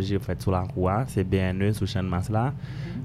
[0.00, 2.52] technologie faite sur la croix, c'est BNE sous de masse là.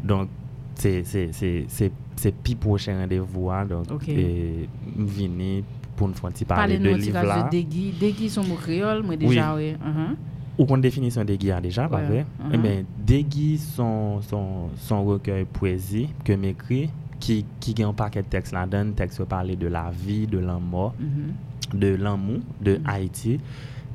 [0.04, 0.30] Donc,
[0.75, 4.08] c'est c'est c'est c'est c'est plus prochain rendez-vous hein, donc Ok.
[4.10, 5.63] et vini
[5.95, 7.93] pour nous faire un petit parler Parlez-nous de un petit livre peu là de Degui.
[8.00, 9.73] Degui, son mot créole, moi déjà, oui.
[9.73, 10.16] Mhm.
[10.57, 12.25] ou qu'on définition des guides déjà pas vrai?
[12.39, 12.52] mhm.
[12.54, 16.89] eh ben Degui son son son recueil poésie que m'écrit
[17.20, 20.93] qui qui gagne un paquet de textes là-dedans texte parler de la vie de l'amour
[21.00, 21.80] Mhm.
[21.80, 23.39] de l'amour de Haïti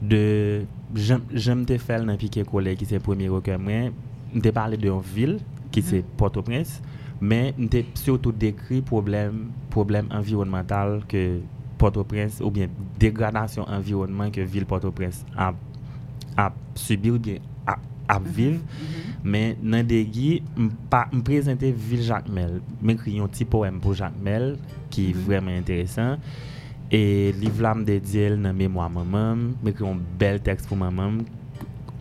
[0.02, 0.62] de
[0.94, 3.94] Jem te fel nan pike kole ki se premi roke mwen,
[4.34, 5.38] mte pale de yon vil
[5.70, 6.80] ki se Port-au-Prince,
[7.22, 11.40] men mte surtout dekri problem, problem environnemental ke
[11.80, 15.60] Port-au-Prince ou bien degradasyon environnement ke vil Port-au-Prince ap,
[16.36, 18.58] ap subi ou bien ap, ap viv.
[19.22, 23.94] Men nan degi, m, m prezente vil Jacques Mel, men kri yon ti poem pou
[23.96, 24.56] Jacques Mel
[24.90, 25.28] ki mm-hmm.
[25.28, 26.18] vremen enteresan.
[26.90, 30.76] Vraiment intéressant et livre là me dédié dans mémoire maman m'écrit un bel texte pour
[30.76, 31.12] maman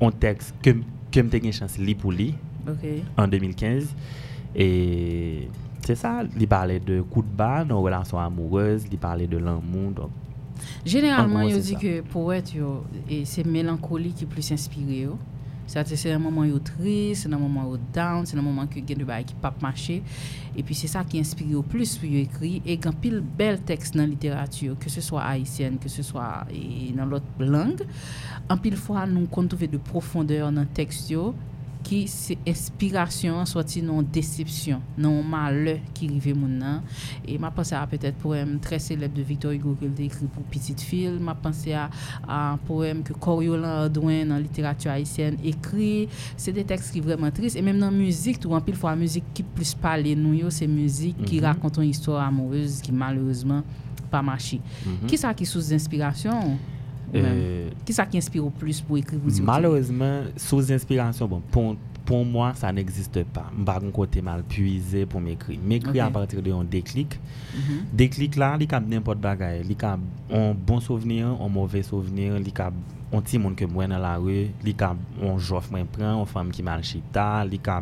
[0.02, 0.71] un texte que
[1.11, 2.35] que me une chance lire pour lui
[2.67, 2.85] Ok.
[3.17, 3.95] en 2015
[4.55, 5.47] et
[5.86, 9.91] c'est ça il parlait de coup de barre nos relations amoureuses il parlait de l'amour
[9.91, 10.09] donc
[10.86, 15.17] Généralement, En gros, yo que poète yo et c'est mélancolie qui plus inspiré yo.
[15.70, 18.70] Sa te se nan mouman yo tri, se nan mouman yo down, se nan mouman
[18.72, 20.00] ki gen de bay ki pap mache.
[20.58, 22.56] E pi se sa ki inspire yo plus pou yo ekri.
[22.66, 26.90] E gan pil bel tekst nan literatur, ke se swa Haitien, ke se swa e,
[26.97, 27.78] nan lot lang.
[28.50, 31.36] An pil fwa nou kontouve de profondeur nan tekst yo.
[31.85, 36.83] ki se inspirasyon soti nan decepsyon, nan male ki rive moun nan.
[37.23, 40.45] E ma panse a petet poem tre seleb de Victor Hugo ke lte ekri pou
[40.52, 41.88] Petit Fil, ma panse a,
[42.23, 46.07] a poem ke Coriolan Ardouin nan literatur haisyen ekri,
[46.39, 49.47] se de tekst ki vreman tris, e menm nan müzik, tou anpil fwa müzik ki
[49.55, 51.30] plus pale nou yo, se müzik mm -hmm.
[51.30, 53.63] ki rakonton histor amoureuse ki malouzman
[54.11, 54.59] pa machi.
[54.59, 55.07] Mm -hmm.
[55.07, 56.78] Ki sa ki souz d'inspirasyon ou?
[57.15, 61.75] Euh, qui ça qui inspire au plus pour écrire vous Malheureusement, sous inspiration, bon, pour,
[62.05, 63.51] pour moi, ça n'existe pas.
[63.57, 65.59] Je pas un côté mal puisé pour m'écrire.
[65.63, 65.99] M'écrire okay.
[65.99, 67.16] à partir d'un déclic.
[67.16, 67.93] Mm-hmm.
[67.93, 69.61] Déclic là, il y a n'importe bagaille.
[69.63, 69.97] Il y a
[70.31, 72.72] un bon souvenir, un mauvais souvenir, il y a
[73.11, 76.19] un petit monde que moi dans la rue, il y a un joffre que prend,
[76.19, 77.81] une femme qui mal chita, il y a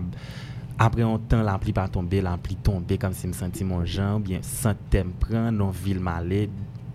[0.80, 3.64] après un temps, la pluie pas tomber, la pluie tomber comme si je me sentais
[3.64, 6.50] mon genre, bien, sans thème prendre, non ville malé.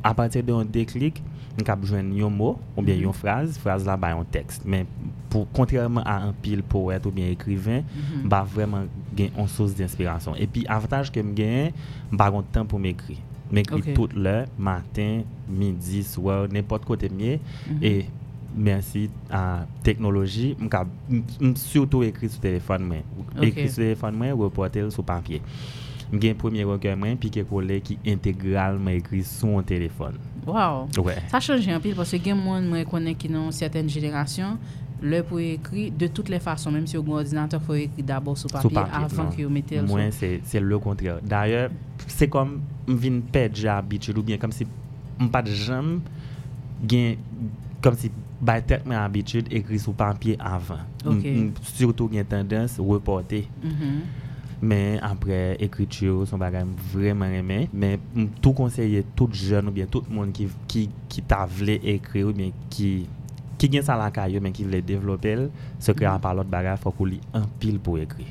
[0.05, 3.99] À partir d'un déclic, N kap jwen yon mot, ou bien yon fraz, fraz la
[4.01, 4.65] ba yon tekst.
[4.65, 4.89] Men,
[5.33, 8.31] pou kontrèrman a an pil poète ou bien ekriven, mm -hmm.
[8.33, 10.39] ba vreman gen yon sos d'inspirasyon.
[10.41, 11.77] E pi avantaj ke m gen,
[12.11, 13.19] ba gon tan pou m ekri.
[13.53, 13.95] M ekri okay.
[13.95, 17.37] tout lè, matin, midi, souè, nèpot kote mye.
[17.37, 17.85] Mm -hmm.
[17.85, 18.05] E
[18.57, 20.89] mersi a teknoloji, m kap,
[21.41, 23.05] m surtout ekri sou telefon mwen.
[23.17, 23.49] Okay.
[23.49, 25.41] Ekri sou telefon mwen, repote sou pampye.
[26.13, 30.19] M gen premier recueil mwen, pi ke kole ki integralman ekri sou an telefon.
[30.47, 31.21] Waw, ouais.
[31.31, 34.57] sa chanje anpil pwase gen moun mwen konen ki nan certaine jenerasyon
[35.03, 38.39] lè pou ekri de tout le fason mèm si yo gwen ordinateur fò ekri d'abord
[38.39, 39.95] sou papier, papier avan ki yo metèl sou.
[39.95, 41.17] Mwen, se le kontrè.
[41.27, 41.67] D'ayè,
[42.07, 44.67] se kom m vin pè dja abitud ou bien kom si
[45.21, 45.97] m pat jam
[46.91, 47.19] gen
[47.83, 48.11] kom si
[48.43, 50.83] bay tek mè abitud ekri sou papier avan.
[51.03, 51.35] Okay.
[51.35, 53.45] M, m, surtout gen tendens reportè.
[53.63, 54.29] Mm -hmm.
[54.63, 57.67] Men apre ekrit yo, son bagay m vreman remen.
[57.75, 61.81] Men m tou konseye tout jen ou bien tout moun ki, ki, ki ta vle
[61.97, 62.93] ekri ou bien ki...
[63.63, 65.47] ki gen sa lakay yo men ki vle devlopel,
[65.79, 66.17] se kre mm-hmm.
[66.17, 68.27] an palot bagay fwa kou li an pil pou ekri.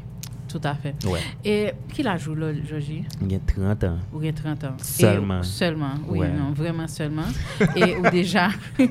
[0.51, 0.91] Tout a fe.
[1.07, 1.23] Ouais.
[1.47, 2.97] E ki la jou lol, Joji?
[3.21, 4.01] Gen 30 an.
[4.11, 4.75] Ou gen 30 an.
[4.83, 5.45] Seleman.
[5.47, 6.33] Seleman, oui, ouais.
[6.35, 7.31] non, vreman seleman.
[7.79, 8.49] e ou deja...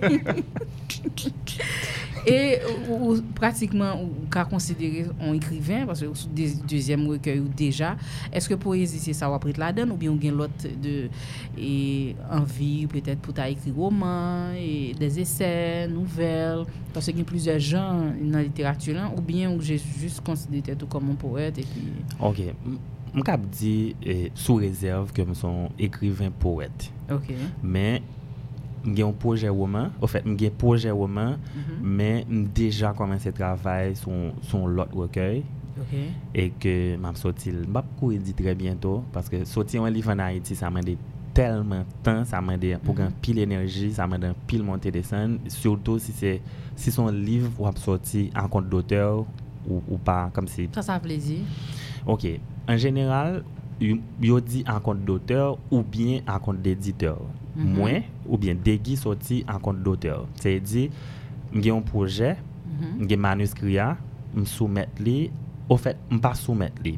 [2.29, 2.61] E
[2.91, 7.95] ou pratikman ou ka konsidere an ekriven, parce ou sou dezyem recueil ou deja,
[8.37, 11.09] eske poezi se sa waprit la den ou bi ou gen lot de
[12.37, 18.45] envi peut-être pou ta ekri roman, e, des esen, nouvel, parce gen plusieurs gens nan
[18.45, 21.93] literaturan, ou bien ou je juste konsidere tout comme un poète et puis...
[22.21, 22.45] Ok,
[23.15, 26.91] m kap di e, sou rezerve ke m son ekriven poète.
[27.09, 27.33] Ok.
[27.63, 28.05] Men...
[28.85, 29.89] j'ai un projet roman.
[30.01, 31.37] En fait, j'ai un projet roman, Mhm.
[31.83, 35.43] mais j'ai déjà commencé à travailler sur sur l'autre recueil.
[36.35, 37.89] Et que m'a sorti m'a pas
[38.23, 40.81] dit très bientôt parce que sortir un livre en Haïti ça m'a
[41.33, 42.99] tellement de temps ça m'a pour Mhm.
[42.99, 46.43] gagner pile énergie ça m'a pile montée descendre surtout si c'est
[46.77, 49.25] si son livre ou a sorti en compte d'auteur
[49.67, 51.39] ou, ou pas comme si Ça, ça fait plaisir.
[52.07, 52.27] OK
[52.69, 53.43] en général
[53.81, 57.19] yo dit en compte d'auteur ou bien en compte d'éditeur
[57.61, 57.77] Mhm.
[57.77, 60.27] mwen ou bien degi soti an kont d'auteur.
[60.41, 60.89] Se di,
[61.53, 63.07] m gen yon proje, m mhm.
[63.11, 63.93] gen manuskria,
[64.35, 65.31] m soumet li,
[65.69, 66.97] ou fet m pa soumet li.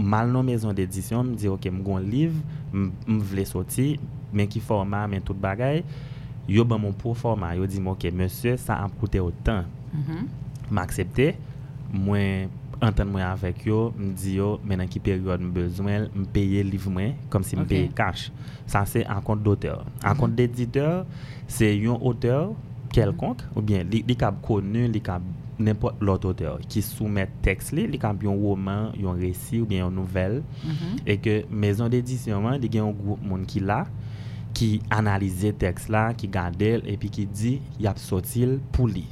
[0.00, 2.34] Mal nan mezon d'edisyon, m di ok m gon liv,
[2.72, 3.92] m m'm, vle soti,
[4.32, 5.84] men ki forma, men tout bagay,
[6.50, 9.68] yo ban moun pou forma, yo di m ok, monsye, sa am koute otan.
[9.94, 10.82] M mhm.
[10.82, 11.34] aksepte,
[11.90, 12.50] mwen
[12.84, 16.86] anten mwen avèk yo, m di yo, menan ki peryode m bezwen, m peye liv
[16.90, 17.70] mwen, kom si m okay.
[17.72, 18.28] peye kash.
[18.70, 19.84] Sa se an kont d'auteur.
[20.02, 20.38] An kont mhm.
[20.38, 21.04] d'éditeur,
[21.50, 22.54] se yon auteur
[22.94, 25.26] kelkonk, ou bien li, li kab konu, li kab
[25.60, 29.84] n'importe lot auteur, ki soumet tekst li, li kab yon roman, yon resi, ou bien
[29.84, 31.00] yon nouvel, mm -hmm.
[31.04, 33.84] e ke mezon d'édisyon man, li gen yon group moun ki la,
[34.56, 39.04] ki analize tekst la, ki gade el, epi ki di, yap sotil pou li.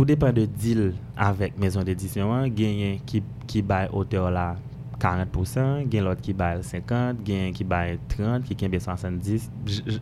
[0.00, 3.20] tout depan de deal avèk mezon dedisyon an, genyen ki,
[3.50, 4.54] ki bay oteur la
[4.96, 9.50] 40%, gen lot ki bay 50, gen ki bay 30, ki kenbe 70.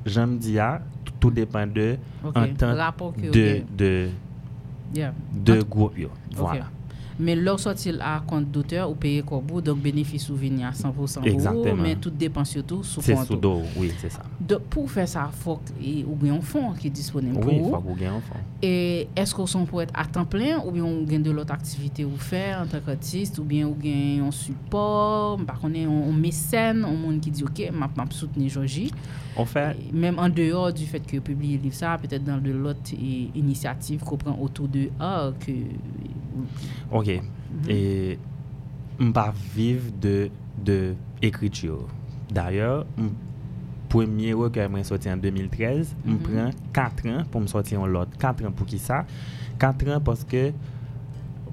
[0.06, 0.77] Jan m di ya,
[1.19, 2.39] tout depan de okay.
[2.39, 2.79] an tan
[3.19, 3.93] de, de, de,
[4.95, 5.11] yeah.
[5.35, 6.12] de goup yo.
[6.31, 6.39] Okay.
[6.39, 6.71] Voilà.
[7.19, 11.26] Men lor sotil a kont doteur ou peye korbou, donk benefis ou vini a 100%
[11.50, 13.25] ou, men tout depans yotou sou kontou.
[13.25, 14.23] Se sou do, oui, se sa.
[14.70, 17.67] Pou fè sa, fòk e, ou gen yon fon ki disponem pou ou.
[17.67, 18.47] Oui, fòk ou gen yon fon.
[18.62, 18.73] E
[19.19, 22.23] esko son pou et a tan plen ou bien ou gen de lot aktivite ou
[22.23, 27.03] fè an tak artist, ou bien ou gen yon support, par konen yon mesen, yon
[27.03, 28.93] moun ki di ok, map map souteni Joji.
[29.38, 32.93] En fait, même en dehors du fait que publier livre ça, peut-être dans de l'autre
[32.93, 35.53] e, initiative qu'on prend autour de art, que
[36.93, 37.11] OK.
[37.69, 38.19] Et
[39.00, 40.31] on pas vivre de
[40.64, 41.87] de écriture.
[42.31, 42.85] D'ailleurs,
[43.88, 46.19] premier recueil m'a sorti en 2013, me Mhm.
[46.19, 48.06] prend 4 ans pour me sortir un lot.
[48.19, 49.06] 4 ans pour qui ça?
[49.58, 50.52] 4 ans parce que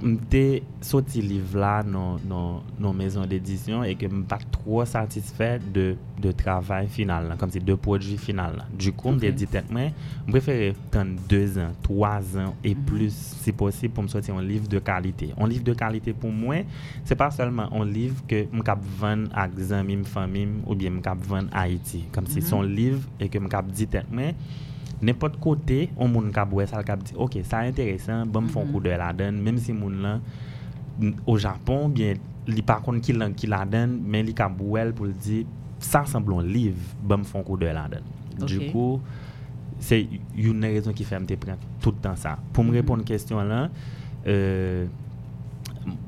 [0.01, 5.95] m'étais sorti livre là dans dans dans maison d'édition et que m'pas trop satisfait de
[6.21, 8.65] de travail final là, comme c'est de produit final là.
[8.73, 9.35] Du coup, m'étais Ok.
[9.35, 9.81] dit moi,
[10.25, 12.83] je préfère attendre 2 ans, 3 ans et Mhm.
[12.85, 15.33] plus si possible pour me sortir un livre de qualité.
[15.37, 16.57] Un livre de qualité pour moi,
[17.03, 21.01] c'est pas seulement un livre que me cap vendre à amis, famille ou bien me
[21.01, 22.45] cap vendre Haïti, comme si Mhm.
[22.45, 24.31] son livre et que me cap dit moi
[25.01, 28.65] n'importe côté on moun ouais ça le cap dit OK, ça intéressant, bon me font
[28.65, 28.71] Mhm.
[28.71, 30.19] coup de la donne même si moun là
[31.27, 32.13] au Japon bien
[32.47, 35.45] li par contre qui la qui la donne mais li cap ouais pour le dire
[35.79, 38.45] ça semble un livre, bon me font coup de la donne.
[38.47, 39.01] Du coup
[39.79, 40.07] c'est
[40.37, 42.37] une raison qui fait me prendre tout le temps ça.
[42.53, 42.75] Pour me Mhm.
[42.75, 43.69] répondre à question là
[44.27, 44.85] euh,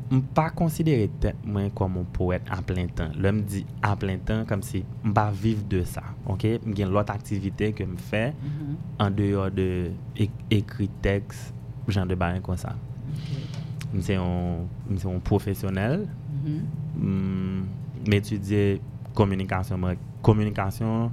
[0.07, 3.15] m pa konsidere tet mwen kom m poète an plen tan.
[3.19, 6.03] Lè m di an plen tan kom si m pa viv de sa.
[6.31, 6.45] Ok?
[6.63, 8.75] M gen lot aktivite ke m fè mm -hmm.
[9.03, 9.69] an deyo de
[10.15, 11.51] ek, ekri teks
[11.87, 12.75] jan de bayen kon sa.
[13.07, 13.43] Okay.
[13.93, 14.67] M se yon,
[15.03, 16.07] yon profesyonel.
[16.43, 16.61] Mm
[16.95, 17.65] -hmm.
[18.07, 18.79] M etudye
[19.13, 19.79] komunikasyon.
[19.79, 21.11] M komunikasyon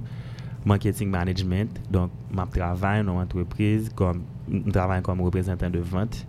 [0.65, 1.79] marketing management.
[1.91, 6.25] Donk m ap travay nan entreprise kom m travay kom reprezentant de vant.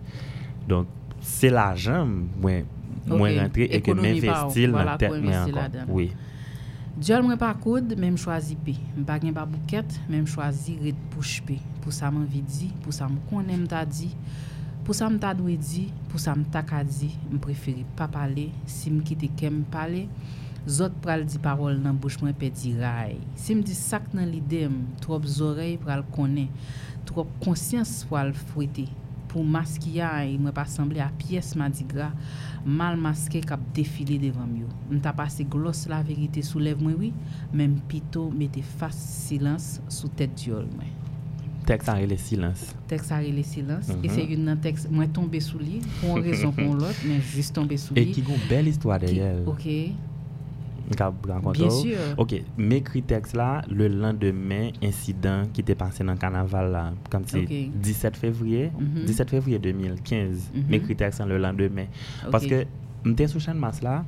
[0.67, 0.87] Donk
[1.27, 2.07] se la jan
[2.39, 2.65] mwen
[3.07, 3.37] okay.
[3.37, 5.91] rentre e ke mwen vestil nan tek mwen ankon.
[5.91, 6.09] Oui.
[6.97, 8.73] Djol mwen pa koud, men m chwazi pe.
[8.97, 11.59] M pa gen pa bouket, men m chwazi red pouche pe.
[11.83, 14.09] Pou sa m anvi di, pou sa m konen m ta di,
[14.81, 18.09] pou sa m ta dwe di, pou sa m ta ka di, m preferi pa
[18.11, 20.07] pale, si m kite kem pale,
[20.65, 23.19] zot pral di parol nan bouch mwen pe di ray.
[23.37, 26.49] Si m di sak nan lidem, trop zorey pral konen,
[27.05, 28.89] trop konsyans pral fwete.
[29.37, 32.07] Pou maskiyay, mwen pa semble a piyes madigra,
[32.65, 34.65] mal maske kap defile devan yo.
[34.89, 37.11] M ta pase glos la verite sou lev mwen oui,
[37.53, 40.89] men pito mette fas silans sou tet diol mwen.
[41.67, 44.05] texte en le silence Texte a rele silans, Mhm.
[44.05, 46.95] e se yon nan texte, mwen tombe sou li, pou an rezon pou an lot,
[47.05, 48.13] men jist tombe sou et li.
[48.13, 49.67] qui a une belle histoire derrière Ok.
[51.53, 51.97] Bien sûr.
[52.17, 57.23] Ok, m'écrit texte là le lendemain incident qui était passé dans le carnaval là, comme
[57.25, 57.71] c'est okay.
[57.75, 59.05] 17 février, mm -hmm.
[59.05, 60.51] 17 février 2015.
[60.69, 60.95] M'écrit mm -hmm.
[60.95, 61.87] texte le lendemain
[62.21, 62.31] okay.
[62.31, 62.65] parce que
[63.03, 64.05] m'étais sous chaîne masse là,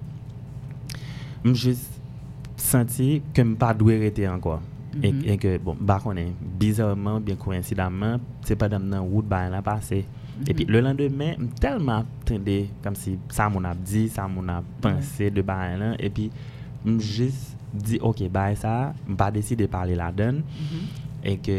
[1.45, 1.75] j'ai
[2.55, 4.61] senti que m'pas doué rester encore.
[4.61, 5.05] Mm -hmm.
[5.05, 5.29] et, mhm.
[5.29, 9.41] et, que bon, bah on est bizarrement bien coïncidemment, c'est pas dans la route bah
[9.47, 10.05] elle a passé.
[10.47, 10.71] Et puis mhm.
[10.71, 15.41] le lendemain, tellement attendu comme si ça m'on a dit, ça m'on a pensé de
[15.41, 16.31] bah là et puis
[16.85, 20.85] m jist di, ok, bay sa, m pa desi de pale la den, mm -hmm.
[21.23, 21.57] e ke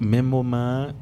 [0.00, 0.94] men mouman,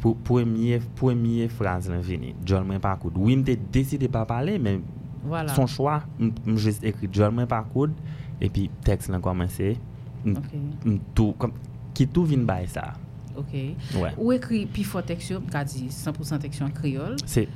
[0.00, 3.16] pou premye, premye frans lan vini, John mwen pa koud.
[3.16, 4.82] Oui, m te desi de pa pale, men
[5.24, 5.54] voilà.
[5.54, 7.92] son chwa, m jist ekri John mwen pa koud,
[8.40, 9.76] e pi tekst lan komanse,
[10.24, 11.00] m okay.
[11.14, 11.52] tou, kom,
[11.94, 12.94] ki tou vin bay sa.
[13.36, 13.52] Ok.
[14.00, 14.14] Ouais.
[14.16, 17.16] Ou ekri pi fo teksyon, ka di 100% teksyon kriol.
[17.26, 17.46] Se.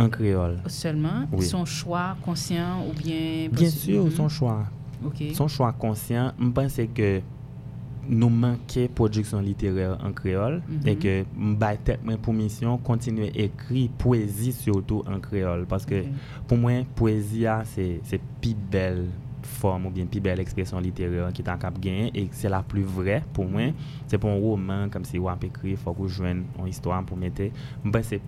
[0.00, 0.58] en créole.
[0.66, 1.44] Seulement, oui.
[1.44, 3.48] son choix conscient ou bien...
[3.52, 4.16] Bien sûr, mm -hmm.
[4.16, 4.38] son mm-hmm.
[4.38, 4.64] choix.
[5.08, 5.34] Okay.
[5.34, 7.20] Son chwa konsyen, mpense ke
[8.10, 10.88] nou manke produksyon literèr an kreol mm -hmm.
[10.90, 16.14] e ke mbay tek mwen pou misyon kontinue ekri poezi surtout an kreol paske okay.
[16.48, 19.04] pou mwen poezi a ah, se, se pi bel
[19.60, 22.82] form ou bien pi bel ekspresyon literèr ki tan kap gen e se la plu
[22.82, 24.10] vre pou mwen mhm.
[24.10, 27.52] se pou an roman kam si wap ekri fok ou jwen an histwa pou mette
[27.84, 28.20] mpense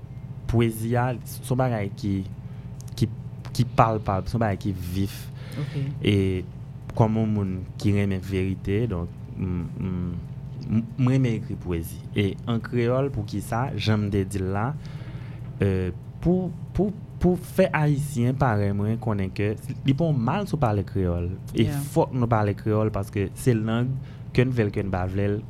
[0.47, 2.25] poezi a ah, sou bagay ki
[2.95, 3.09] ki,
[3.53, 5.87] ki pal pal sou bagay ki vif okay.
[6.05, 6.45] e
[6.99, 8.83] komon moun ki reme verite,
[9.39, 12.01] mwen reme ekri poezi.
[12.17, 14.71] E an kreol pou ki sa, jem de di la,
[15.65, 15.91] euh,
[16.23, 19.55] pou, pou, pou fe haisyen pare mwen konen ke,
[19.87, 21.31] li pon mal sou pale kreol.
[21.55, 21.81] E yeah.
[21.95, 23.93] fok nou pale kreol, paske se lang
[24.37, 25.41] ken vel ken bavlel,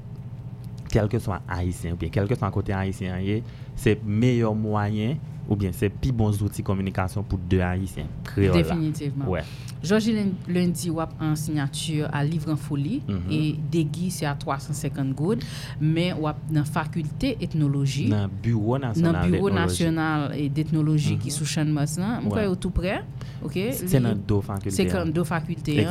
[0.93, 3.41] kelke swan haisyen, kelke swan kote haisyen ye,
[3.81, 8.53] se meyo mwayen, ou bien c'est plus bons outils de communication pour deux haïtiens créoles.
[8.55, 9.29] Définitivement.
[9.29, 9.43] Ouais.
[9.83, 10.11] Georges
[10.49, 13.33] lundi wap en signature à Livre en Folie mm -hmm.
[13.33, 15.43] et Degui c'est à 350 goud
[15.81, 21.33] mais wap dans faculté ethnologie dans bureau national dans bureau national et d'ethnologie qui mm
[21.33, 21.39] -hmm.
[21.39, 22.23] sous Chan mas nan.
[22.23, 22.45] Mwen ouais.
[22.45, 23.03] yo tout près.
[23.45, 23.59] OK.
[23.73, 24.77] C'est dans deux facultés.
[24.77, 25.87] C'est dans deux facultés.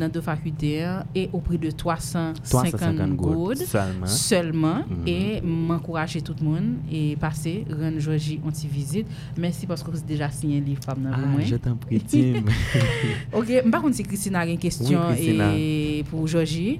[0.00, 0.78] Dans deux facultés
[1.14, 5.14] et au prix de 350, 350 goud seulement, seulement mm -hmm.
[5.16, 9.16] et m'encourager tout le monde et passer rendre Georgie on visite vizit.
[9.40, 11.42] Mersi pasko se deja sinyen liv pab nan mwen.
[11.42, 12.48] Ah, je tan pritim.
[13.38, 16.78] ok, mpa konti Kristina gen kestyon oui, pou Georgie.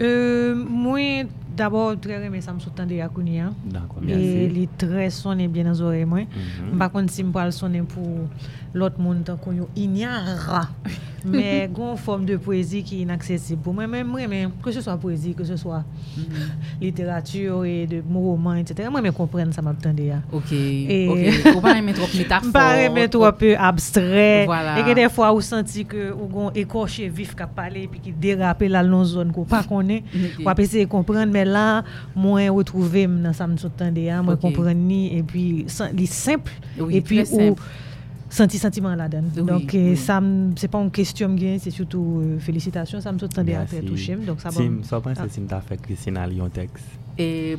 [0.00, 3.50] Euh, mwen d'abord, très aimé ça me s'entendait à Kounia.
[3.64, 4.48] D'accord, Et merci.
[4.48, 6.20] les très sonné bien dans les oreilles, moi.
[6.20, 6.78] Mhm.
[6.78, 8.06] Par contre, si je parle sonner pour
[8.74, 10.68] l'autre monde, tant qu'on ignore.
[11.24, 13.86] Mais une forme de poésie qui est inaccessible pour moi.
[13.86, 15.84] Même moi, mais que ce soit poésie, que ce soit
[16.80, 18.88] littérature et de romans, etc.
[18.90, 20.10] Moi, je comprends ça m'attendait.
[20.10, 20.22] à.
[20.32, 20.52] Ok.
[20.52, 21.52] Et- Ok.
[21.54, 22.52] Faut pas aimer trop métaphore.
[22.52, 24.44] Pas mais trop un peu abstrait.
[24.44, 28.82] Et que des fois, vous senti que avez écorché vif qui puis qui dérape là
[28.84, 30.02] dans une zone qu'on pas connaît.
[30.44, 31.82] Avez essayé de comprendre, fè la,
[32.16, 34.50] mwen wotrouvem nan sa msoutan de ya, mwen okay.
[34.50, 35.46] kompren ni, e pi
[35.98, 37.56] li simple, oui, e pi ou
[38.32, 39.28] senti sentimen la den.
[39.36, 39.96] Oui, donc, euh, oui.
[40.00, 43.56] sa m, se pa euh, m kestyon gen, se soutou euh, felicitasyon, sa msoutan de
[43.56, 44.24] ya te touchem.
[44.50, 46.88] Sim, sa pan se sim ta fè Kristina li yon teks.
[47.20, 47.58] E...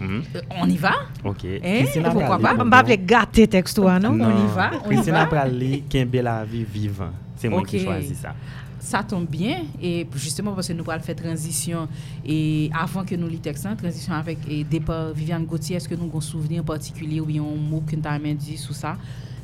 [0.00, 0.22] Mm.
[0.60, 0.94] On y va
[1.24, 2.72] Ok eh, Pourquoi pas bon, On va bon.
[2.72, 4.12] appeler gâter texto, non?
[4.12, 4.46] non On y non.
[4.46, 7.78] va On Christina y va Christina Prali, Kembe la vie vivant C'est moi okay.
[7.78, 8.34] qui choisis ça
[8.82, 11.88] ça tombe bien, et justement parce que nous allons faire transition,
[12.26, 16.18] et avant que nous l'itexons, transition avec et départ Viviane Gauthier, est-ce que nous avons
[16.18, 18.96] un souvenir particulier ou bien un mot que nous avons dit sur ça?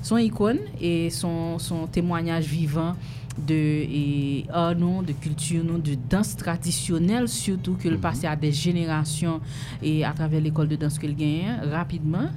[0.03, 2.95] Son icône et son, son témoignage vivant
[3.47, 8.01] de art non, de culture non, de danse traditionnelle surtout que le mhm.
[8.01, 9.41] passé à des générations
[9.81, 12.29] et à travers l'école de danse que le gagne rapidement.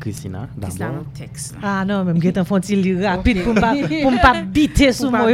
[0.00, 1.04] Christina, d'abord.
[1.14, 1.58] le texte là?
[1.62, 5.26] Ah non, même que enfant il rapide pour me pas biter sous moi.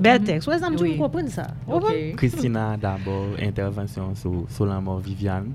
[0.00, 0.48] Bel texte.
[0.48, 1.46] Ouais, ça me comprends ça.
[1.66, 2.16] Ok.
[2.16, 5.52] Christina, d'abord, intervention sur, sur la mort Viviane.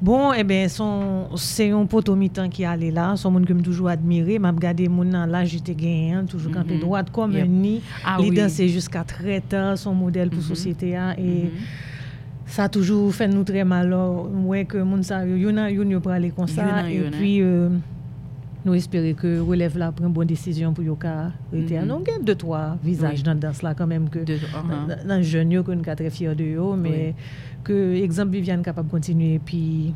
[0.00, 3.60] Bon, eh ben son c'est un poteau mi-temps qui allait là, son monde que me
[3.60, 6.80] toujours admiré, m'a regardé mon nan là j'étais gagné, hein, toujours campé Mhm.
[6.80, 7.44] droite comme Yep.
[7.44, 7.82] un nid.
[8.02, 8.34] Ah il oui.
[8.36, 10.44] dansait jusqu'à très tard, son modèle pour Mhm.
[10.48, 11.50] société hein, et Mhm.
[12.50, 13.94] Ça a toujours fait nous très mal
[14.44, 17.40] ouais que moun sa yo yon a- yon yo pour aller comme ça et puis
[17.40, 17.68] euh,
[18.64, 21.70] nous espérons que relève là prend bonne décision pour yo ka rete.
[21.80, 21.86] Mhm.
[21.88, 23.22] Donc il y a deux trois visages Oui.
[23.22, 24.88] dans danse là quand même que De- uh-huh.
[24.88, 27.14] dans- dans jeune yo que nous sommes très fiers de eux mais
[27.64, 29.94] que exemple Viviane capable de continuer puis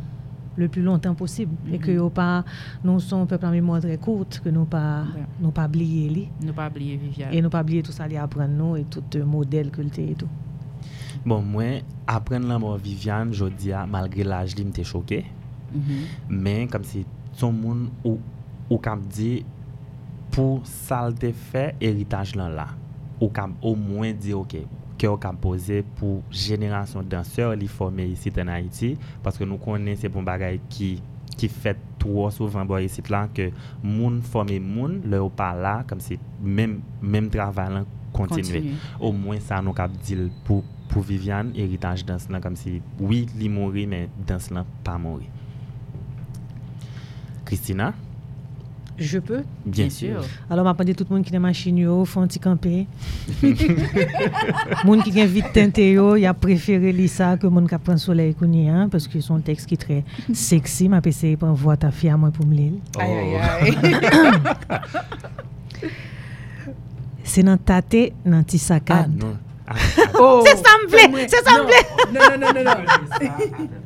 [0.56, 1.96] le plus longtemps possible et que Mhm.
[1.96, 2.44] yo pas
[2.84, 5.22] nous sommes un peuple en mémoire très courte que nous pas Ouais.
[5.40, 7.34] nous pas oublier lui Ne pas oublier Viviane.
[7.34, 9.88] et nous pas oublier tout ça li apprendre nous et tout euh, modèle que le
[9.98, 10.28] et tout
[11.24, 15.22] Bon, mwen apren la mwen bon Viviane, jodi a, malgre laj li mte choke.
[15.72, 16.06] Mm -hmm.
[16.28, 17.06] Men, kam si
[17.38, 18.20] ton moun ou,
[18.68, 19.44] ou kam di,
[20.34, 22.68] pou sal te fe, eritaj lan la.
[23.20, 24.66] Ou kam ou mwen di, ok,
[24.98, 28.94] ke ou kam pose pou jenerasyon danseur li forme isi ten Haiti.
[29.24, 30.98] Paske nou konen se bon bagay ki,
[31.34, 33.50] ki fet tro souvan bo isi tlan ke
[33.82, 38.76] moun forme moun, le ou pa la, kam si menm travalan kontinue.
[39.00, 40.62] Ou mwen sa nou kap dil pou
[40.94, 45.26] pour Viviane, héritage danse là comme si oui, li mourit mais danse là pas mourir.
[47.44, 47.92] Christina
[48.96, 50.22] Je peux Bien, bien sûr.
[50.48, 52.86] Alors, m'a tout le monde qui est machine, yo, font petit camper.
[54.84, 57.96] monde qui a vite teinté, yo, y a préféré lire ça que monde qui prend
[57.96, 61.76] soleil kouni, hein, parce que son texte qui est très sexy, m'a essayé pour voir
[61.76, 62.72] ta fille à moi pour me lire.
[62.96, 63.00] Oh.
[63.00, 63.98] Aïe, aïe, aïe.
[67.24, 69.06] C'est dans tate, dans tisakad.
[69.06, 69.36] Ah, non.
[70.18, 70.42] Oh.
[70.46, 71.86] C'est ça me plaît, c'est ça me plaît.
[72.12, 73.83] Non, non, non, non, non.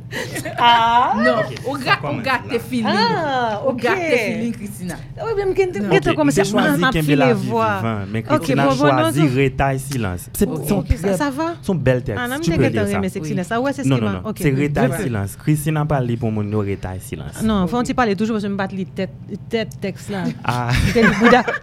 [0.58, 1.56] Ah, non, okay.
[1.66, 2.86] ou, ga, ou gâte feeling.
[2.88, 3.68] Ah, okay.
[3.68, 4.94] Ou gâte feeling, Christina.
[5.16, 6.14] Oui, mais m'kente non.
[6.14, 6.42] comme ça,
[6.78, 7.80] m'en file voix.
[8.10, 10.30] Mais Christina bon, bon, okay, choisi non, retail silence.
[10.32, 11.54] Ça, ça va?
[11.62, 12.98] Son belle texte, ah, tu peux lire ça.
[13.00, 15.36] Mais c'est Christina, ça ouais, c'est ce Non, non, non, c'est retail silence.
[15.36, 17.42] Christina parle pour mon retail silence.
[17.42, 20.24] Non, faut tu parler toujours parce que m'batte les tête texte là.
[20.44, 20.70] Ah.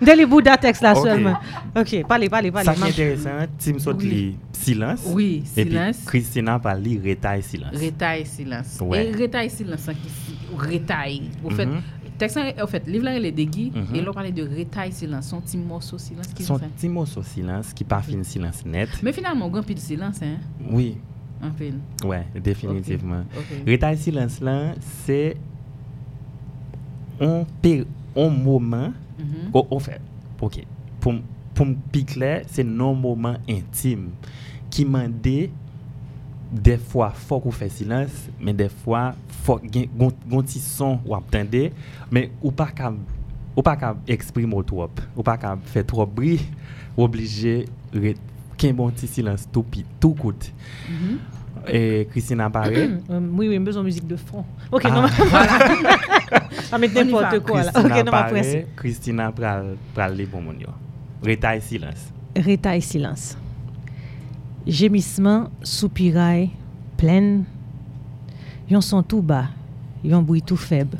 [0.02, 1.38] Dès les Bouddha texte là seulement.
[1.76, 2.66] Ok, parlez, parlez, parlez.
[2.66, 5.02] Ça qui est intéressant, Tim saute les silence.
[5.08, 5.58] Oui, silence.
[5.58, 7.74] Et puis Christina parle retail silence.
[7.74, 8.35] Retail silence.
[8.82, 9.08] Ouais.
[9.08, 11.30] Et retail silence, qui retail.
[11.44, 11.82] Au fait, Mhm.
[12.18, 13.96] texte, en fait, livre là, il est déguis, Mhm.
[13.96, 17.24] et là, on parlait de retail silence, son petit morceau silence qui Son petit sur
[17.24, 18.90] silence qui pas fin silence net.
[19.04, 20.38] Mais finalement, a de silence, hein,
[20.70, 20.98] Oui,
[21.42, 21.70] un peu.
[22.08, 23.24] ouais, définitivement.
[23.38, 23.68] Ok.
[23.68, 24.74] Retail silence là,
[25.06, 25.36] c'est
[27.20, 27.44] un,
[28.16, 29.52] un moment Mhm.
[29.54, 30.02] qu'on on fait.
[30.42, 30.64] OK.
[31.00, 31.14] Pour
[31.54, 34.10] pour me piquer, c'est non moment intime
[34.70, 35.50] qui m'a dit
[36.52, 39.10] defwa fok ou fe silans, men defwa
[39.46, 39.90] fok gen
[40.30, 41.70] gonti son wap tende,
[42.14, 42.92] men ou pa ka,
[43.56, 46.38] ou pa ka eksprime ou trop, ou pa ka fe trop bri,
[46.96, 47.64] ou oblije
[48.60, 50.52] ken bon ti silans tou pi, tou kout.
[50.90, 51.18] Mm -hmm.
[51.68, 52.90] Et Christina Barré.
[53.10, 54.44] Euh, oui, oui, besoin de musique de fond.
[54.72, 55.60] Ok, ah, non, voilà.
[56.74, 57.72] On met n'importe quoi là.
[57.72, 60.44] Christina ok, non, Barré, Christina Pral, Pral les bons
[61.24, 62.12] Retail silence.
[62.36, 63.38] Retail silence.
[64.68, 66.50] Gémissement, soupirail,
[66.98, 67.46] pleine.
[68.70, 69.50] Yon son tout bas,
[70.04, 70.98] yon bruit tout faible.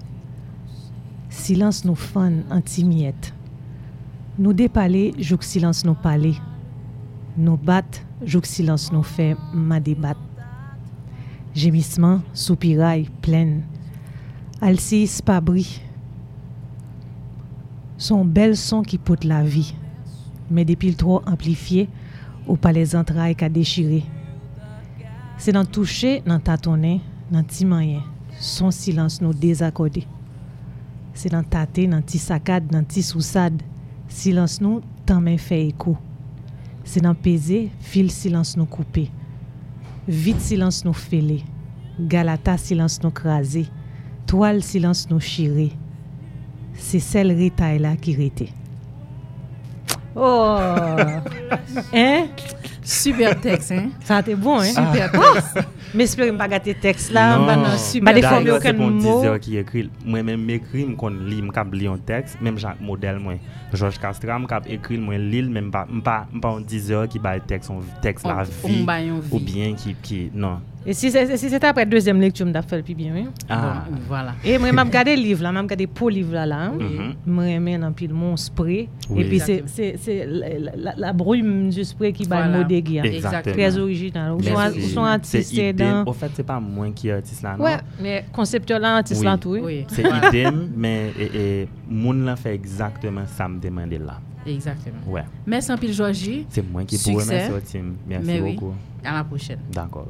[1.30, 3.34] Silence nous fan anti-miette.
[4.38, 6.36] Nous dépaler, jouk silence nous parler.
[7.38, 7.84] Nous bat,
[8.24, 10.16] jouk silence nous fait ma débat.
[11.56, 13.64] Gémissement, soupirail, pleine.
[14.62, 15.82] Alcis pas bris.
[17.98, 19.74] Son bel son qui pote la vie
[20.50, 21.90] mais depuis trop amplifié,
[22.46, 24.04] ou pa les antray ka dechire.
[25.42, 27.02] Se nan touche nan tatonnen,
[27.34, 28.04] nan ti manyen,
[28.40, 30.06] son silans nou dezakode.
[31.16, 33.58] Se nan tate nan ti sakad, nan ti sousad,
[34.12, 35.96] silans nou tanmen fe ekou.
[36.86, 39.08] Se nan peze, fil silans nou koupe.
[40.06, 41.40] Vit silans nou fele.
[41.98, 43.66] Galata silans nou krasi.
[44.30, 45.72] Toal silans nou chire.
[46.78, 48.52] Se sel reta e la ki rete.
[50.16, 50.58] Oh!
[51.94, 52.28] hein?
[52.82, 53.90] Super texte, hein?
[54.04, 54.66] Ça a été bon, hein?
[54.66, 55.60] Super texte.
[55.94, 57.38] Mais j'espère que je ne pas gâter le texte là.
[57.38, 57.46] Non.
[57.46, 58.14] bah non, super.
[58.22, 58.98] Bah, aucun c'est.
[59.00, 59.90] 10 heures qui écrit.
[60.06, 63.34] Moi-même, m'écris, m'kon lis, m'kap li un texte, même Jacques Modèle, moi.
[63.74, 67.70] Georges Castram, m'kap écrit, moi, lire, même pas, m'pas en 10 heures qui bat texte,
[67.70, 68.86] on texte la vie.
[69.32, 70.60] Ou bien qui, qui, non.
[70.88, 73.26] Et si c'est si après deuxième lecture, je fait le plus bien, oui.
[73.50, 73.84] Ah.
[73.90, 74.34] Bon, voilà.
[74.44, 76.46] Et moi, je regarde le livre je regarde pour livre là.
[76.46, 76.72] là.
[76.80, 78.88] Je remets dans pile mon spray.
[79.10, 79.22] Oui.
[79.24, 82.60] Et puis, c'est la, la, la brume du spray qui va Voilà.
[82.60, 83.02] le déguer.
[83.04, 83.56] Exactement.
[83.56, 84.34] Très original.
[84.34, 86.04] Ou sont, artistes idem.
[86.04, 86.12] dans.
[86.12, 87.64] Au fait, c'est pas moi qui est artiste là, non?
[87.66, 89.26] Ouais, mais conceptuel là, artiste Oui.
[89.26, 89.50] là, tout.
[89.52, 89.62] oui.
[89.64, 89.86] Oui.
[89.90, 94.20] C'est idem, mais et, et, moun là fait exactement ça me demande là.
[94.46, 94.98] Exactement.
[95.08, 95.24] Ouais.
[95.48, 96.46] Merci un pile, Georgie.
[96.50, 97.84] C'est moi qui pourrais remercier.
[98.08, 98.54] Merci Mais oui.
[98.54, 98.74] beaucoup.
[99.04, 99.60] À la prochaine.
[99.72, 100.08] D'accord.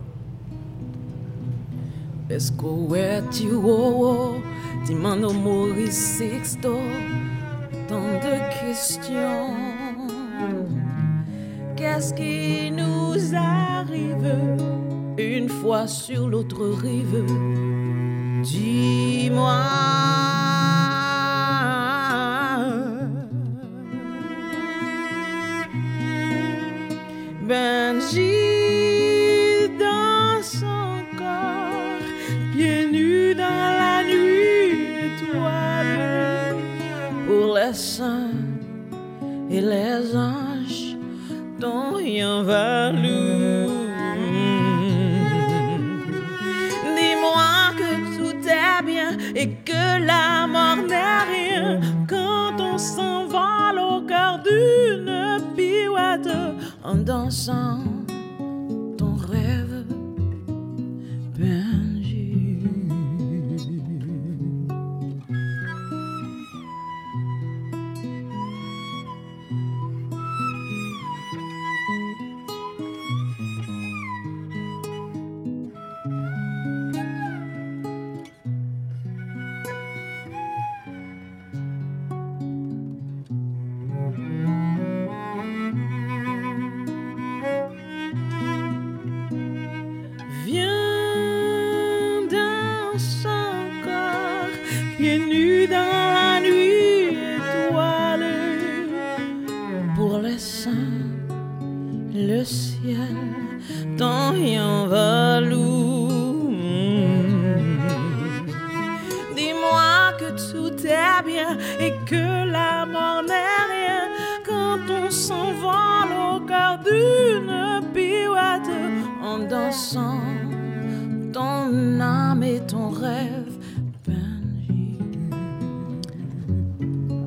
[2.30, 4.42] Escoete wo
[4.86, 6.78] Dimando Maurice Sixto
[7.88, 9.56] Tant de questions
[11.76, 14.34] Qu'est-ce qui nous arrive?
[15.18, 17.26] Une fois sur l'autre rive.
[18.44, 19.60] Dis-moi.
[27.48, 27.85] Benji
[39.50, 40.96] et les anges
[41.60, 43.66] dont rien valu.
[46.96, 54.02] Dis-moi que tout est bien et que la mort n'est rien quand on s'envole au
[54.02, 56.30] cœur d'une pirouette
[56.84, 57.95] en dansant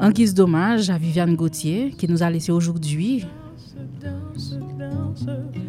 [0.09, 3.27] En guise d'hommage à Viviane Gauthier, qui nous a laissé aujourd'hui.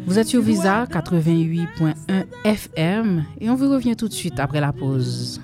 [0.06, 4.72] Vous êtes sur Visa 88.1 FM et on vous revient tout de suite après la
[4.72, 5.42] pause.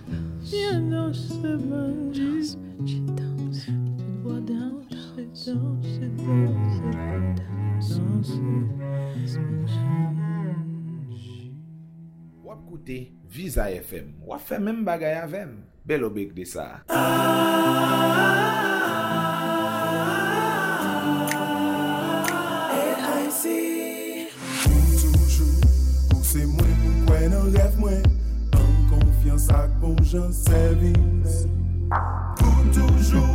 [13.28, 14.14] Visa FM.
[14.26, 14.40] Wap
[14.84, 15.75] bagay avèm.
[15.86, 16.82] bel obek de sa.
[24.98, 25.52] Toujou,
[26.10, 28.02] pou se mwen pou kwen nan rev mwen,
[28.58, 31.46] an konfians ak bon jan servis.
[32.40, 33.25] Pou toujou,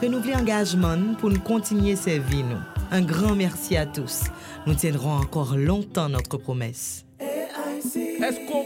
[0.00, 2.58] Renouvelé engagement pour nous continuer servir nous.
[2.90, 4.24] Un grand merci à tous.
[4.66, 7.03] Nous tiendrons encore longtemps notre promesse.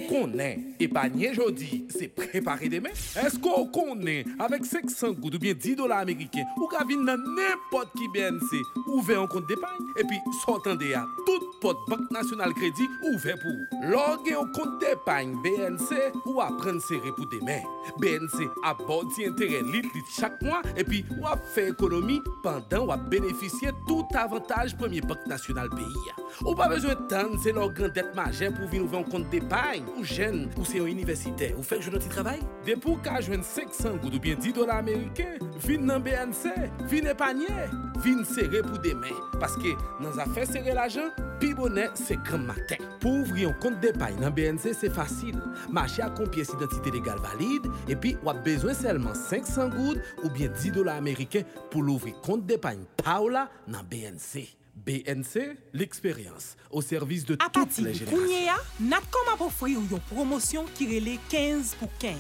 [0.09, 2.97] konen epanye jodi, se prepare demen?
[3.23, 7.92] Esko konen, avek 500 goud ou bien 10 dola Ameriken, ou ka vin nan nepot
[7.99, 9.87] ki BNC, ouve yon kont depany?
[10.01, 13.83] Epi, sotan de ya, tout pot Bank National Kredi ouve pou.
[13.90, 17.64] Logue yon kont depany BNC, ou apren sere pou demen.
[18.03, 23.73] BNC ap bodi entere lit lit chak mwa, epi wap fe ekonomi pandan wap beneficye
[23.88, 26.12] tout avantage Premier Bank National Pays.
[26.44, 30.07] Ou pa bezwen tan se lor grandet majen pou vin ouve yon kont depany, ou
[30.07, 32.41] jen, ou se yon universite, ou fek joun an ti travay?
[32.67, 36.55] Depou ka jwen 500 goud ou bien 10 dola Ameriken, vin nan BNC,
[36.91, 37.67] vin epanye,
[38.05, 39.17] vin serre pou demen.
[39.43, 41.11] Paske nan zafè serre l'ajan,
[41.43, 42.85] pi bonè se kran maten.
[43.03, 45.39] Pou ouvri yon kont depay nan BNC se fasil.
[45.75, 50.55] Mache a kon piyes identite legal valide, epi wap bezwen selman 500 goud ou bien
[50.55, 54.58] 10 dola Ameriken pou l'ouvri kont depay pa ou la nan BNC.
[54.88, 58.24] BNC, l'expérience au service de À toutes partir les de générations.
[58.24, 62.14] Kounia, Natcom a offrir une promotion qui relève 15 pour 15.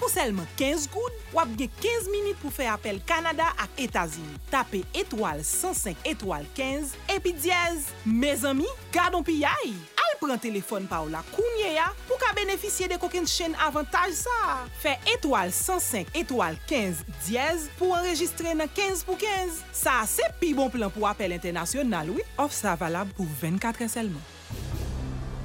[0.00, 4.36] Pou selman 15 goud, wap ge 15 minit pou fe apel Kanada ak Etazini.
[4.52, 7.90] Tape etwal 105 etwal 15 epi diyez.
[8.06, 9.74] Me zami, gadon pi yay.
[10.04, 14.14] Al pran telefon pa ou la kounye ya pou ka benefisye de koken chen avantaj
[14.24, 14.38] sa.
[14.82, 19.62] Fe etwal 105 etwal 15 diyez pou enregistre nan 15 pou 15.
[19.84, 22.30] Sa se pi bon plan pou apel internasyonal ou.
[22.42, 24.32] Of sa valab pou 24 en selman.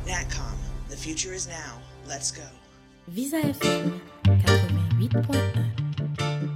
[0.10, 0.58] Natcom,
[0.90, 1.78] the future is now.
[2.08, 2.59] Let's go.
[3.10, 3.90] Visa FM
[4.28, 6.49] 88.1.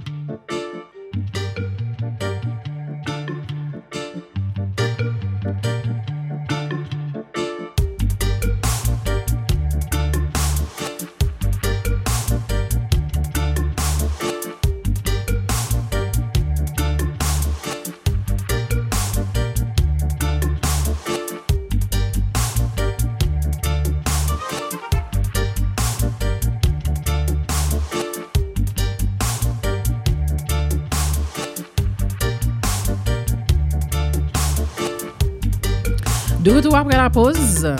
[36.64, 37.74] Retou apre la pose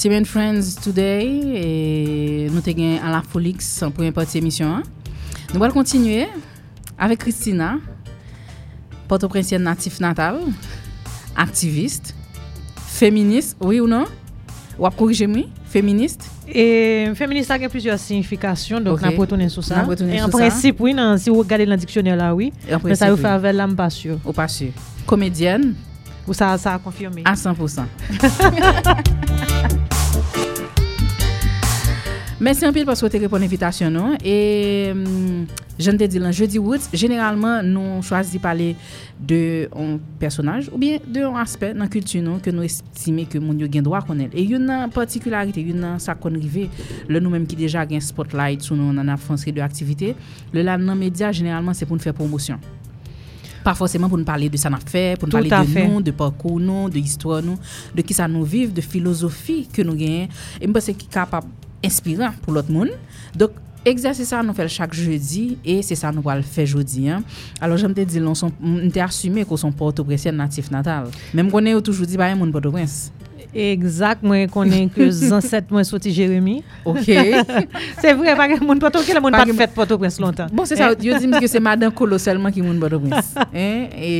[0.00, 4.80] Timen Friends Today Nou te gen Ala Folix Pou yon pati emisyon
[5.50, 6.24] Nou wal kontinue
[6.96, 7.74] Avek Christina
[9.12, 10.40] Portoprensyen natif natal
[11.36, 12.14] Aktivist
[12.94, 14.08] Feminist, oui ou non?
[14.80, 15.44] Wap korije mwi?
[15.68, 16.24] Feminist?
[16.48, 19.84] E, feminist a gen plusieurs signifikasyon, donk nan potounen sou sa.
[19.84, 22.52] En prinsip, oui, nan si ou gade nan diksyonel la, oui.
[22.84, 24.20] Men sa ou favel la, m pa sur.
[24.22, 24.70] Ou pa sur.
[25.04, 25.72] Komedyen?
[25.72, 25.90] Komedyen?
[26.26, 27.22] Ou sa, sa a konfirme?
[27.24, 27.86] A 100%.
[32.42, 34.16] Mersi anpil pasko te repon evitasyon nou.
[34.18, 34.90] E
[35.82, 38.72] jen te di lan, je di wouts, generalman nou chwazi pale
[39.22, 43.38] de an personaj ou bien de an aspet nan kultu nou ke nou estime ke
[43.38, 44.34] moun yo gen dwa konen.
[44.34, 46.66] E yon nan partikularite, yon nan sa konrive,
[47.06, 50.16] le nou menm ki deja gen spotlight sou nou nan afansi de aktivite,
[50.50, 52.58] le lan nan media generalman se pou nou fe promosyon.
[53.64, 55.86] Pas forcément pour nous parler de ça n'a fait, pour nous parler de fait.
[55.86, 57.58] nous, de parcours nous, de histoire nous,
[57.94, 60.28] de qui ça nous vive, de philosophie que nous gagnons.
[60.60, 61.48] Et moi, c'est capable
[61.84, 62.90] inspirant pour l'autre monde.
[63.34, 67.80] Donc, Eksersi sa nou fel chak jeudi E se sa nou wal fe jodi Alors
[67.82, 71.82] jom te di, nou te asume Ko son porto presyen natif natal Mem konen yo
[71.82, 73.10] toujou di baye moun porto prens
[73.52, 76.62] Exact, mwen konen ke zanset mwen soti Jeremie.
[76.88, 77.04] Ok.
[78.02, 80.48] se vre, pa gen moun Port-au-Prince, moun pat fèt Port-au-Prince lontan.
[80.56, 81.20] Bon, se sa, yo eh?
[81.20, 83.36] di mwen ki se madan kolo selman ki moun Port-au-Prince.
[83.52, 83.92] Eh?
[83.92, 84.12] E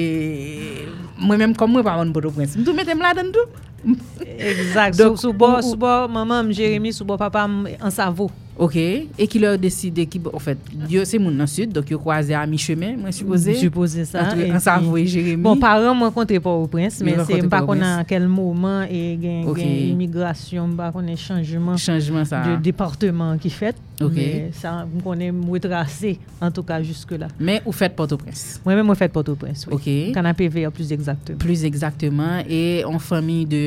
[1.16, 2.61] mwen menm kom mwen pa moun Port-au-Prince.
[2.61, 3.49] Mdou metem la den dou?
[4.23, 4.97] Exact.
[4.99, 8.31] Donc, sou bo, sou bo, maman m Jeremie, sou bo papa m an savo.
[8.53, 8.77] Ok,
[9.16, 12.35] e ki lor deside ki, en fèt, yo se moun nan sud, dok yo kwaze
[12.37, 13.55] a mi chemen, mwen suppose.
[13.57, 14.27] Suppose sa.
[14.37, 15.40] An savo e Jeremie.
[15.40, 19.01] Bon, paran mwen konte pa ou prins, men se m pa konan kel mouman e
[19.23, 21.81] gen imigrasyon, m pa konen chanjman.
[21.81, 22.42] Chanjman sa.
[22.51, 23.81] De departement ki fèt.
[24.03, 24.21] Ok.
[24.61, 27.33] Sa m konen m wetrase, an tou ka juske la.
[27.40, 28.61] Men ou fèt Port-au-Prince?
[28.66, 29.79] Mwen men m fèt Port-au-Prince, oui.
[29.79, 29.90] Ok.
[30.18, 31.40] Kan apeve ya plus exactement.
[31.40, 33.64] Plus exactement, e an fami de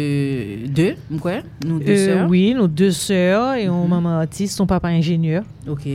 [0.68, 3.74] deux, quoi Nous deux euh, sœurs Oui, nos deux sœurs et mm -hmm.
[3.74, 3.90] on mhm.
[3.90, 5.44] maman artiste, son papa ingénieur.
[5.68, 5.86] OK.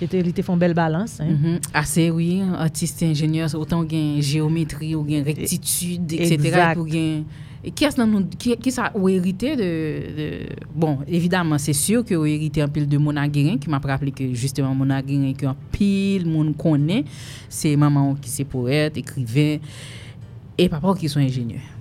[0.00, 1.20] Ils te font belle balance.
[1.20, 1.26] Hein?
[1.28, 1.58] Ah, mm -hmm.
[1.74, 2.42] Assez, oui.
[2.56, 6.34] Artiste, ingénieur, autant gain géométrie, ou gain rectitude, etc.
[6.34, 6.76] Exact.
[6.78, 7.24] Ou gain...
[7.64, 8.00] Et qui est-ce
[8.38, 9.62] qui, qui ça ou hérité de,
[10.18, 10.28] de,
[10.74, 14.12] Bon, évidemment, c'est sûr que ou hérité un pile de Mona Guérin, qui m'a rappelé
[14.12, 17.04] que justement Mona Guérin, qu'un pile, monde connaît,
[17.48, 19.58] c'est maman qui c'est poète, écrivain,
[20.56, 21.77] et papa qui sont ingénieurs.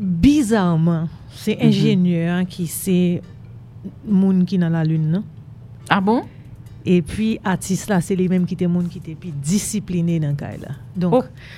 [0.00, 1.68] Bizarrement, c'est Mhm.
[1.68, 3.20] ingénieur qui c'est
[4.08, 5.22] moun qui dans la lune, non?
[5.90, 6.22] Ah bon?
[6.86, 10.34] Et puis, artiste là, c'est les mêmes qui étaient moun qui étaient disciplinés dans le
[10.34, 10.68] cas là.
[10.96, 11.12] Donc,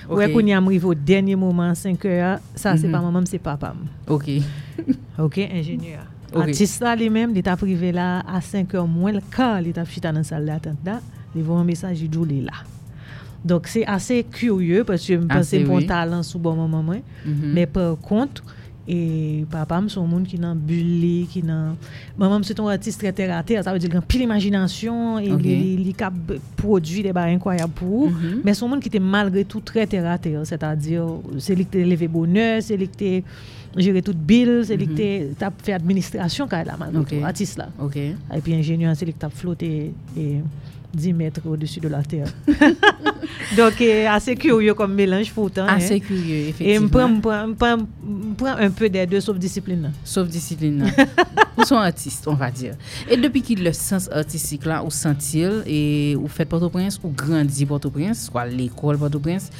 [0.08, 0.32] Oh, ouais, ok.
[0.32, 2.92] qu'on y arrive au dernier moment, 5 heures, ça, c'est Mhm.
[2.92, 3.74] pas maman, c'est papa.
[4.08, 4.28] Ok.
[5.20, 6.04] Ok, ingénieur.
[6.34, 6.40] Ok.
[6.42, 9.72] Artiste là, les mêmes, il t'a privé là à 5 heures moins le quart, il
[9.72, 11.00] t'a chita dans la salle d'attente là,
[11.36, 12.52] il voit un message, il dit là.
[13.44, 15.86] Donc c'est assez curieux parce que je me pensais mon oui.
[15.86, 16.82] talent sous bon moment.
[16.82, 17.52] Mm -hmm.
[17.54, 18.42] Mais par contre,
[18.88, 21.76] et papa me son monde qui n'a bulli, qui n'a
[22.18, 25.20] maman c'est un artiste très terre à terre, ça veut dire qu'il a pile imagination
[25.20, 26.14] et il cap
[26.56, 28.40] produit des bars incroyables pour mm -hmm.
[28.44, 31.04] mais son monde qui était malgré tout très terre à terre, c'est-à-dire
[31.44, 33.22] c'est lui qui levé bonheur, c'est lui qui
[33.76, 35.34] gérer toute bill, c'est lui qui mhm.
[35.38, 37.18] t'a fait administration quand elle a malgré okay.
[37.18, 37.68] tout artiste là.
[37.78, 38.14] Okay.
[38.34, 40.40] Et puis ingénieur, c'est lui qui t'a flotté et, et
[40.94, 42.26] 10 mètres au-dessus de la terre.
[43.56, 45.66] Donc, eh, assez curieux comme mélange pourtant.
[45.66, 45.98] Assez hein.
[46.00, 47.08] curieux, effectivement.
[47.08, 49.92] Et on prend un peu des deux, sauf discipline.
[50.04, 50.90] Sauf discipline.
[51.56, 52.74] Ou son artiste, on va dire.
[53.10, 57.66] Et depuis qu'il le sens artistique là, ou sent-il, et ou fait Port-au-Prince, ou grandit
[57.66, 59.50] Port-au-Prince, soit l'école Port-au-Prince,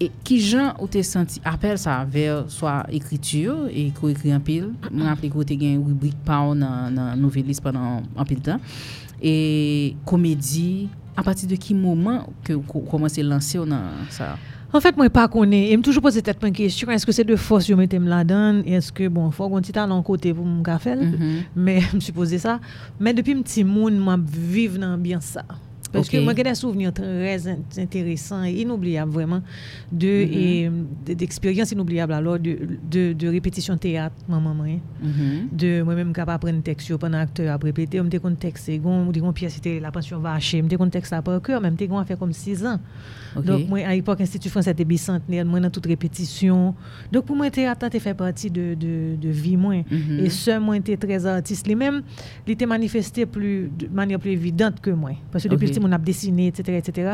[0.00, 4.70] E ki jan ou te senti apel sa ver swa ekritur e ko ekri anpil,
[4.88, 8.64] mwen apel ko te gen rubrik pa ou nan, nan nouvelis panan anpil tan,
[9.22, 14.36] e komedi, a pati de ki mouman ke ou komanse lanse ou nan sa?
[14.72, 15.70] En fait, moi, pas connais.
[15.70, 16.88] Et me toujours posé peut-être une question.
[16.90, 18.62] Est-ce que c'est de force que je mettais là-dedans?
[18.64, 20.94] Est-ce que, bon, faut qu'on titan en côté pour mon café?
[20.94, 21.42] Mm -hmm.
[21.56, 22.60] Mais je me suis posé ça.
[23.00, 25.44] Mais depuis un petit monde, moi, vivre dans l'ambiance ça.
[25.92, 29.42] Parce que moi, j'ai des souvenirs très in- intéressants et inoubliables, vraiment,
[29.90, 30.32] de, Mhm.
[30.32, 30.70] et,
[31.06, 32.56] de- d'expériences inoubliables, alors, de,
[32.90, 34.78] de, de répétition théâtre, maman, hein.
[35.02, 35.48] Mhm.
[35.52, 38.70] de moi-même capable apprendre texte pendant acteur a répéter on me kon texte
[39.32, 42.18] pièce c'était la pension vacher me kon texte ça par cœur même te gon fait
[42.18, 42.78] comme 6 ans
[43.36, 46.74] Donc moi à l'époque institut français était bicentenaire moi dans toute répétition.
[47.12, 49.76] Donc pour moi théâtre fait partie de de de vie moi.
[49.90, 50.20] Mhm.
[50.24, 51.66] et ce moi était très artiste.
[51.66, 52.02] Lui même
[52.46, 55.12] il était manifesté plus de manière plus évidente que moi.
[55.30, 55.68] Parce que depuis Ok.
[55.70, 57.12] le petit mon a dessiné etc etc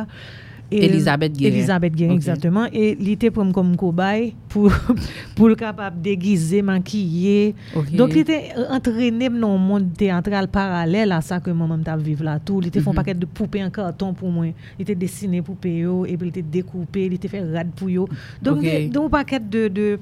[0.55, 1.54] Et, Elisabeth Guérin.
[1.54, 2.16] Elisabeth Guérin, okay.
[2.16, 2.66] exactement.
[2.72, 4.72] Et l'été pour comme cobaye pour,
[5.36, 7.54] pour le capable déguiser, maquiller.
[7.74, 7.96] Okay.
[7.96, 12.24] Donc, il était entraîné dans un monde théâtral parallèle à ça que moi-même t'as vivre
[12.24, 12.60] là tout.
[12.62, 12.84] Il était mm -hmm.
[12.84, 14.46] fait un paquet de poupées en carton pour moi.
[14.78, 18.08] Il était dessiné poupées, et puis il était découpé, il était fait rad pour yo.
[18.42, 18.88] Donc, okay.
[18.88, 19.98] donc un paquet de, de,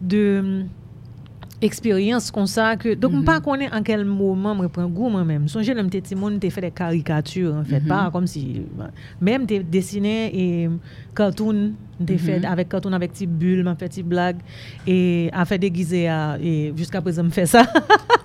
[0.00, 0.64] de
[1.60, 3.20] expérience comme ça que donc Mhm.
[3.20, 6.50] mm pas connaître en quel moment me prend goût moi-même songez le petit monde t'ai
[6.50, 7.88] fait des caricatures en fait Mhm.
[7.88, 8.62] pas comme si
[9.20, 10.68] même t'es dessiné et
[11.18, 11.58] cartoon
[12.00, 12.40] des mm -hmm.
[12.40, 14.38] fait avec cartoon avec petite bulle ma petite blague
[14.86, 17.62] et a fait déguiser à et jusqu'à présent me fait ça.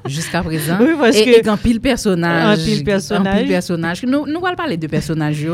[0.06, 0.78] Jusqu'à présent?
[0.82, 2.60] Oui, parce et, que et en pile personnage.
[2.60, 3.36] En pile personnage.
[3.36, 4.04] En pile personnage.
[4.04, 5.46] Nous nous allons parler de personnages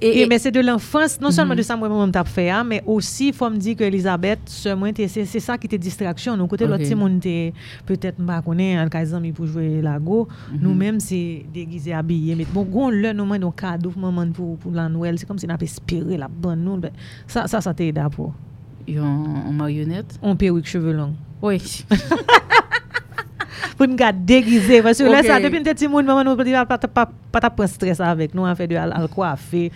[0.00, 1.68] et, et, mais c'est de l'enfance non seulement mm -hmm.
[1.70, 1.88] de mhm.
[1.88, 5.54] ça moi même t'as fait mais aussi faut me dire que Elisabeth c'est c'est ça
[5.58, 6.32] qui était distraction.
[6.38, 7.20] Donc côté l'autre monde
[7.90, 9.04] peut-être pas connaît en cas
[9.36, 10.18] pour jouer la go.
[10.20, 10.62] Mm -hmm.
[10.64, 12.30] nous mêmes c'est déguisé habillé.
[12.38, 15.46] Mais bon gon le nous donc cadeau maman pour pour la Noël c'est comme si
[15.50, 16.90] on avait espéré la bonne nous Ben,
[17.26, 18.32] Ça, ça, ça t'aide pour.
[18.90, 20.18] En, en marionnette?
[20.22, 21.14] On perruque, cheveux longs.
[21.42, 21.84] Oui.
[23.76, 24.82] Pour nous déguisé.
[24.82, 26.36] Parce que là, ça, depuis un petit monde, maman, nous,
[26.66, 29.70] pas pas pas prendre stress avec nous, on fait de al coiffer,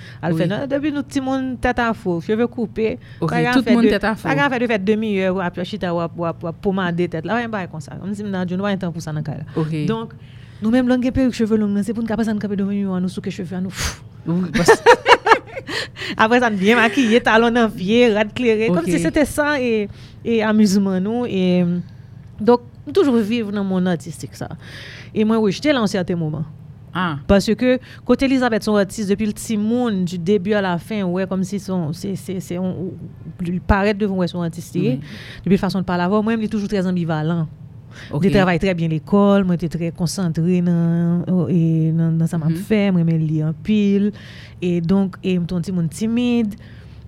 [0.68, 2.98] depuis nous petit monde tête à faux, cheveux coupés.
[3.20, 4.28] Tout fait monde de- tête à faux.
[4.28, 7.66] Grand fait de faire demi-heure après chita ou ou ou pomader tête là, rien pas
[7.68, 7.92] comme ça.
[8.02, 9.12] On dit je n'ai pas temps pour ça.
[9.86, 10.14] Donc
[10.62, 13.20] nous-mêmes longue perruque cheveux longs, c'est pour nous capable ça nous capable devenir nous sous
[13.20, 13.72] que cheveux à nous.
[16.16, 18.84] Après ça nous bien maquillé, talons en pied, rad clairé comme Ok.
[18.90, 19.88] si c'était ça et
[20.24, 21.64] et amusement nous et
[22.40, 22.60] Donc,
[22.92, 24.48] toujours vivre dans mon artistique, ça.
[25.14, 26.44] Et moi, oui, j'étais là en certains moments.
[26.94, 30.76] Ah, Parce que côté Elisabeth, son artiste depuis le petit monde, du début à la
[30.78, 34.74] fin, ouais, comme si son, c'est, c'est, c'est, on, on- paraît devant ouais, son artiste.
[34.74, 34.98] Mhm.
[35.44, 37.46] Depuis façon de parler moi, il est toujours très ambivalent.
[38.10, 38.28] Okay.
[38.28, 42.38] Je travaille très bien l'école, moi j'étais très concentrée oh, dans, et dans, dans ça
[42.38, 42.56] m'a mm -hmm.
[42.56, 44.12] fait, moi j'aime lire en pile.
[44.60, 46.54] Et donc, et mon petit monde timide.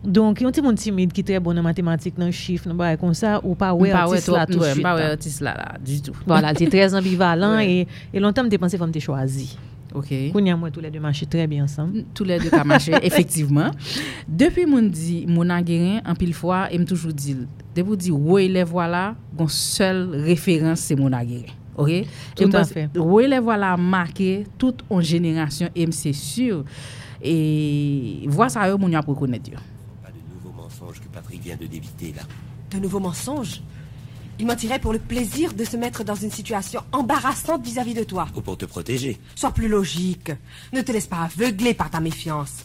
[0.04, 3.14] Donc, yon ti moun timide ki tre bon nan matematik nan chif nan baye kon
[3.16, 4.84] sa, ou pa wè artist la tout chwit.
[4.84, 6.16] Pa wè artist la la, du tout.
[6.28, 9.54] Voilà, ti trez ambivalent, e lontan m te panse fòm te chwazi.
[9.94, 10.32] Okay.
[10.34, 11.92] Kounya mwen tou lè de mache trè bi ansam.
[12.18, 13.76] Tou lè de ka mache, efektiveman.
[14.26, 17.36] Depi moun di, moun an geren, an pil fwa, e m toujou di,
[17.76, 19.04] debou di, woy lè vwa la,
[19.38, 21.54] gon sel referans se moun an geren.
[21.78, 22.10] Ok?
[22.40, 22.88] Tout an fè.
[22.98, 26.64] Woy lè vwa la marke, tout an jenerasyon, e m se sur,
[27.22, 27.36] e
[28.34, 29.62] vwa sa yo moun an pou konet yo.
[30.02, 32.26] Pas de nouvo mensonge ki Patrick vient de débiter la.
[32.74, 33.62] De nouvo mensonge?
[34.38, 38.26] Il mentirait pour le plaisir de se mettre dans une situation embarrassante vis-à-vis de toi.
[38.34, 39.18] Ou pour te protéger.
[39.36, 40.32] Sois plus logique.
[40.72, 42.64] Ne te laisse pas aveugler par ta méfiance.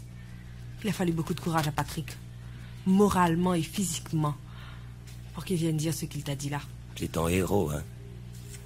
[0.84, 2.18] Il a fallu beaucoup de courage à Patrick,
[2.86, 4.36] moralement et physiquement,
[5.34, 6.62] pour qu'il vienne dire ce qu'il t'a dit là.
[6.96, 7.84] Tu es ton héros, hein.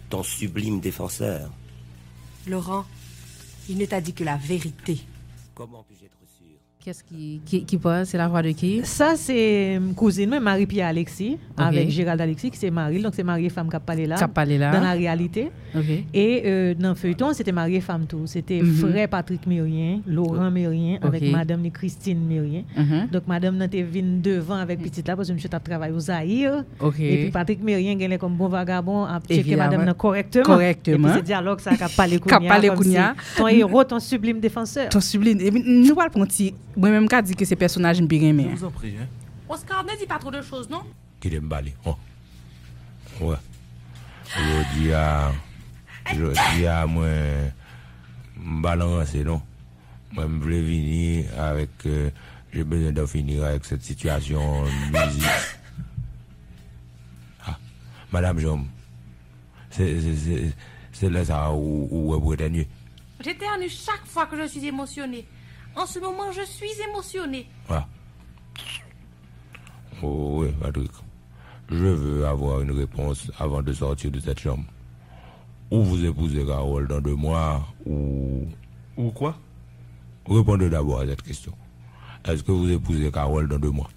[0.10, 1.50] Ton sublime défenseur.
[2.48, 2.86] Laurent,
[3.68, 5.02] il ne t'a dit que la vérité.
[5.56, 6.13] Comment puis-je
[6.84, 8.06] Qu'est-ce qui, qui, qui parle?
[8.06, 8.82] C'est la voix de qui?
[8.84, 13.02] Ça, c'est euh, cousine, Marie-Pierre Alexis, avec Gérald Alexis, qui c'est Marie.
[13.02, 14.18] Donc, c'est Marie et femme qui a parlé là.
[14.18, 14.70] Qui a parlé là.
[14.74, 15.50] Dans la réalité.
[16.14, 18.24] Et euh, dans le feuilleton, c'était Marie et femme tout.
[18.26, 18.74] C'était Mhm.
[18.74, 22.64] frère Patrick Mérien, Laurent Mérien, avec madame Christine Mérien.
[22.76, 23.08] Mhm.
[23.14, 26.66] Donc, madame été venue devant avec petite là, parce que monsieur t'a travaillé au Zahir.
[27.00, 30.44] Et puis, Patrick Mérien, gagne comme bon vagabond, a checké madame là correctement.
[30.44, 31.08] Correctement.
[31.08, 33.16] Et puis, c'est dialogue ça parlé Qu'a Kounia, parlé Kounia.
[33.32, 34.90] si Ton héros, ton sublime défenseur.
[34.90, 35.40] Ton sublime.
[35.40, 38.50] Et nous allons prendre petit- Moi-même, qu'a dit que c'est personnage me bien aimé.
[38.54, 39.08] vous en prie, hein.
[39.50, 40.84] Oscar, ne dis pas trop de choses, non?
[41.20, 41.72] Qui te m'bale.
[41.86, 41.96] Oh.
[43.22, 43.36] Ouais.
[44.36, 45.32] Je dis à.
[46.14, 47.08] Je dis à moi.
[48.36, 49.42] M'balancer, non?
[50.12, 51.70] Moi, je voulais venir avec.
[51.86, 52.10] euh,
[52.52, 55.24] J'ai besoin de finir avec cette situation de musique.
[57.46, 57.58] Ah,
[58.12, 58.66] Madame Jom.
[59.70, 62.66] C'est là ça où, où vous êtes mieux.
[63.24, 65.26] J'éternue chaque fois que je suis émotionnée.
[65.76, 67.48] En ce moment, je suis émotionnée.
[67.68, 67.88] Voilà.
[70.02, 70.92] Oh oui, Patrick.
[71.70, 74.66] Je veux avoir une réponse avant de sortir de cette chambre.
[75.72, 78.46] Ou vous épousez Carole dans deux mois, ou...
[78.98, 79.36] Ou quoi?
[80.30, 81.54] Répondez d'abord à cette question.
[82.26, 83.90] Est-ce que vous épousez Carole dans deux mois?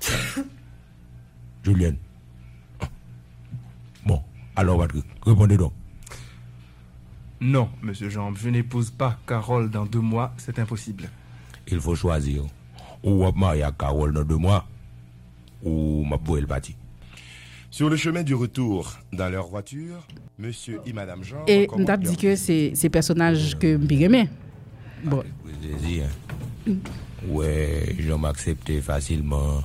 [1.62, 1.96] Julienne.
[4.04, 4.22] Bon,
[4.56, 5.72] alors Patrick, répondez donc.
[7.40, 11.08] Non, monsieur Jean, je n'épouse pas Carole dans deux mois, c'est impossible.
[11.68, 12.42] Il faut choisir.
[13.04, 14.66] Ou vous mariez à Carole dans deux mois,
[15.62, 16.74] ou ma le parti.
[17.70, 20.04] Sur le chemin du retour dans leur voiture,
[20.38, 24.28] monsieur et madame Jean Et leur dit que c'est c'est personnage que me bien aimé.
[25.04, 25.22] Bon.
[25.44, 26.06] Plaisir.
[27.28, 29.62] Ouais, je m'accepter facilement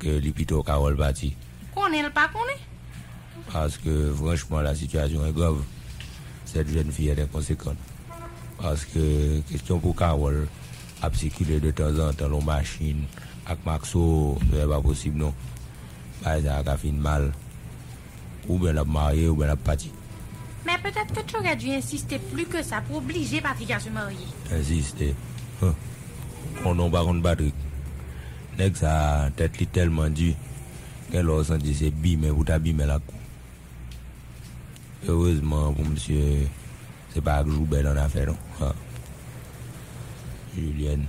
[0.00, 1.36] que l'hôpital Carole parti.
[1.74, 3.52] Qu'on est le pas qu'on est?
[3.52, 5.62] Parce que franchement, la situation est grave.
[6.52, 7.76] Cette jeune fille est inconséquente.
[8.60, 10.48] Parce que, question pour Carole,
[11.02, 13.04] à circuler de temps en temps, nos machines,
[13.46, 15.34] avec Maxo, c'est pas possible, non.
[16.24, 17.32] Bah, ça a fait mal.
[18.48, 19.92] Ou bien la mariée, ou bien la partie.
[20.64, 23.90] Mais peut-être que tu aurais dû insister plus que ça pour obliger Patrick à se
[23.90, 24.16] marier.
[24.50, 25.14] Insister.
[25.62, 25.74] Hein.
[26.64, 27.54] On n'a pas contre Patrick.
[28.58, 30.34] Nèg ça, tête tellement dure,
[31.12, 33.17] qu'elle a senti c'est bimé, vous t'abîmer la cou.
[35.06, 36.48] Heureusement pour monsieur,
[37.14, 38.36] c'est pas que joue belle en affaire, non.
[38.60, 38.72] Hein.
[40.54, 41.04] Julienne.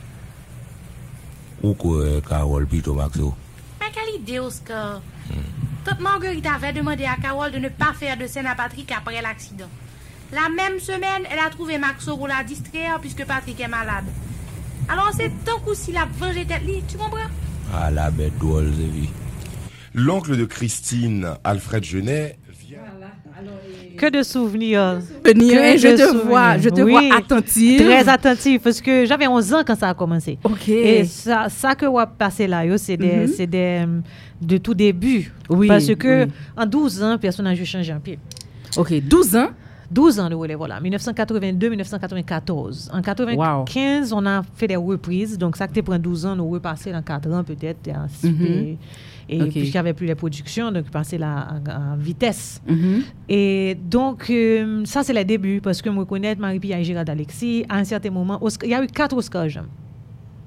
[1.64, 3.34] Ou quoi, Carole, plutôt Maxo?
[3.80, 5.02] Mais quelle idée, Oscar?
[5.86, 9.22] Toute Marguerite avait demandé à Carole de ne pas faire de scène à Patrick après
[9.22, 9.70] l'accident.
[10.32, 14.06] La même semaine, elle a trouvé Maxo pour la distraire puisque Patrick est malade.
[14.88, 17.18] Alors c'est tant coup s'il a vengé tête tu comprends?
[17.74, 19.10] Ah, la bête drôle, vie.
[19.94, 22.39] L'oncle de Christine, Alfred Genet,
[24.00, 25.00] Que de souvenirs.
[25.24, 26.26] Que et je de te souvenirs.
[26.26, 27.82] vois- je te vois attentive.
[27.86, 30.38] Très attentive, parce que j'avais 11 ans quand ça a commencé.
[30.44, 30.70] Ok.
[30.70, 33.28] Et ça, ça que vous passé là, c'est des, Mhm.
[33.28, 33.86] c'est des,
[34.42, 35.32] de tout début.
[35.50, 36.32] Oui, Parce que oui.
[36.58, 38.14] en 12 ans, le personnage a changé un peu.
[38.78, 39.50] Ok, 12 ans?
[39.92, 40.80] 12 ans de relais, voilà.
[40.80, 42.90] 1982-1994.
[42.94, 45.36] En 95, on a fait des reprises.
[45.38, 47.80] Donc, ça qui prend 12 ans, nous repasser dans 4 ans peut-être.
[48.24, 48.78] Et,
[49.30, 49.50] et Ok.
[49.52, 52.62] puisqu'il n'y avait plus les productions, donc passer là en, en vitesse.
[52.68, 53.04] Mhm.
[53.30, 57.66] Et donc, euh, ça, c'est le début, parce que moi, connaître Marie-Pierre et Gérard Alexis,
[57.70, 59.50] à un certain moment, il y a eu quatre Oscars.
[59.50, 59.66] Jean.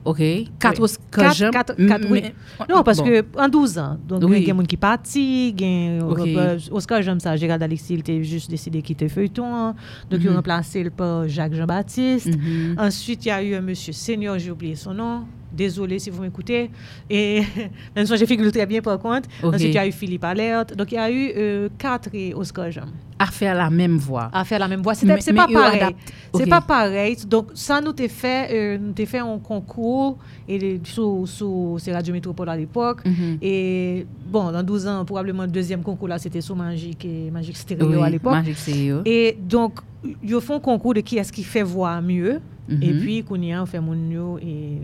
[0.05, 0.19] OK.
[0.19, 0.81] 4 Oui.
[0.83, 1.53] Oscar Quatre- jump.
[1.53, 2.25] quatre- quatre, oui.
[2.69, 3.05] Non, parce Bon.
[3.05, 4.31] que en 12 ans, donc Oui.
[4.31, 6.27] il y a des gens qui parti, gen, Ok.
[6.27, 9.77] euh, Oscar j'aime ça, Gérald Alexis, il était juste décidé de quitter Feuilleton, hein.
[10.11, 10.37] donc il a Mhm.
[10.39, 12.37] remplacé le par Jacques Jean-Baptiste.
[12.37, 12.75] Mhm.
[12.81, 15.23] Ensuite, il y a eu un monsieur senior, j'ai oublié son nom.
[15.53, 16.71] Désolé si vous m'écoutez.
[17.11, 17.43] Et
[17.97, 19.29] même si j'ai figuré très bien par contre.
[19.43, 19.55] Ok.
[19.55, 20.77] Ensuite, il y a eu Philippe Alerte.
[20.77, 22.87] Donc, il y a eu euh, quatre Oscar Jean
[23.19, 24.31] À faire la même voix.
[24.33, 24.95] à faire la même voix.
[24.95, 25.95] C'est pas pareil.
[26.35, 27.17] C'est pas pareil.
[27.27, 32.49] Donc, ça nous t'a fait, euh, nous fait un concours et sous, sous Radio Métropole
[32.49, 33.05] à l'époque.
[33.05, 33.39] Mhm.
[33.43, 37.57] Et bon, dans 12 ans, probablement le deuxième concours là, c'était sous Magique et Magique
[37.57, 38.33] Stéréo Oui, à l'époque.
[38.33, 39.03] Magique Stéréo.
[39.05, 39.75] Et donc,
[40.23, 42.41] ils font concours de qui est-ce qui fait voir mieux.
[42.73, 42.83] Mhm.
[42.83, 44.79] Et puis, Kounia, fait mon yo et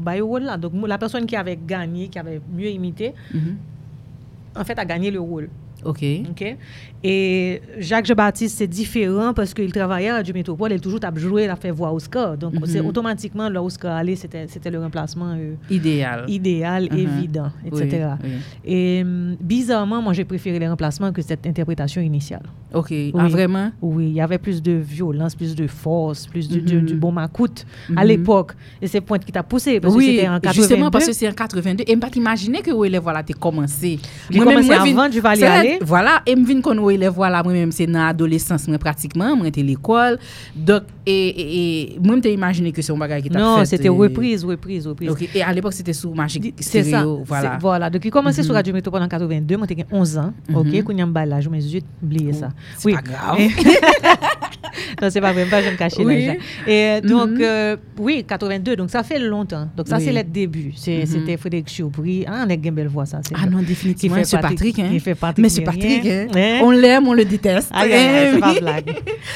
[0.00, 0.56] bah, rôle là.
[0.56, 3.56] Donc, la personne qui avait gagné, qui avait mieux imité, Mhm.
[4.56, 5.48] en fait, a gagné le rôle.
[5.84, 6.04] OK.
[6.30, 6.56] OK?
[7.04, 11.44] Et Jacques Jean-Baptiste, c'est différent parce qu'il travaillait à Radio Métropole, il toujours a joué,
[11.44, 12.36] il a fait voix Oscar.
[12.36, 12.60] Donc, Mhm.
[12.66, 16.24] c'est automatiquement, là, Oscar allait, c'était le remplacement euh, Idéal.
[16.28, 16.98] idéal, Mhm.
[16.98, 18.06] évident, etc.
[18.22, 18.30] Oui, oui.
[18.72, 22.42] Et hum, bizarrement, moi, j'ai préféré les remplacements que cette interprétation initiale.
[22.72, 22.92] OK.
[23.18, 23.72] Ah, vraiment?
[23.82, 26.86] Oui, il y avait plus de violence, plus de force, plus de, de- Mhm.
[26.86, 27.66] du bon macoute
[27.96, 28.08] à Mhm.
[28.08, 28.52] l'époque.
[28.80, 30.52] Et c'est point qui t'a poussé, parce que oui, c'était en 82.
[30.62, 31.82] justement parce que c'est en 82.
[31.86, 33.98] Et je ne pas imaginer que où élève voilà t'es commencé.
[34.30, 37.58] Il commençait avant du Valier Vwala, voilà, e m vin kon wè lè vwala mwen
[37.60, 40.18] mèm se nan adolesans mwen pratikman, mwen te l'ekol.
[40.54, 43.44] Dok, et et, et moi me imaginer que c'est un bagage qui t'a fait.
[43.44, 45.10] Non, c'était euh, reprise, reprise, reprise.
[45.34, 47.04] Et à l'époque c'était sous Magic C'est ça.
[47.24, 47.52] Voilà.
[47.54, 47.90] c'est- Voilà.
[47.90, 48.56] Donc, il commençait sur Mhm.
[48.56, 49.56] Radio Métropole en 82.
[49.56, 50.32] Moi, j'avais 11 ans.
[50.48, 50.56] Mhm.
[50.56, 50.84] OK.
[50.84, 52.48] Quand il a l'âge, je me suis dit, oubliez ça.
[52.78, 53.38] c'est pas grave.
[55.02, 55.44] non, c'est pas vrai.
[55.46, 56.28] Pas, je me cacher Oui.
[56.66, 57.38] Et donc, Mhm.
[57.42, 58.76] euh, oui, 82.
[58.76, 59.68] Donc, ça fait longtemps.
[59.76, 60.04] Donc, ça, Oui.
[60.04, 60.72] c'est le début.
[60.76, 61.06] C'est- Mhm.
[61.06, 62.24] C'était Frédéric Choubry.
[62.26, 63.20] Ah, on a une belle voix, ça.
[63.26, 64.88] c'est Ah non, définitivement, Monsieur Patrick, hein.
[64.90, 65.44] Qui fait Patrick.
[65.44, 65.80] Monsieur Mérien.
[65.98, 66.26] Patrick, hein.
[66.36, 66.60] Hein?
[66.62, 67.70] On l'aime, on le déteste.
[67.74, 67.90] Eh
[68.34, 68.60] c'est pas oui.
[68.60, 68.94] blague.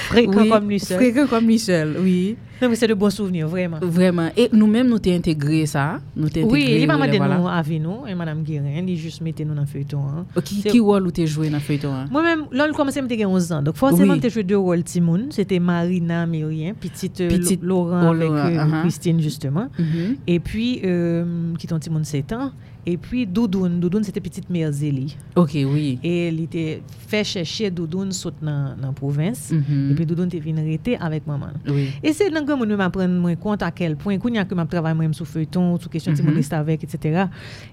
[0.09, 0.97] Fréquent Oui, comme lui seul.
[0.99, 2.37] Fréquent comme lui seul, oui.
[2.61, 3.79] Non, mais c'est de bons souvenirs, vraiment.
[3.83, 4.31] Vraiment.
[4.37, 6.01] Et nous-mêmes, nous t'ai intégré ça.
[6.17, 7.07] Nous t'ai Oui, il voilà.
[7.07, 9.99] mettre nous avec nous, et Madame Guérin, il juste mettait nous dans le feuilleton.
[10.01, 10.41] hein.
[10.43, 11.93] Qui, qui rôle t'es joué dans le feuilleton?
[11.93, 12.07] hein?
[12.11, 13.63] Moi-même, là, je commençais à me 11 ans.
[13.63, 14.21] Donc, forcément, Oui.
[14.23, 15.27] j'ai joué deux rôles Timoun.
[15.31, 18.81] C'était Marina Mérien, petite, euh, Petite Laurent avec euh, uh-huh.
[18.83, 19.69] Christine, justement.
[19.79, 20.17] Mhm.
[20.27, 21.25] Et puis, euh,
[21.59, 22.53] qui ton Timoun 7 ans.
[22.89, 25.17] Et puis Doudoun, Doudoun c'était petite mère Zélie.
[25.35, 25.99] OK, oui.
[26.05, 29.91] Et elle était fait chercher Doudoun saute dans la province mm -hmm.
[29.91, 31.49] et puis Doudoun était venu arrêter avec maman.
[31.69, 31.89] Oui.
[32.03, 34.45] Et c'est là que je me prendre moins compte à quel point qu'il y a
[34.45, 36.55] que m'a travaille moi sur feuilleton, sur question de mm -hmm.
[36.63, 36.97] avec etc.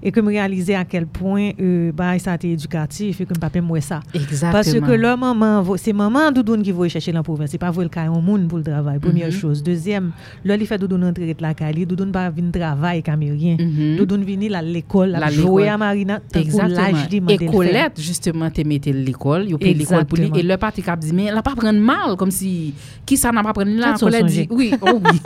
[0.05, 3.35] et que me réaliser à quel point euh, bah ça a été éducatif et que
[3.45, 3.99] papa moi ça.
[4.15, 4.51] Exactement.
[4.55, 5.53] Parce que leur maman
[5.83, 8.43] c'est maman Doudoun qui va chercher dans la province, c'est pas vous le cas monde
[8.49, 8.97] pour le travail.
[9.07, 9.41] Première mm -hmm.
[9.41, 10.07] chose, deuxième,
[10.47, 13.55] là il fait Doudoun rentrer de la cali, Doudoun pas venir travailler camérien.
[13.57, 13.95] Mm-hmm.
[13.99, 17.49] Doudoun venir à l'école l'ekol, la jowe a Marina, te kou laj di mandel fè.
[17.49, 21.01] E kolet, justement, te mette l'ekol, yo pe l'ekol pou li, e lè pati kap
[21.03, 22.71] di, men la pa pren mal, kom si,
[23.09, 25.19] ki sa nan pa pren la, kolet di, oui, oh oui.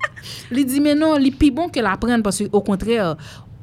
[0.56, 3.14] li di, men non, li pi bon ke la pren, parce au kontrèr,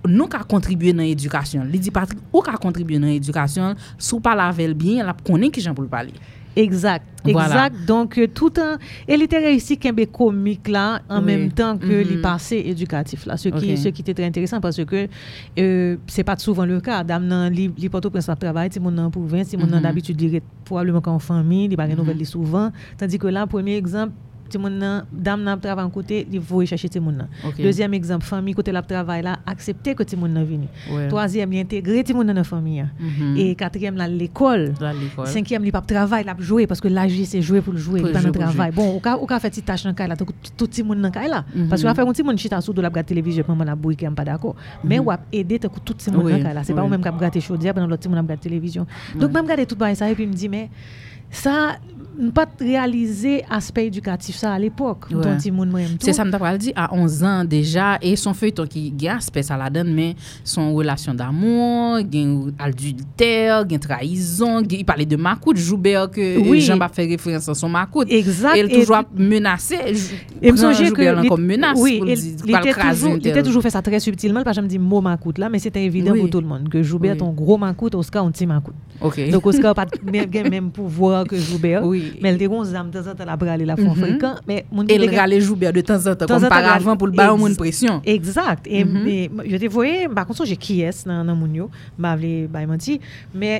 [0.05, 1.67] nou ka kontribuye nan edukasyon.
[1.71, 5.65] Li di, Patrick, ou ka kontribuye nan edukasyon, sou pa lavel bien, la konen ki
[5.65, 6.13] jan pou l'pali.
[6.55, 7.47] Exact, Voilà.
[7.67, 7.85] exact.
[7.85, 8.77] Donc, euh, tout un.
[9.07, 11.25] Elle était réussi qu'un bé comique là, en Oui.
[11.25, 12.09] même temps que Mhm.
[12.09, 13.35] les passés éducatifs là.
[13.35, 15.07] Ce qui, ce qui était très intéressant parce que
[15.59, 17.03] euh, c'est pas souvent le cas.
[17.03, 19.77] Dame nan, li, li porte prince la travail, si mon en province, si mon nan
[19.79, 19.83] Mhm.
[19.83, 21.97] d'habitude, il est probablement qu'en famille, il pas de Mhm.
[21.97, 22.71] nouvelles li souvent.
[22.97, 24.13] Tandis que là, premier exemple,
[24.49, 25.59] ti moun nan, dame nan
[26.89, 27.27] ti moun nan.
[27.45, 27.57] Ok.
[27.61, 28.81] Deuxième exemple, famille côté la
[29.21, 30.67] là, accepter que ti moun nan vini.
[30.91, 31.07] Ouais.
[32.03, 32.79] Ti moun nan famille.
[32.81, 32.89] hein.
[32.99, 33.37] Mhm.
[33.37, 34.73] Et quatrième là, l'école.
[34.79, 35.27] Dans l'école.
[35.27, 37.99] Cinquième, il pas travail, il a jouer parce que l'âge c'est jouer pour le jouer,
[38.01, 38.71] Pour il pas jouer, dans pour travail.
[38.71, 38.99] Bon,
[40.17, 40.25] tout
[40.57, 41.45] tout petit monde dans le là.
[41.55, 41.67] Mhm.
[41.69, 43.75] Parce que va faire un petit monde chita sous de la regarder télévision, maman la
[43.75, 44.55] bouille qui est pas d'accord.
[44.83, 45.05] Mais Mhm.
[45.05, 46.33] ou a aider tout tout Oui.
[46.63, 46.87] C'est pas oui.
[46.87, 46.89] ou
[48.37, 48.85] télévision.
[49.19, 50.69] Donc même regarder tout ça et puis me dit mais
[51.29, 51.77] ça
[52.17, 55.05] ne pas réaliser aspect éducatif ça à l'époque.
[55.11, 55.87] Ouais.
[55.99, 59.57] C'est ça, me dit à 11 ans déjà et son feuilleton qui gagne aspect ça
[59.57, 66.09] la donne mais son relation d'amour, gain adultère, gain trahison, il parlait de Macoute Joubert
[66.09, 66.61] que oui.
[66.61, 68.11] Jean m'a fait référence à son Macoute.
[68.11, 68.55] Exact.
[68.57, 69.77] Il toujours menacé.
[70.41, 74.43] Et me songer que comme menace oui, pour il était toujours fait ça très subtilement
[74.43, 76.21] parce que je me dis mot Macoute là mais c'était évident oui.
[76.21, 77.17] pour tout le monde que Joubert oui.
[77.17, 78.75] ton gros Macoute, Oscar un petit Macoute.
[79.01, 79.29] OK.
[79.29, 79.85] Donc Oscar pas
[80.49, 81.83] même pouvoir que Joubert.
[81.85, 82.04] Oui.
[82.23, 84.41] Mel te kon zam tan zan tan la brale la fon frekant.
[84.91, 87.55] El rale joubert de tan zan tan kom par avan pou l ba ou moun
[87.59, 88.01] presyon.
[88.15, 88.69] Exact.
[88.69, 89.45] Mm-hmm.
[89.51, 92.99] Yo te voye, bakon son jè ki es nan moun yo, ba vle bay manti.
[93.33, 93.57] Me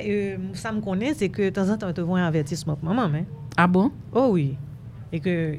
[0.58, 3.28] sa m konen se ke tan zan tan te voye anvertisman pou maman men.
[3.56, 3.92] A ah bon?
[4.12, 4.54] Oh oui.
[5.12, 5.54] Et que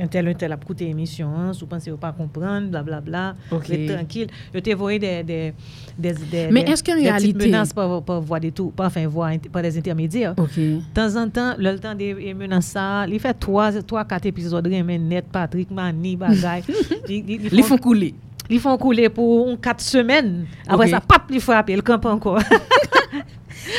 [0.00, 3.66] un tel un tel a coûté émission hein, sous pensez pas comprendre blablabla Ok.
[3.68, 5.54] vous êtes tranquille je t'ai envoyé des des
[5.96, 9.30] des, des Mais est-ce qu'en réalité- menaces par, par voie des tout par enfin voie
[9.52, 10.34] par des intermédiaires?
[10.36, 10.56] Ok.
[10.56, 14.66] de temps en temps le temps des menaces ça il fait trois trois quatre épisodes
[14.68, 16.62] mais net Patrick Mani bagay
[17.08, 18.12] ils, ils- ils Ils font couler.
[18.50, 20.90] ils font couler pour quatre semaines après Ok.
[20.90, 22.40] ça pap il frappe il campe encore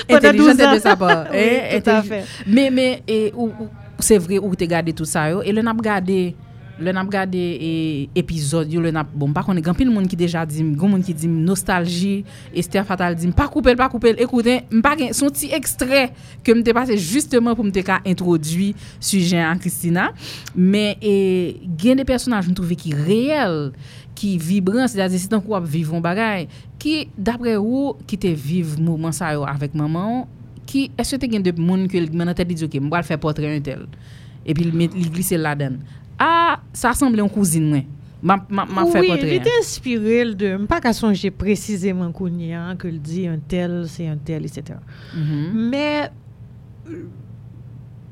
[0.07, 0.73] Pendant Intelligente 12 ans.
[0.73, 1.27] de sa part.
[1.31, 1.37] Oui,
[1.71, 2.23] Eh, tout à fait.
[2.47, 3.67] Mais, mais et, ou, ou-
[3.99, 6.33] se vre ou te gade tout sa yo, e lè nap gade,
[6.75, 7.71] lè nap gade e,
[8.19, 11.15] epizod yo, lè nap, bon, pa konen, gampil moun ki deja dim, goun moun ki
[11.21, 16.09] dim nostalji, Esther Fatal dim, pa koupel, pa koupel, ekouten, mpa gen, son ti ekstrey
[16.45, 20.09] ke mte pase justeman pou mte ka introdwi sujen an Kristina,
[20.55, 21.15] men e,
[21.79, 23.71] gen de personaj mtouve ki reyel,
[24.15, 26.47] ki vibran, se da zi si tan kou ap vivon bagay,
[26.81, 30.25] ki dapre ou ki te viv mouman sa yo avèk maman ou,
[30.65, 33.07] ki eske te gen de moun ke men an te di diyo ke mbwa l
[33.07, 33.85] fè potre yon tel
[34.45, 35.79] epi li glise la den
[36.17, 37.85] a, sa asemble yon kouzine mwen
[38.25, 40.65] Ma, ma, ma oui, il était inspiré de.
[40.65, 44.45] pas qu'à songer précisément qu'on y a, que le dit un tel, c'est un tel,
[44.45, 44.79] etc.
[45.15, 45.69] Mm -hmm.
[45.69, 46.11] Mais.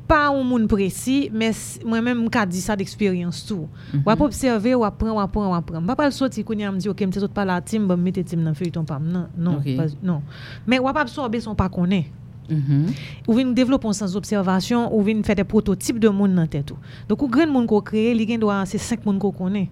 [0.07, 1.51] Pas un monde précis, mais
[1.83, 3.67] moi-même, je dit ça d'expérience tout.
[3.93, 4.17] Mm -hmm.
[4.19, 5.81] On observer, on apprend, on apprend, on apprend.
[5.81, 7.87] Je pas le sortir qu'on y a, me dit, ok, je ne pas la team,
[7.89, 8.99] je mettre team dans le feuilleton, pas.
[8.99, 9.77] Non, non, okay.
[9.77, 10.21] pas, non.
[10.67, 12.07] Mais on pas absorber son pas qu'on est.
[12.49, 12.93] Mm -hmm.
[13.27, 16.73] Ou vin développer sans observation, ou vin faire des prototypes de monde dans tête.
[17.07, 19.69] Donc ou grand monde qu'on crée, il doit c'est cinq monde qu'on connaît.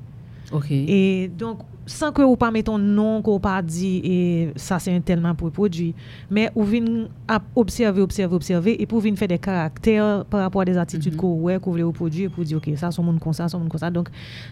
[0.51, 0.72] OK.
[0.72, 4.94] Et donc sans que ou pas mettre ton nom qu'on pas dit et ça c'est
[4.96, 5.94] un tellement pour produit
[6.30, 10.62] mais ou vin ap- observer observer observer et pour vin faire des caractères par rapport
[10.62, 13.34] à des attitudes qu'on ouais qu'on voulait produire pour dire OK ça son monde comme
[13.34, 13.90] ça son monde comme ça.
[13.90, 14.10] Donc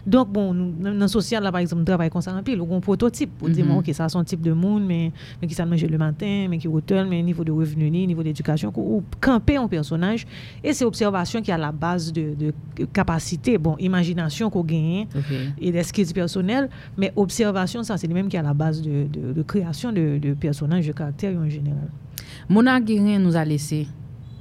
[0.07, 2.59] donc bon nous, dans le social là par exemple travail comme ça en pile.
[2.61, 3.77] Un prototype pour dire Mhm.
[3.77, 5.11] OK ça son type de monde mais
[5.41, 8.23] mais qui ça mange le matin mais qui hôtel mais niveau de revenu ni niveau
[8.23, 10.25] d'éducation ou camper un personnage.
[10.63, 15.07] Et c'est observation qui est à la base de, de capacité bon imagination qu'on gagne
[15.15, 15.31] Ok.
[15.61, 18.81] et des skills personnels, mais observation, ça, c'est le même qui est à la base
[18.81, 21.89] de, de, de création de, de personnages, de caractères en général.
[22.47, 23.87] Mona Guérin nous a laissé,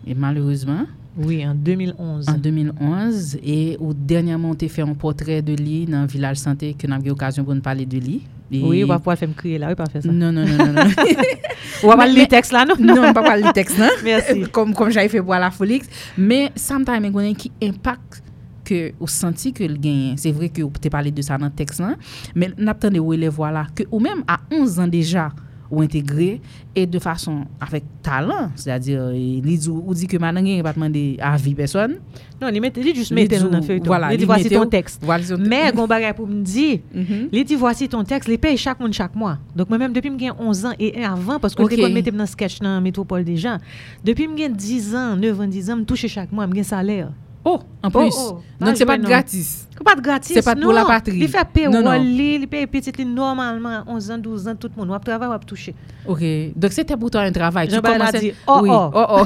[0.07, 0.87] et malheureusement.
[1.21, 2.29] Oui, en 2011.
[2.29, 3.39] En 2011.
[3.45, 6.87] Et ou dernièrement, on t'a fait un portrait de lui dans le village santé, que
[6.87, 8.23] nous avons eu l'occasion pour nous parler de lui.
[8.53, 10.11] Et- Oui, on va pouvoir faire me crier là, oui, pas faire ça.
[10.13, 10.73] Non, non, non, non.
[10.75, 10.83] non.
[11.85, 12.75] On va pas le texte là, non?
[12.81, 13.87] Non, on va pas le texte, non?
[14.05, 14.43] Merci.
[14.51, 15.87] Comme, comme j'avais fait pour la Folix.
[16.17, 18.23] Mais, sometimes, il y a qui impact
[18.69, 21.47] que ou senti que le gagne c'est vrai que vous t'ai parlé de ça dans
[21.47, 21.97] le texte là
[22.35, 25.31] mais n'attendez où les voilà que ou même à 11 ans déjà
[25.71, 26.41] ou intégré
[26.75, 31.17] et de façon avec talent c'est-à-dire e il ou dit que maintenant il pas demander
[31.21, 31.97] à vie personne
[32.41, 33.87] non il met il juste mettre dans feuilleton.
[33.87, 35.03] voilà, il dit voici ton texte
[35.39, 37.61] mais gon bagay pour me dire il dit mhm.
[37.61, 39.39] voici ton texte les paye chaque monde chaque mois.
[39.57, 41.77] Donc moi même depuis me 11 ans et avant parce que okay.
[41.81, 43.59] quand mettre dans sketch dans métropole déjà
[44.05, 47.11] depuis me 10 ans 9 ans 10 ans me toucher chaque mois me gain salaire.
[47.45, 48.15] Oh, en plus.
[48.61, 49.67] Donc, c'est pas de gratis.
[49.71, 50.35] C'est pas gratis.
[50.35, 50.73] C'est pas pour non.
[50.73, 51.19] la patrie.
[51.19, 51.91] Il fait Non, non.
[51.93, 55.29] payroll, il paye petit li normalement 11 ans, 12 ans tout le monde, on travaille,
[55.33, 55.75] on toucher.
[56.07, 56.23] OK.
[56.57, 57.69] Donc c'était pour toi un travail.
[57.69, 58.71] Tu Jean-Baptiste a commençais- dit, oh, oui.
[58.73, 58.91] oh.
[58.95, 59.25] oh.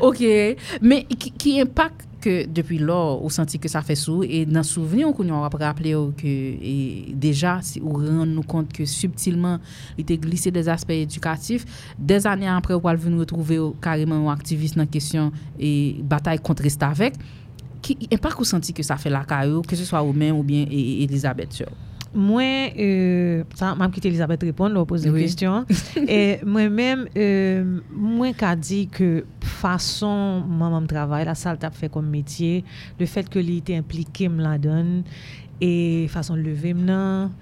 [0.08, 0.20] OK.
[0.80, 4.62] Mais qui, qui impact que depuis lors, on sentit que ça fait sous et dans
[4.62, 9.58] souvenir qu'on a rappelé que et déjà si on rend nous compte que subtilement
[9.96, 11.64] il était glissé des aspects éducatifs
[11.98, 16.62] des années après on va venir retrouver carrément un activiste dans question et bataille contre
[16.82, 17.14] avec
[17.82, 20.36] qui et pas qu'on sentit que ça fait la carrière que ce soit ou même
[20.36, 21.66] ou bien et, et Elisabeth Sure.
[22.14, 25.26] Mwen, euh, sa mam ki te Elisabeth repon, lò pose oui.
[25.26, 25.66] kestyon,
[26.06, 29.24] e, mwen men, euh, mwen ka di ke
[29.58, 32.62] fason mwen mwen travay, la sal tap fe kom metye,
[33.00, 35.00] le fet ke li te implike m la don,
[35.60, 35.72] e
[36.12, 37.34] fason leve m nan,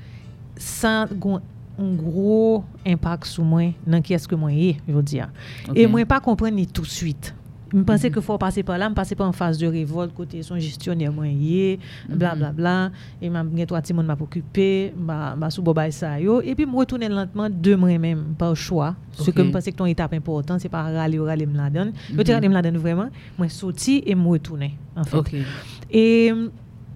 [0.58, 1.42] san goun
[1.78, 5.30] un gro impak sou mwen nan ki eske mwen ye, yo diya.
[5.68, 5.84] Okay.
[5.84, 7.34] E mwen pa kompren ni tout suite.
[7.75, 10.43] Je pensais qu'il faut passer par là, je passer par en phase de révolte côté
[10.43, 15.35] son gestionnaire moi yé, bla bla bla et m'a gen trois petits m'a occupé, m'a
[15.35, 18.95] m'a sous ça et puis me retourner lentement de moi-même par choix.
[19.12, 21.68] Ce que je pensais que ton étape important c'est pas râler ou râler me la
[21.70, 21.93] donne.
[22.09, 22.49] Je Mhm.
[22.49, 23.09] me la donne vraiment,
[23.39, 25.45] moi sorti et me retourner en fait.
[25.91, 26.33] Et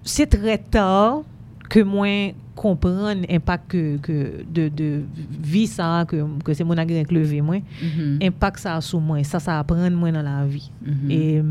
[0.03, 1.23] c'est très tard
[1.69, 5.01] que moi comprendre l'impact que, que de, de
[5.41, 8.19] vie ça que, que c'est mon agrément levé moi Mhm.
[8.23, 11.11] impact ça a sur moi ça ça apprend moi dans la vie Mhm.
[11.11, 11.41] et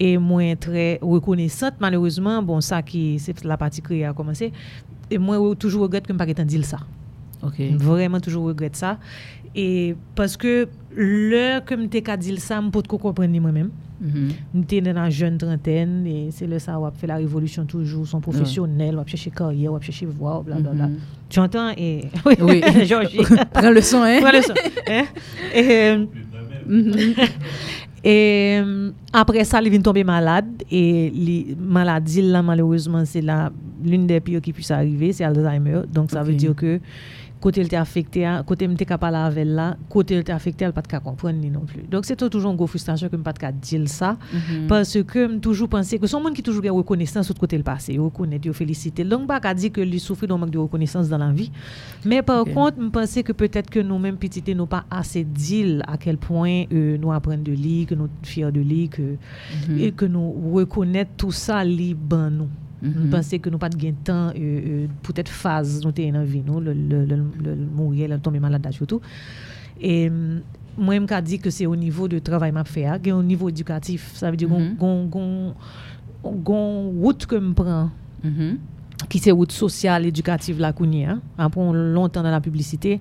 [0.00, 4.50] et moi très reconnaissante malheureusement bon ça qui c'est la partie créée a commencé
[5.10, 6.78] et moi toujours regrette que me pas dire ça.
[7.76, 8.98] Vraiment toujours regrette ça.
[9.54, 13.70] Et parce que l'heure que ka dit ça, m'pot ko comprendre moi-même.
[14.02, 14.28] Mhm.
[14.54, 18.20] M'te dans la jeune trentaine et c'est le ça, on fait la révolution toujours, son
[18.20, 20.88] professionnel, on chercher carrière, on chercher voix, blablabla.
[20.88, 20.98] Mhm.
[21.28, 21.70] Tu entends?
[21.76, 22.06] Et,
[22.40, 22.60] Oui.
[22.84, 23.18] Georgie.
[23.52, 24.18] Prends le son, hein?
[24.20, 24.54] Prends le son.
[24.90, 25.04] hein?
[25.54, 26.04] Et, euh,
[26.66, 26.94] Mhm.
[28.04, 30.46] Et euh, après ça, il vient tomber malade.
[30.70, 33.50] Et li, maladie, là, malheureusement, c'est la-
[33.84, 35.82] l'une des pires qui puisse arriver, c'est Alzheimer.
[35.92, 36.80] Donc, ça veut dire que
[37.42, 40.64] côté il était affecté, hein, côté il était capable avec là, côté il était affecté,
[40.64, 41.82] elle pas de comprendre ni non plus.
[41.82, 44.16] Donc, c'est toujours une grosse frustration que je pas de dire ça.
[44.32, 44.68] Mhm.
[44.68, 47.64] Parce que je toujours pensé que son monde qui toujours une reconnaissance de côté le
[47.64, 49.02] passé, reconnaît, il féliciter.
[49.04, 51.50] Donc, pas qu'à dire que lui souffre d'un manque de reconnaissance dans la vie.
[52.04, 55.98] Mais par contre, je pensais que peut-être que nous-mêmes, petites, nous pas assez dire à
[55.98, 59.02] quel point euh, nous apprenons de lire, que nous sommes fiers de lire, que,
[59.68, 59.78] Mhm.
[59.78, 62.48] et que nous reconnaître tout ça, libre nous.
[62.82, 62.92] Mhm.
[63.04, 66.24] Nous pensons que nous pas de temps, euh, euh, peut-être phase, nous sommes dans la
[66.24, 69.00] vie, nous, le, le, le, mourir, le tomber malade, surtout.
[69.80, 70.40] Et hum,
[70.76, 73.48] moi, je dit que c'est au niveau de travail que je fais, hein, au niveau
[73.48, 74.10] éducatif.
[74.14, 74.76] Ça veut dire Mhm.
[74.76, 77.90] qu'on gon route que je prends,
[78.24, 78.58] Mhm.
[79.08, 83.00] qui c'est route sociale, éducative, là, qu'on y a, après longtemps dans la publicité.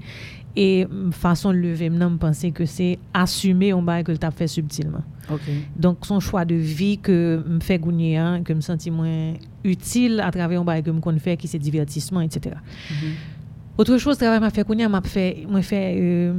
[0.56, 4.48] Et façon de lever, je pense que c'est assumer un bail que tu as fait
[4.48, 5.04] subtilement.
[5.32, 5.42] Ok.
[5.78, 9.34] Donc, son choix de vie que me fait gagner, hein, que me senti moins
[9.64, 12.56] utile à travers un bail que me connais faire, qui c'est divertissement, etc.
[13.78, 16.34] Autre chose, travail m'a fait connaître, m'a fait, m'a fait euh,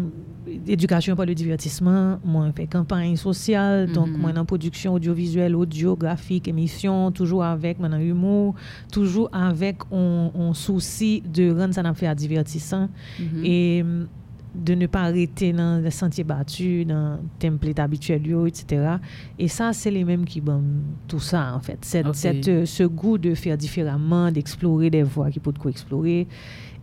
[0.67, 4.19] éducation par le divertissement, moi fait campagne sociale, donc Mhm.
[4.19, 8.55] moi dans production audiovisuelle, audiographique, émission, toujours avec mon humour,
[8.91, 12.89] toujours avec un, un souci de rendre ça fait divertissant
[13.19, 13.45] Mhm.
[13.45, 14.07] et hum,
[14.55, 18.97] de ne pas arrêter dans les sentiers battus, dans le template habituel, etc.
[19.39, 20.63] Et ça, c'est les mêmes qui bon
[21.09, 21.79] tout ça, en fait.
[21.81, 26.27] Cette, euh, ce goût de faire différemment, d'explorer des voies qui peuvent explorer.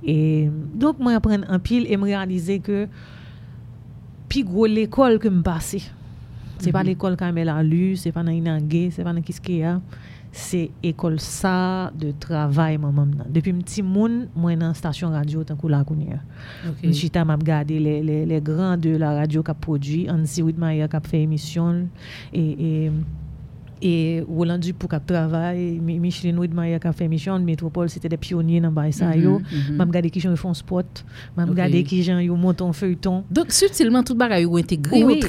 [0.03, 2.88] Et donc, moi, apprendre en pile et me réaliser que,
[4.30, 5.82] puis gros, l'école que me passé,
[6.59, 6.88] c'est pas Mhm.
[6.89, 9.82] l'école quand elle a lu, c'est pas dans Inangé, c'est pas dans Kiskeya,
[10.32, 13.07] c'est école ça de travail, maman.
[13.27, 16.19] Depuis petit monde, moi, dans station radio, tant que la Kounia.
[16.67, 16.91] Ok.
[16.91, 20.88] J'étais à regarder les, les, les grands de la radio qui a produit, Ansi Whitmire
[20.88, 21.88] qui a fait émission,
[23.82, 24.95] et, Roland Dupou qui
[25.80, 29.07] Mi- Micheline Whitmire qui a fait émission, Métropole, c'était des pionniers dans le ça.
[29.15, 29.39] Mhm, yo.
[29.39, 29.80] mhm.
[29.80, 30.84] Regardé qui gens ils font sport,
[31.43, 31.49] Ok.
[31.49, 32.03] regardé qui
[32.36, 33.23] montent en feuilleton.
[33.32, 35.19] Donc, subtilement, tout le bagage est intégré Oui,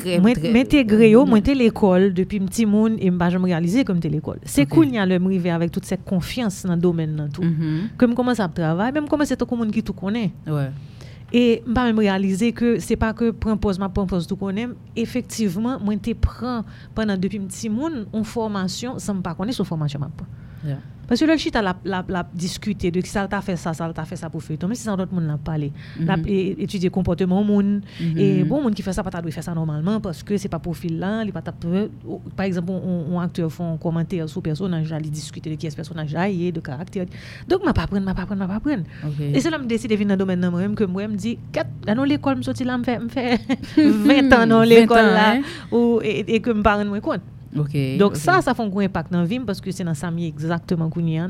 [1.11, 4.38] yo, moi j'étais l'école depuis petit monde et m'pas jamais réalisé comme l'école.
[4.44, 7.28] C'est cool y a le m'river avec toute cette confiance dans le domaine.
[7.40, 7.88] Mhm.
[7.96, 10.30] Comme commence à travailler, même commencer tout monde qui tout connaît.
[10.46, 10.70] Ouais.
[11.33, 14.68] Et je même réaliser que c'est pas que prendre pause, ma pause tout connaît.
[14.97, 16.64] Effectivement, moi te prends
[16.95, 20.26] pendant depuis petit monde en formation sans me pas connaître sur formation m'a prend.
[20.65, 20.79] Yeah.
[21.09, 23.93] Parce que le chita la, la, la discuter de qui ça t'a fait ça, ça
[23.93, 24.57] t'a fait ça pour faire.
[24.69, 26.07] Mais si ça d'autres monde l'a parlé, Mhm.
[26.07, 27.81] l'a é- étudier comportement monde
[28.17, 31.01] et bon monde qui fait ça pas faire ça normalement parce que c'est pas profil
[31.01, 31.53] là, il pas t'a
[32.37, 35.71] par exemple on, acteur font un commentaire sur personnage, là, il discuter de qui est
[35.71, 37.07] ce personnage là, de caractère.
[37.49, 38.85] Donc m'a pas prendre, m'a pas prendre, m'a pas prendre.
[39.21, 41.09] Et c'est là que je décide de venir dans le domaine là, moi-même que moi
[41.09, 41.39] me dit
[41.87, 43.41] dans l'école me sorti là me fait me fait
[43.77, 45.43] 20 ans dans 20 l'école là hein?
[46.05, 47.21] et, que me pas rendre compte.
[47.57, 48.20] Okay, Donc okay.
[48.20, 50.88] ça, ça fait un gros impact dans la vie parce que c'est dans Samy exactement
[50.88, 51.28] qu'on y a,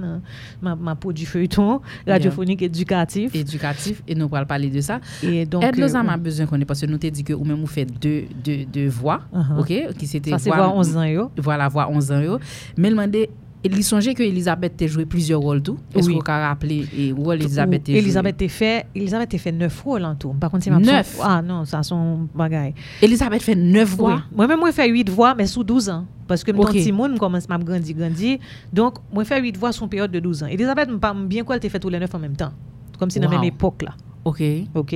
[0.60, 2.66] ma, ma peau du feuilleton radiophonique yeah.
[2.66, 3.34] éducatif.
[3.34, 5.00] Éducatif, et nous allons parler de ça.
[5.22, 5.64] Et donc...
[5.64, 7.66] Aide nous a besoin qu'on ait, parce que nous t'ai dit que ou même vous
[7.66, 9.60] faites deux, deux, deux voix, uh -huh.
[9.60, 9.96] ok?
[9.96, 10.30] Qui c'était...
[10.30, 11.30] Ça c'est voix 11 ans, yo.
[11.38, 12.38] Voilà, voix 11 ans, yo.
[12.76, 13.30] Mais demander
[13.62, 15.76] demandé il songeait que Elisabeth t'a joué plusieurs rôles tout.
[15.94, 16.14] Est-ce Oui.
[16.14, 17.98] qu'on peut rappeler et rôle Elisabeth t'a joué?
[18.00, 20.30] Elisabeth t'a fait, Elisabeth fait neuf rôles en tout.
[20.40, 21.18] Par contre, c'est ma Neuf?
[21.22, 22.74] Ah non, ça son bagaille.
[23.02, 24.14] Elisabeth fait neuf voix?
[24.14, 24.36] Oui.
[24.36, 26.06] Moi-même, moi, fait 8 voix, mais sous 12 ans.
[26.26, 28.38] Parce que mon petit monde commence à grandir, grandir.
[28.72, 30.46] Donc, moi, fait 8 voix sur une période de 12 ans.
[30.46, 32.52] Elisabeth, me parle bien quoi, elle t'a fait tous les 9 en même temps.
[32.98, 33.40] Comme si dans la Wow.
[33.42, 33.94] même époque là.
[34.24, 34.42] OK.
[34.74, 34.94] OK.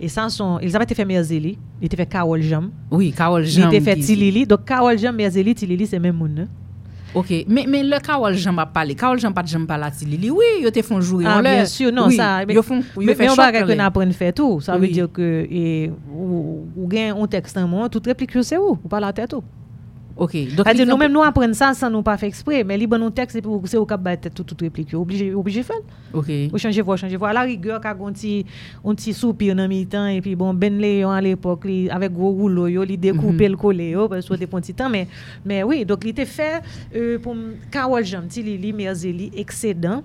[0.00, 1.58] Et ça, son, Elisabeth t'a fait Merzeli.
[1.82, 2.70] Il t'a fait Carole Jam.
[2.90, 3.70] Oui, Carole Il Jam.
[3.70, 4.46] t'a fait qui- Tilili.
[4.46, 6.48] Donc, Carole Jam, Merzeli, Tilili, c'est même monde.
[7.14, 10.18] Ok, men, men le Karol Jean pa pale, Karol Jean pa Jean pala ti li
[10.20, 11.54] li, oui, yo te fon jouri ah, an lè.
[11.56, 13.82] Ah, bien sûr, non, oui, sa, men, yo fon, yo men, men on bagay kon
[13.86, 14.86] apren fè tou, sa oui.
[14.86, 15.64] ve diyo ke, e,
[16.12, 16.42] ou,
[16.76, 19.42] ou gen, on tekst an moun, tout replik yo se ou, ou pala tè tou.
[20.20, 20.54] OK.
[20.54, 22.62] Donc il- nous-mêmes, nous apprenons ça sans nous pas faire exprès.
[22.62, 24.02] Mais libre nos textes, c'est pour- c'est au cap
[24.44, 24.92] tout, réplique.
[24.94, 25.80] Obligé, obligé faire.
[26.12, 26.28] OK.
[26.52, 27.30] Ou changer voix, changer voix.
[27.30, 28.44] À la rigueur, quand on petit,
[28.84, 29.66] un petit soupir dans
[30.06, 33.52] et puis bon, Ben Léon à l'époque, avec gros rouleau, il découpait Mhm.
[33.52, 34.90] le collé, parce que c'était un petit temps.
[34.90, 35.08] Mais,
[35.44, 36.60] mais oui, donc il était fait
[36.94, 37.34] euh, pour
[37.70, 40.02] Carole Jean, Tilili, Merzeli, excédent.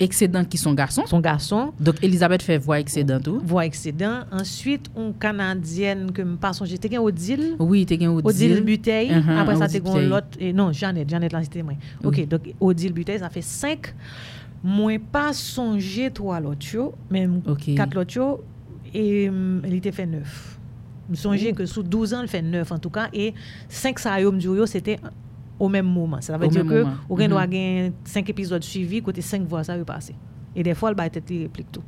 [0.00, 1.04] excédent qui sont garçons.
[1.06, 1.72] Son garçon.
[1.78, 3.40] Donc Elisabeth fait voix excédent tout.
[3.44, 4.20] Voix excédent.
[4.32, 7.56] Ensuite, une Canadienne que me passe, j'étais gain Odile.
[7.58, 8.28] Oui, t'es gain Odile.
[8.28, 9.10] Odile Buteille.
[9.10, 10.28] Uh -huh, Après ça, t'es gain l'autre.
[10.40, 11.74] Eh, non, Jeannette, Jeannette là, c'était moi.
[12.02, 12.26] Ok, oui.
[12.26, 13.94] donc Odile Buteille, ça fait cinq.
[14.62, 17.74] Moi, pas songé trois l'autre, même okay.
[17.74, 18.40] quatre l'autre,
[18.92, 20.58] et mm, il était fait neuf.
[21.06, 21.56] Je me songé oh.
[21.56, 23.32] que sous 12 ans, il fait neuf en tout cas, et
[23.68, 24.26] cinq ça a eu,
[24.66, 24.98] c'était
[25.60, 26.20] au même moment.
[26.20, 30.14] Ça veut dire que vous avez 5 épisodes suivis, côté 5 voix, ça va passer.
[30.56, 31.82] Et des fois, le bail tête réplique tout.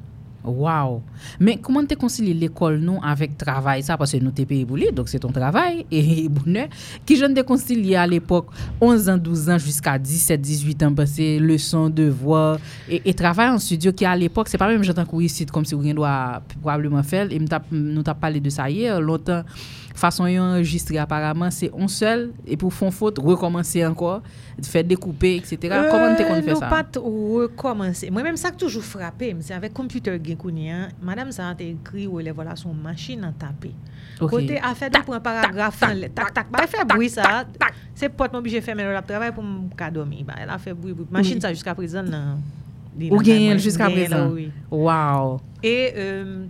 [0.45, 1.03] Wow!
[1.39, 3.97] Mais comment tu concilies l'école, nous, avec le travail, ça?
[3.97, 6.67] Parce que nous, t'es payé pour lui, donc c'est ton travail et bonheur.
[7.07, 8.47] Qui je ne concilier à l'époque,
[8.81, 12.59] 11 ans, 12 ans, jusqu'à 17, 18 ans, passé, leçon, devoir,
[12.89, 15.65] et, et travail en studio, qui à l'époque, c'est pas même j'entends courir ici, comme
[15.65, 17.31] si rien doit probablement faire.
[17.31, 19.45] Et nous, t'as parlé de ça hier, longtemps.
[19.95, 24.23] façon ils enregistré apparemment c'est un seul et pour font faute recommencer encore
[24.63, 26.67] faire découper etc euh, comment tu qu'on fait ça?
[26.67, 28.11] pas recommencer.
[28.11, 30.37] Moi même ça que toujours frappé c'est avec computer gain
[31.01, 33.73] madame ça a écrit ou les voilà son machine en taper.
[34.19, 35.81] Côté a fait pour un paragraphe
[36.15, 37.45] tac tac bah fait bruit ça.
[37.95, 39.45] c'est pas obligé faire mais le travail pour
[39.91, 40.25] dormir.
[40.27, 42.39] Bah elle a fait bruit machine ça jusqu'à présent non.
[43.11, 44.53] Ou genyen jiska prezant.
[44.71, 45.41] Wow.
[45.65, 46.49] E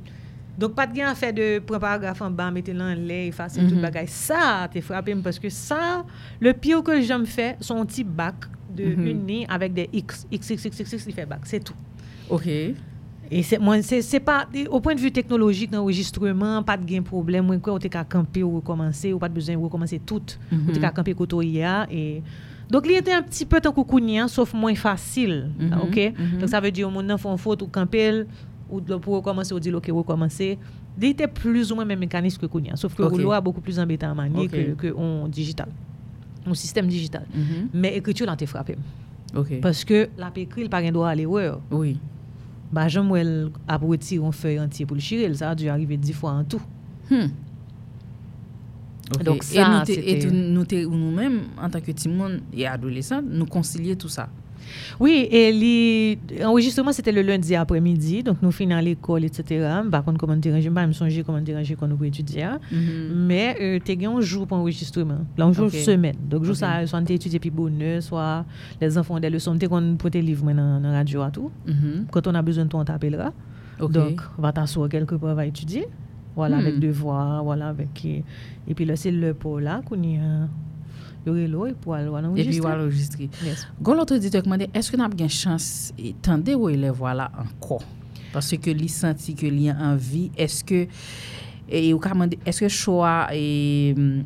[0.63, 3.73] Donk pat gen an fè de preparagraf an ban, mette lan lè, efase mm -hmm.
[3.73, 4.07] tout bagay.
[4.07, 6.05] Sa te frapè m, paske sa,
[6.41, 9.11] le pyo ke jom fè, son ti bak de mm -hmm.
[9.11, 11.77] uni avèk de x, x, x, x, x, x, li fè bak, se tout.
[12.29, 12.47] Ok.
[13.31, 17.03] E se, mwen, se, se pa, ou point de vue teknologik nan enregistreman, pat gen
[17.03, 17.97] problem, mwen kwen ou te mhm.
[17.97, 18.47] ka kampe mhm.
[18.47, 18.55] mhm.
[18.55, 20.69] ou rekomanse, ou pat bezen rekomanse tout, mm -hmm.
[20.69, 22.23] ou te ka kampe koto iya, e...
[22.73, 25.51] Donk li ete an pti pet an koukounyan, sof mwen fasil,
[25.83, 26.15] ok?
[26.39, 28.23] Donk sa ve di ou moun nan fon fote ou kampel,
[28.73, 30.59] ou pour recommencer, on dit ok, recommencer.
[30.99, 33.15] Il était plus ou moins même mécanisme que Kounia, sauf que okay.
[33.17, 34.75] rouleau a beaucoup plus embêtant à manier okay.
[34.77, 35.69] que, que on digital,
[36.47, 37.27] un système digital.
[37.35, 37.69] Mm -hmm.
[37.75, 38.77] Mais écriture, là, t'es frappé.
[39.35, 39.61] Okay.
[39.61, 41.61] Parce que la pécrille, par un droit à l'erreur.
[41.71, 41.99] Oui.
[42.73, 45.69] Bah, j'aime où elle a retiré un feuille entier pour le chirer, ça a dû
[45.69, 46.63] arriver dix fois en tout.
[47.11, 47.29] Hmm.
[49.15, 49.25] Okay.
[49.25, 53.23] Donc, ça, et nous, nous, nous, nous, nous, mêmes en tant que timon et adolescents,
[53.23, 54.29] nous concilier tout ça.
[55.01, 59.69] Oui, et l'enregistrement, c'était le lundi après-midi, donc nous finissons à l'école, etc.
[59.91, 62.45] Par contre, comment déranger, je me songe comment déranger quand nous pouvons étudier.
[62.45, 63.15] Mm-hmm.
[63.15, 65.83] Mais euh, tu as un jour pour enregistrement, Là, un jour okay.
[65.83, 66.17] semaine.
[66.29, 66.61] Donc, jour okay.
[66.61, 68.45] ça, soit tu étudies puis bonheur, soit
[68.81, 71.51] les enfants ont des leçons, tu qu'on pour tes livres dans la radio à tout.
[71.67, 72.07] Mm -hmm.
[72.11, 73.33] Quand on a besoin de toi, on t'appellera.
[73.81, 73.93] Okay.
[73.93, 75.87] Donc, va t'asseoir quelque part, va étudier.
[76.37, 76.67] Voilà, mm -hmm.
[76.69, 78.05] avec devoir, voilà, avec.
[78.69, 80.49] Et puis là, c'est le pot là qu'on y a
[81.27, 82.53] yore lo e pou al wan enregistre.
[82.53, 83.29] E pi wal enregistre.
[83.47, 83.65] Yes.
[83.81, 85.67] Gon lotre ditek mande, eske nan ap gen chans
[86.25, 87.81] tande ou elev wala anko?
[88.33, 90.87] Pase ke li santi ke li an anvi, eske,
[91.69, 94.23] e ou ka mande, eske chowa e...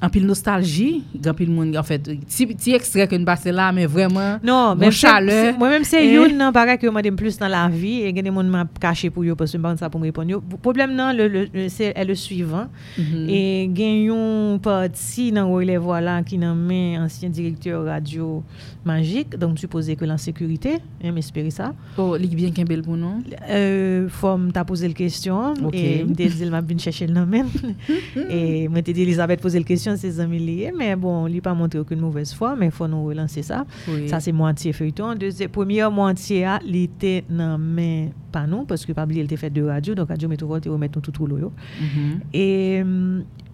[0.00, 4.78] Anpil nostalji, anpil moun, en fèt, fait, ti ekstrek yon base la, men vreman, non,
[4.80, 5.50] moun chale.
[5.58, 8.38] Mwen mèm se yon nan parek yon madem plus nan la vi, e gen yon
[8.38, 10.56] moun mèm kache pou yon, pos yon ban sa pou mwen repon yon.
[10.64, 11.20] Problem nan,
[11.68, 13.26] se e le suivant, mm -hmm.
[13.28, 13.40] e
[13.76, 18.42] gen yon pati nan wè le voilà ki nan men ansyen direktyor radio
[18.88, 21.74] magik, donk supose ke lan sekurite, mè espere sa.
[21.98, 23.20] Oh, lik bien ken bel pou nou?
[23.50, 26.00] Euh, Fòm ta pose l kèsyon, okay.
[26.00, 27.52] e mwen te dil mèm bin chèche l nan men,
[28.32, 31.34] e mwen te dil Elisabeth pose l kèsyon, attention ses amis liés, mais bon, il
[31.34, 33.64] n'a pas montré aucune mauvaise foi, mais il faut nous relancer ça.
[33.88, 34.08] Oui.
[34.08, 35.14] Ça, c'est moitié feuilleton.
[35.14, 39.36] Deuxième, première moitié, il était dans main pas nous, parce que pas oublier, il était
[39.36, 41.52] fait de radio, donc radio métropole, te remet tout tout rouleau.
[41.80, 42.20] Mm -hmm.
[42.32, 42.84] Et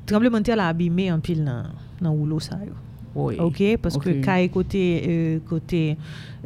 [0.07, 1.65] tremblement de terre l'a abîmé en pile dans,
[2.01, 2.59] dans rouleau ça.
[2.65, 2.73] Yo.
[3.17, 3.37] Oui.
[3.39, 4.21] OK parce okay.
[4.21, 5.97] que caille côté euh, côté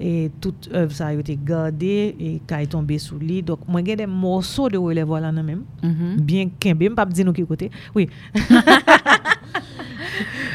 [0.00, 3.96] et toute œuvre ça a été gardée et caille tombé sous lit donc moi j'ai
[3.96, 6.20] des morceaux de relève là non même mm -hmm.
[6.20, 8.08] bien kembe me pas dire nous qui côté oui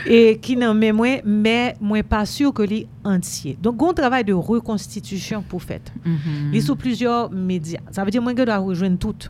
[0.07, 4.23] et qui n'en mais moi mais moi pas sûr que lui entier donc un travail
[4.23, 6.53] de reconstitution pour fait mm -hmm.
[6.55, 9.21] il sous plusieurs médias ça veut dire moi je dois rejoindre tout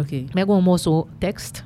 [0.00, 1.64] OK mais un morceau texte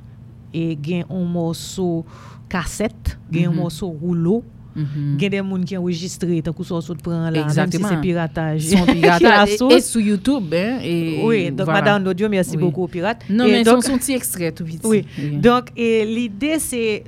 [0.55, 2.05] et gain un morceau
[2.49, 3.49] cassette gain mm -hmm.
[3.49, 3.63] un mm-hmm.
[3.63, 4.43] morceau rouleau
[4.77, 5.19] Mhm.
[5.19, 7.89] gen des gens qui enregistré tant que ça se prend là Exactement.
[7.89, 11.81] même si c'est piratage Son piratage et, et sur YouTube hein, et oui donc voilà.
[11.81, 12.63] madame l'audio merci Oui.
[12.63, 14.83] beaucoup aux pirates Non Et mais donc, son, petit extrait tout vite.
[14.85, 15.05] oui.
[15.33, 17.05] Donc, et l'idée, c'est,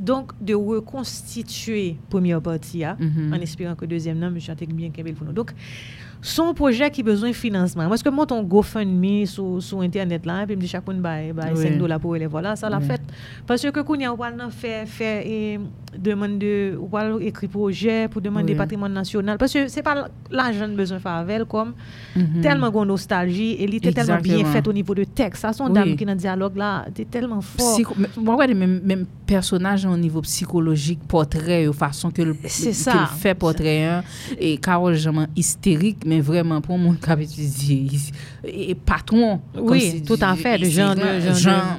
[0.00, 3.32] donc de reconstituer première partie, hein, Mhm.
[3.32, 5.32] en espérant que deuxième, non, monsieur Atek bien qu'elle pour nous.
[5.32, 5.52] Donc,
[6.24, 7.88] son projet qui a besoin de financement.
[7.88, 11.00] Parce que moi, ton GoFundMe sur, sur Internet, là, et puis me dit chaque monde,
[11.00, 11.60] bah, bah, Oui.
[11.62, 12.84] 5 dollars pour les voilà, ça l'a Oui.
[12.84, 13.00] fait.
[13.44, 13.68] Parce que,
[14.06, 15.58] a, on va faire, faire, et
[15.98, 18.58] demande de, on va écrire projet pour demander Oui.
[18.58, 19.36] patrimoine national.
[19.36, 21.74] Parce que c'est pas l'argent besoin de faire avec, comme
[22.14, 22.40] Mhm.
[22.40, 25.42] tellement de nostalgie, et il était tellement bien fait au niveau de texte.
[25.42, 27.74] Ça, son dame qui dans le dialogue là, c'était tellement fort.
[27.74, 32.34] Psycho, moi, ouais, même, même personnage au niveau psychologique, portrait, de façon que le,
[33.16, 34.02] fait portrait, hein,
[34.38, 34.94] et Carole
[35.34, 37.18] hystérique, mais vraiment pour mon cap
[38.44, 39.40] et patron.
[39.58, 41.20] Oui, tout à fait, le genre de-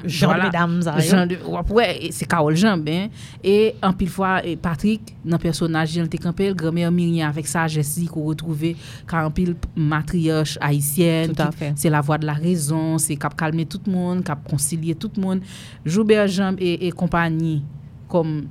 [0.08, 1.38] genre mesdames, ça, Jean de-
[1.72, 3.08] ouais, c'est Carole Jean, ben,
[3.42, 7.28] et en pile fois, et Patrick, dans le personnage, il était campé, le grand-mère Myriam
[7.28, 8.76] avec sa Jessie qu'on retrouvait,
[9.06, 11.72] quand en pile matriarche haïtienne, Tout à qui- fait.
[11.76, 15.10] c'est la voix de la raison, c'est cap calmer tout le monde, cap concilier tout
[15.16, 15.40] le monde.
[15.84, 17.62] Joubert Jean et, et compagnie,
[18.08, 18.46] comme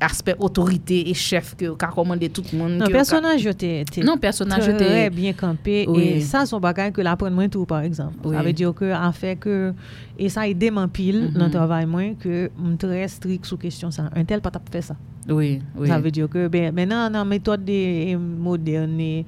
[0.00, 2.72] aspect autorité et chef que qu'a commandé tout le monde.
[2.72, 6.02] Non, personnage j'étais non personnage très bien campé oui.
[6.02, 8.14] et ça son bagage que l'apprendre moins tout par exemple.
[8.24, 8.36] Oui.
[8.36, 9.72] Ça veut dire que a fait que
[10.18, 11.32] et ça aide m'en pile mm-hmm.
[11.38, 11.52] dans mm -hmm.
[11.52, 14.10] travail moins que très strict sur question ça.
[14.14, 14.96] Un tel pas fait ça.
[15.28, 15.88] Oui, oui.
[15.88, 17.70] Ça veut dire que ben maintenant dans méthode
[18.16, 19.24] moderne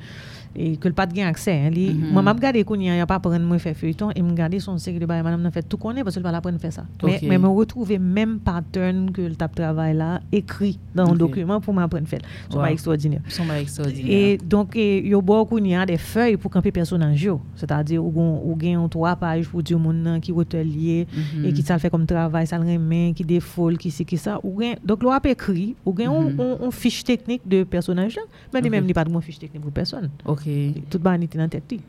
[0.57, 2.13] et que le pas de gain accès hein, li, mm -hmm.
[2.13, 4.79] moi m'a regardé qu'on y a pas prendre moi faire feuilleton et me regarder son
[4.79, 6.85] série de bail madame n'a fait tout connaît parce que pas la prendre faire ça
[7.03, 7.19] okay.
[7.23, 11.13] mais mais me retrouver même pattern que le tap travail là écrit dans okay.
[11.13, 12.63] un document pour m'apprendre faire c'est wow.
[12.63, 16.37] pas extraordinaire sont pas extraordinaire et donc il y a beaucoup y a des feuilles
[16.37, 18.11] pour camper personnage c'est-à-dire ou
[18.49, 21.47] ou gain trois pages pour dire monde nan qui hôtelier mm -hmm.
[21.47, 24.33] et qui ça fait comme travail ça le main qui défaut qui c'est qui ça
[24.47, 26.41] ou gain donc l'on a écrit ou gain on, mhm.
[26.45, 28.71] on, on, fiche technique de personnage là mais okay.
[28.71, 30.09] même il pas de mon fiche technique pour personne
[30.41, 30.85] Ok.
[30.89, 31.81] Tout ba anite nan tet ti.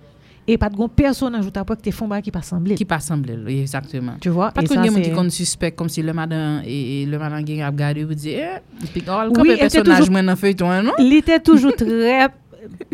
[0.49, 2.75] E pat gon person nan jouta pou ek te fon ba ki pa semble.
[2.79, 4.17] Ki pa semble, exactement.
[4.23, 4.49] Tu vois?
[4.51, 7.61] Pat kon gen moun ki kon suspect kom si le madan e le madan gen
[7.67, 10.97] ap gade ou di, eh, pik, oh, l kon pe personaj mwen nan feyton, non?
[10.99, 12.31] Li te toujou tre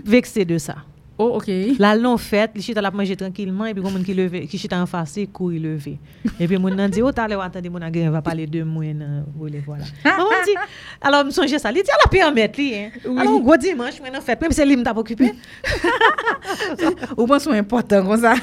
[0.05, 0.81] vekse de sa.
[1.19, 1.47] Oh, ok.
[1.79, 4.79] Là, l'on fait, les chita la manger tranquillement, et puis, comme qui levé, qui chita
[4.79, 5.97] en face, couille levé.
[6.39, 8.83] Et puis, mon nan dit, oh, t'as l'air, attendez, mon agréable va parler de moi,
[9.35, 9.83] voler, euh, voilà.
[10.03, 10.55] Alors, on dit,
[11.01, 12.91] alors, me songe ça, il dit, la permettre, lui, hein.
[13.17, 15.33] Alors, gros dimanche, moi, non fait, même si lui m't'a occupé.
[17.17, 18.35] Ou bon, c'est important, comme ça.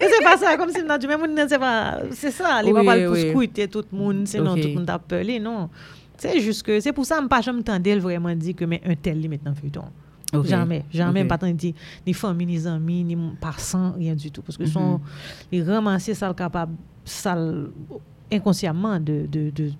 [0.00, 2.96] c'est pas ça, comme si m't'a dit, mais mon c'est pas, c'est ça, les papas
[2.96, 5.68] le pousse couille, tout le monde, sinon, tout le monde t'a pelé, non.
[6.16, 9.28] C'est juste que, c'est pour ça, m'pas jamais t'entendre vraiment dire que, mais un tel,
[9.28, 9.84] maintenant, feuilleton.
[10.32, 10.48] Okay.
[10.48, 11.28] Jamais, jamais, okay.
[11.28, 11.74] pas tant dit,
[12.06, 14.42] ni famille, ni amis, ni passants, rien du tout.
[14.42, 14.72] Parce que mm -hmm.
[14.72, 15.00] son, mhm.
[15.52, 16.74] ils ramassaient ça capable,
[17.04, 17.34] ça
[18.30, 19.70] inconsciemment de, de, de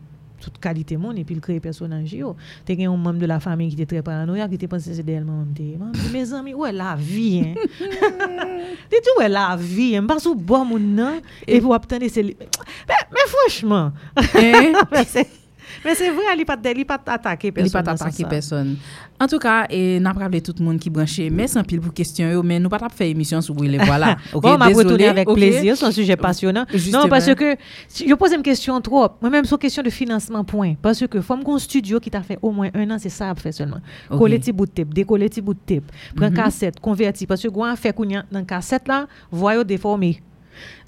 [0.41, 3.69] toute qualité monde et puis il crée personnage yo t'es un membre de la famille
[3.69, 7.41] qui était très paranoïaque qui était pensé c'est d'elle même mes amis ouais la vie
[7.41, 7.55] hein
[8.91, 13.27] dis tout ouais la vie hein pas sous bon monde et pour obtenir c'est mais
[13.27, 13.93] franchement
[15.85, 18.31] Mais c'est vrai il pas il pas attaquer Il personne pas dans ce attaquer sens.
[18.31, 18.77] personne.
[19.21, 21.93] En tout cas, et n'a pas tout le monde qui branché, mais sans pile pour
[21.93, 24.17] question yo, mais nous pas fait émission sur les voilà.
[24.33, 26.65] OK, bon, m'a désolé, retourné avec plaisir, c'est un sujet passionnant.
[26.73, 27.03] Justement.
[27.05, 27.57] Non, parce que
[27.89, 29.09] si- je pose une question trop.
[29.21, 30.75] Moi-même, sur question de financement, point.
[30.81, 33.35] Parce que faut un studio qui t'a fait au moins un an, c'est ça à
[33.35, 33.81] faire seulement.
[34.11, 34.19] Ok.
[34.19, 36.37] Coller petit bout de tape, décoller petit bout de tape, prendre Mhm.
[36.37, 37.27] cassette, convertir.
[37.27, 39.07] Parce que quand on fait qu'on a dans cassette là,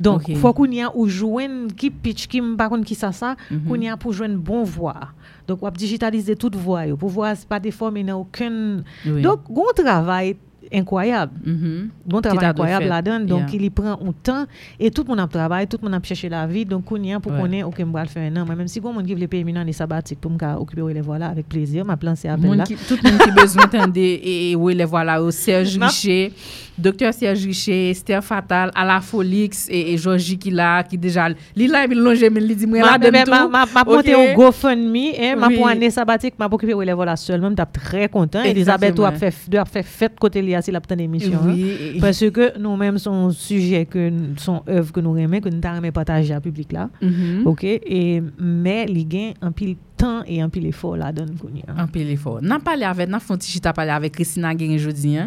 [0.01, 0.37] Donc, Ok.
[0.37, 3.65] faut qu'on y a ou joindre qui pitch, qui m'pa konn qui ça ça, Mhm.
[3.69, 5.01] qu'on y a pour joindre bon voix.
[5.47, 8.83] Donc, on digitaliser toute voix pour voir pas déformé dans aucun.
[9.07, 9.23] Oui.
[9.23, 10.37] Donc, bon travail
[10.73, 11.33] incroyable.
[11.45, 11.89] Mhm.
[12.07, 12.89] Bon Qui travail incroyable fait.
[12.89, 13.21] là-dedans.
[13.21, 13.49] Donc, Yeah.
[13.55, 14.45] il y prend un temps
[14.79, 16.65] et tout le monde a travaillé, tout le monde a cherché la vie.
[16.65, 18.45] Donc, on y a pour qu'on ait, OK, je vais faire un an.
[18.49, 21.29] Mais même si monde qui veut payer un an sabbatique pour me occuper les voilà
[21.29, 22.65] avec plaisir, ma plan c'est appel là.
[22.65, 26.33] tout le monde qui besoin d'entendre et, oui les voilà au Serge Richer
[26.77, 31.67] docteur Serge Richer Esther Fatal Ala Folix et, et Georgie qui là qui déjà li
[31.67, 34.97] là il longe mais il dit moi là ben, tout ma, ma, monté au GoFundMe,
[35.21, 38.43] hein, ma pour année sabbatique, ma occupé les voilà seul, même t'as très content.
[38.43, 39.07] Elisabeth Exactement.
[39.09, 41.39] a fait, faire fête côté lié si la petite émission.
[41.45, 41.77] Oui.
[41.95, 41.99] Hein?
[42.01, 46.35] Parce que nous-mêmes, son sujet, que, son œuvre que nous aimons, que nous n'avons partager
[46.35, 46.89] à public là.
[47.03, 47.47] Mm -hmm.
[47.47, 47.65] OK?
[47.65, 51.35] Et, mais les gains en pile temps et un pile effort là donne
[51.77, 52.41] Un pile effort.
[52.43, 55.19] N'a parlé avec n'a chita parlé avec Christina Guerin jodi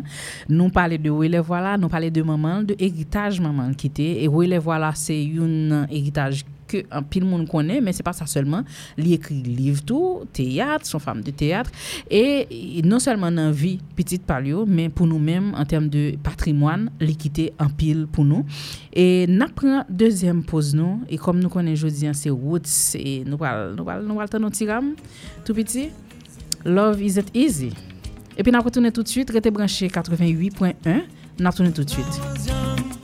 [0.49, 4.27] Nous parler de relève voilà, nous parler de maman, de héritage maman qui était et
[4.27, 6.43] relève voilà c'est un héritage
[6.73, 8.65] ke an pil moun konen, men se pa sa selman,
[8.97, 11.69] li ekri liv tou, teyat, son fam de teyat,
[12.09, 16.05] e non selman nan vi pitit pal yo, men pou nou men an tem de
[16.25, 18.47] patrimwan, li kite an pil pou nou.
[18.89, 23.21] E nap pran dezyen pose nou, e kom nou konen jodi an se woods, e
[23.27, 24.93] nou wal, nou wal, nou wal tan nou tiram,
[25.43, 25.89] tout piti,
[26.65, 27.73] love isn't easy.
[28.33, 31.03] E pi nap retourne tout de suite, rete branché 88.1,
[31.39, 33.02] nap retourne tout de suite.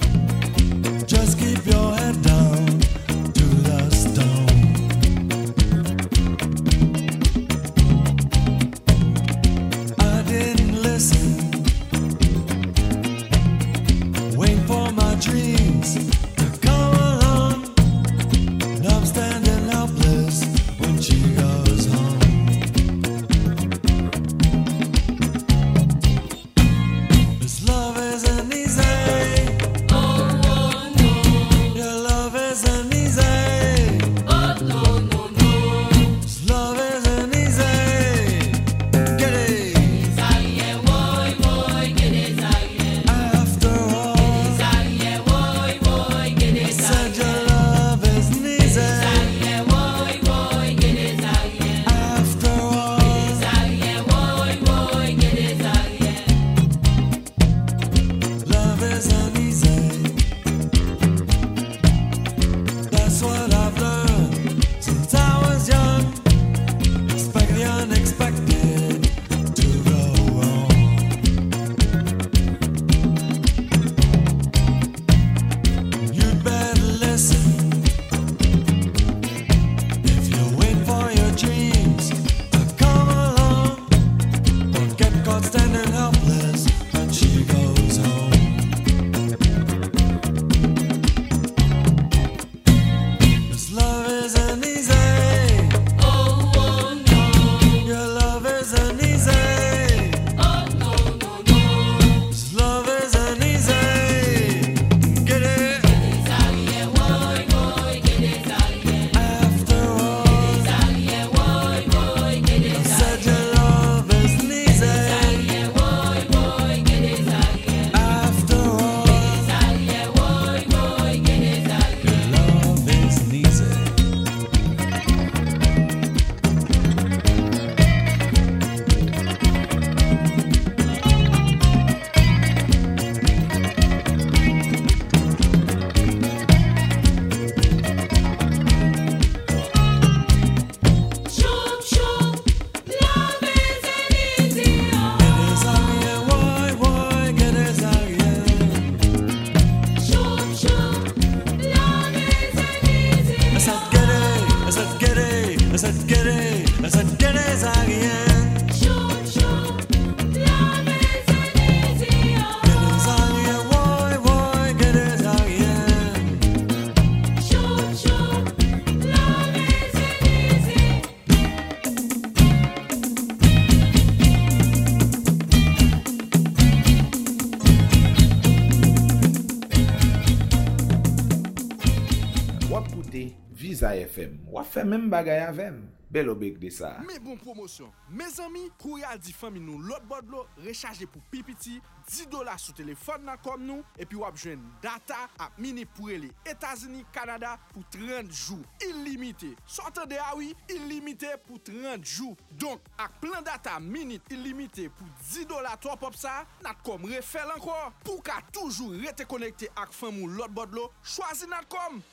[183.80, 185.78] Ziza FM, wap fè mèm bagay avèm.
[186.12, 186.90] Bel obèk de sa.
[187.08, 187.88] Me bon promosyon.
[188.12, 191.78] Me zami, kou ya di fami nou lot bodlo, rechaje pou pipiti,
[192.10, 196.28] 10 dola sou telefon nan kom nou, epi wap jwen data ap mini pou ele
[196.50, 198.58] Etasini, Kanada pou 30 jou.
[198.90, 199.54] Illimite.
[199.64, 202.36] Sote de awi, illimite pou 30 jou.
[202.60, 207.56] Donk, ak plan data minute illimite pou 10 dola to pop sa, nat kom refel
[207.56, 207.80] anko.
[208.04, 212.04] Pou ka toujou rete konekte ak fami nou lot bodlo, chwazi nat kom.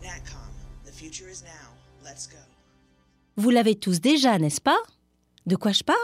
[0.00, 0.53] Nat kom.
[3.36, 4.78] Vous l'avez tous déjà, n'est-ce pas?
[5.46, 5.98] De quoi je parle?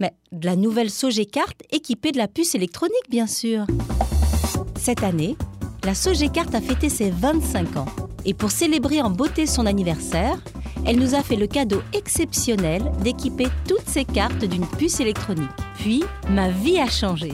[0.00, 3.66] Mais de la nouvelle Sogecart équipée de la puce électronique, bien sûr.
[4.78, 5.36] Cette année,
[5.84, 7.86] la Sogecart a fêté ses 25 ans.
[8.24, 10.38] Et pour célébrer en beauté son anniversaire,
[10.86, 15.50] elle nous a fait le cadeau exceptionnel d'équiper toutes ses cartes d'une puce électronique.
[15.78, 17.32] Puis, ma vie a changé.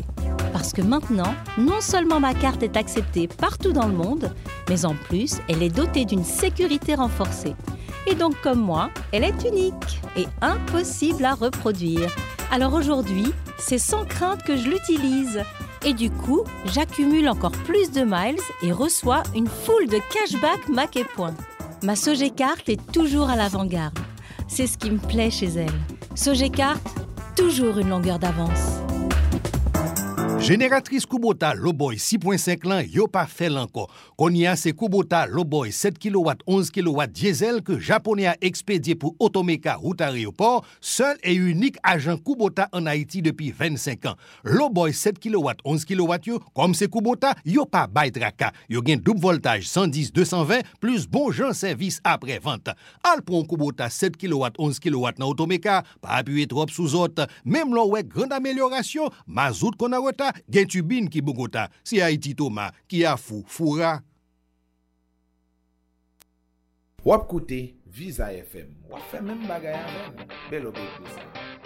[0.53, 4.33] Parce que maintenant, non seulement ma carte est acceptée partout dans le monde,
[4.69, 7.55] mais en plus, elle est dotée d'une sécurité renforcée.
[8.07, 12.11] Et donc, comme moi, elle est unique et impossible à reproduire.
[12.51, 15.43] Alors aujourd'hui, c'est sans crainte que je l'utilise.
[15.85, 20.97] Et du coup, j'accumule encore plus de miles et reçois une foule de cashback Mac
[20.97, 21.35] et Point.
[21.83, 23.99] Ma Sogecart est toujours à l'avant-garde.
[24.49, 25.71] C'est ce qui me plaît chez elle.
[26.15, 26.79] Sogecart,
[27.37, 28.81] toujours une longueur d'avance.
[30.41, 33.85] Génératrice Kubota Loboy 6.5 lan yo pa fel anko.
[34.19, 39.15] Konye a se Kubota Loboy 7 kW 11 kW diesel que japonais a expédié pour
[39.21, 44.17] Automeka route aéroport, seul et unique agent Kubota en Haïti depuis 25 ans.
[44.43, 48.53] Loboy 7 kW 11 kW yo, comme c'est Kubota, yo pa bay traka.
[48.71, 52.71] Double voltage 110 220 plus bon jan service après vente.
[53.05, 57.75] Al pron Kubota 7 kW 11 kW nan Automeka, pa appuyer trop sous autres, même
[57.75, 60.01] l'on ouais grande amélioration, mazout qu'on a
[60.31, 64.01] Bogota, gen tubine ki Bogota, si Haiti Toma ki a fou foura.
[67.05, 68.75] Wap koute, Visa FM.
[68.91, 70.29] Wap fè men bagay anmen.
[70.51, 71.60] Bel obèk de sa.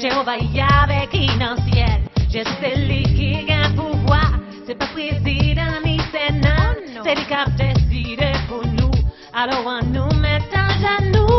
[0.00, 2.00] Jéhovah Yahvé qui ciel,
[2.32, 4.40] je sais lui qui a pouvoir.
[4.66, 8.90] C'est pas président ni sénat, c'est lui qui a décidé pour nous.
[9.34, 11.29] Alors on nous met à genoux.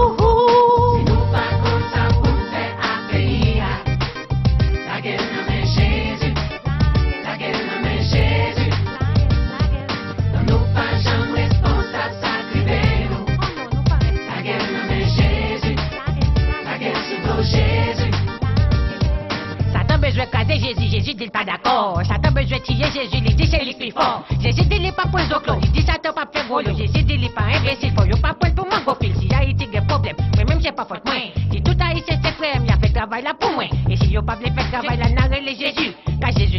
[20.80, 22.02] Jésus dit pas d'accord.
[22.06, 24.24] Satan besoin de tirer Jésus, il dit c'est lui plus fort.
[24.40, 26.62] Jésus dit il pas pour zoclo, il dit Satan pas fait gros.
[26.62, 29.16] Jésus dit il pas imbécile, faut pas pour pour moi go pile.
[29.20, 31.16] Si Haïti des problèmes, mais même c'est pas faute moi.
[31.52, 33.66] Si tout Haïtien c'est frère, il a fait travail là pour moi.
[33.90, 35.94] Et si yo pas faire travail là, n'a les Jésus.
[36.20, 36.51] Car Jésus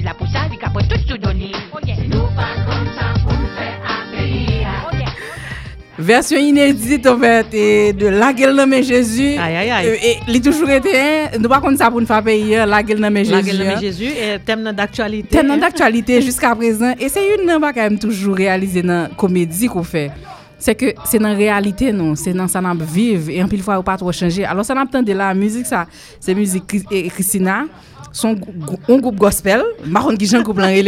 [6.03, 9.37] Version inédite en fait et de la gueule nommé Jésus.
[9.39, 9.87] Aïe, aïe, aïe.
[9.89, 12.83] Euh, Et il toujours été, hein, nous pas contre ça pour nous faire payer la
[12.83, 13.37] gueule nommé Jésus.
[13.37, 13.81] La gueule hein.
[13.81, 15.29] Jésus et thème d'actualité.
[15.29, 16.93] Tellement d'actualité jusqu'à présent.
[16.99, 20.11] Et c'est une pas quand même toujours réalisé dans la comédie qu'on fait.
[20.59, 22.15] C'est que c'est dans la réalité, non?
[22.15, 23.31] C'est dans ça qu'on vivre.
[23.31, 24.45] Et en pile fois, on pas trop changer.
[24.45, 25.87] Alors, ça n'a de la musique, ça.
[26.21, 26.65] C'est musique
[27.11, 27.65] Christina.
[28.13, 28.37] Son
[28.89, 29.63] un groupe gospel.
[29.87, 30.69] Marron qui chante groupe là,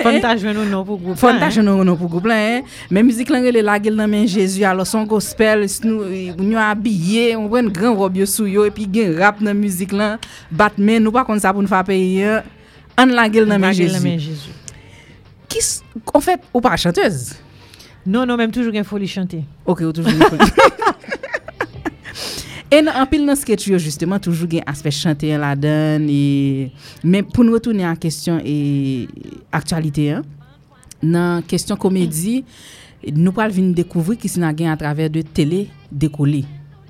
[0.00, 1.20] Fanta jwen nou nou pou goup lan.
[1.20, 2.66] Fanta jwen nou nou pou goup lan.
[2.92, 7.52] Men mizik lan rele la gel nan men Jezu alo son gospel, nou abye, ou
[7.54, 10.18] wen gran rob yo sou yo, epi gen rap nan mizik lan,
[10.50, 12.42] batmen, nou pa kon sa pou nou fa peye,
[12.98, 14.52] an la gel nan men Jezu.
[15.50, 15.78] Kis,
[16.10, 17.38] en fèt, ou pa chanteuse?
[18.04, 19.38] Non, non, menm toujou gen foli chante.
[19.64, 20.90] Ok, ou toujou gen foli chante.
[22.72, 26.70] En anpil nan sket yo justeman toujou gen aspek chante yon la den e,
[27.04, 28.56] men pou nou retounen an kestyon e
[29.54, 30.24] aktualite yon
[31.04, 32.40] nan kestyon komedi
[33.12, 36.44] nou pal vin dekouvri ki si nan gen a traver de tele dekoli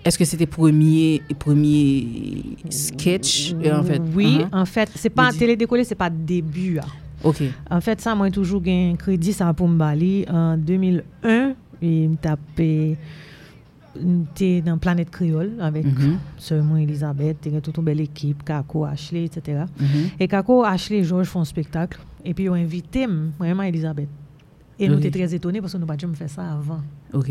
[0.04, 3.54] Eske se te premier, premier sketch?
[3.54, 4.02] Euh, en fait?
[4.14, 4.60] Oui, uh -huh.
[4.60, 6.84] en fait, se pa tele dekoli, se pa debu a.
[7.22, 7.40] Ok.
[7.70, 10.26] En fait, sa mwen toujou gen kredi sa pou mbali.
[10.28, 12.64] En 2001, mi tapé...
[12.64, 12.96] E
[13.94, 15.84] tapé t'es dans Planète Créole avec
[16.38, 19.64] sœur moi Elisabeth, t'es toute une belle équipe, Kako, Ashley, etc.
[19.78, 19.86] Mhm.
[20.20, 22.00] Et Kako, Ashley et Georges font un spectacle.
[22.24, 23.06] Et puis ils ont invité
[23.38, 24.08] vraiment Elisabeth.
[24.78, 25.04] Et nous Ok.
[25.04, 26.80] étions très étonnés parce que nous n'avons jamais fait ça avant.
[27.12, 27.30] OK.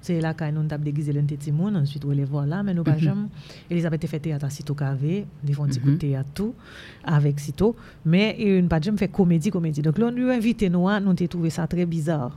[0.00, 2.74] C'est là quand nous avons déguisé le petit monde, ensuite on les voit là, mais
[2.74, 3.02] nous n'avons Mhm.
[3.02, 3.28] jamais.
[3.70, 6.54] Elisabeth a fait théâtre à Sito Cavé, ils font un petit coup de théâtre tout,
[7.02, 9.80] avec Sito, mais ils n'ont pas jamais fait comédie, comédie.
[9.80, 12.36] Donc là, nous invité, nous, nous avons trouvé ça très bizarre.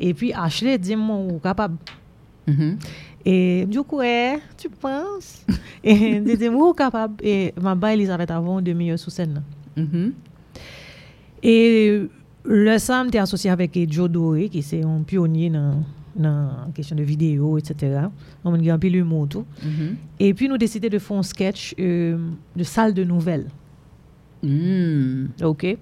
[0.00, 1.38] Et puis Ashley dit, moi, ou
[2.46, 2.78] Mhm.
[3.24, 5.44] Et du coup, eh, tu penses?
[5.84, 7.14] et ou capable.
[7.22, 9.42] Et ma belle Elisabeth avant de meilleur sous scène.
[9.76, 10.12] Mhm.
[11.42, 12.02] Et
[12.44, 15.82] le Sam était associé avec Joe Doré, qui c'est un pionnier dans
[16.16, 18.02] la question de vidéo, etc.
[18.44, 19.44] On a un peu l'humour tout.
[19.62, 19.96] Mhm.
[20.20, 22.18] Et puis nous décidé de faire un sketch euh,
[22.54, 23.46] de salle de nouvelles.
[24.44, 25.28] Mm.
[25.42, 25.76] OK?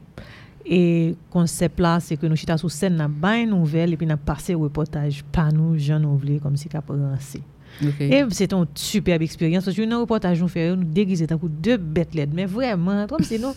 [0.62, 4.54] E konsep la se ke nou chita sou sen na bay nouvel epi na pase
[4.54, 7.42] reportaj pa nou jan nou vle kom si ka pransi.
[7.80, 8.14] Okay.
[8.14, 9.64] Et c'est une superbe expérience.
[9.64, 12.30] Parce que dans le reportage, nous fait nous déguiser tant deux bêtes LED.
[12.34, 13.48] Mais vraiment, comme si nous,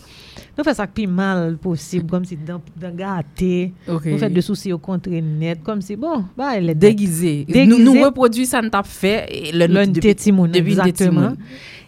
[0.56, 4.12] nous faisons ça plus mal possible, comme si dans, dans gâté, okay.
[4.12, 6.78] nous faisons de soucis au contre net, comme si bon, bah, elle LED.
[6.78, 7.44] Déguisé.
[7.44, 7.66] déguisé.
[7.66, 10.54] Nous, nous reproduisons ça, nous t'a fait le nom de Tétimoun.
[10.54, 11.32] Exactement.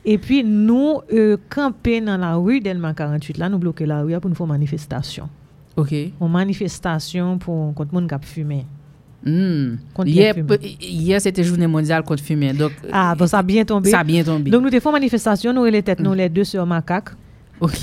[0.05, 4.19] Et puis, nous euh, camper dans la rue d'Elma 48, là, nous bloquer la rue
[4.21, 5.29] pour nous faire une manifestation.
[5.77, 5.93] OK.
[5.93, 8.65] Une manifestation pour, contre le monde qui a fumé.
[9.29, 9.77] Hmm.
[10.07, 10.35] Hier,
[10.81, 12.53] hier c'était journée mondiale contre fumée.
[12.53, 13.91] Donc, ah, bon, ça a bien tombé.
[13.91, 14.51] Ça a bien tombé.
[14.51, 16.17] Donc, nous avons fait manifestation, nous les têtes, nous hmm.
[16.17, 17.11] les deux sur macaque.
[17.61, 17.77] Ok.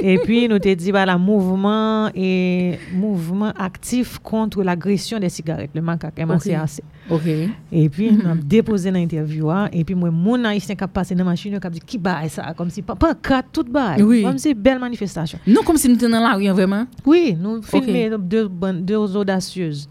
[0.00, 5.80] et puis, nous avons dit, voilà, mouvement, et, mouvement actif contre l'agression des cigarettes, le
[5.80, 6.80] macaque, MACAC.
[7.10, 7.26] Ok.
[7.72, 8.44] Et puis, nous avons hmm.
[8.44, 11.66] déposé dans l'interview, et puis, moi, mon haïtien qui a passé dans la machine, qui
[11.66, 13.14] a dit, qui baille ça, comme si, pas, pas
[13.52, 14.02] tout baille.
[14.02, 14.22] Oui.
[14.22, 15.40] Comme si, belle manifestation.
[15.44, 16.86] Non, comme si nous étions dans la rue, vraiment.
[17.04, 19.88] Oui, nous filmé deux, deux audacieuses.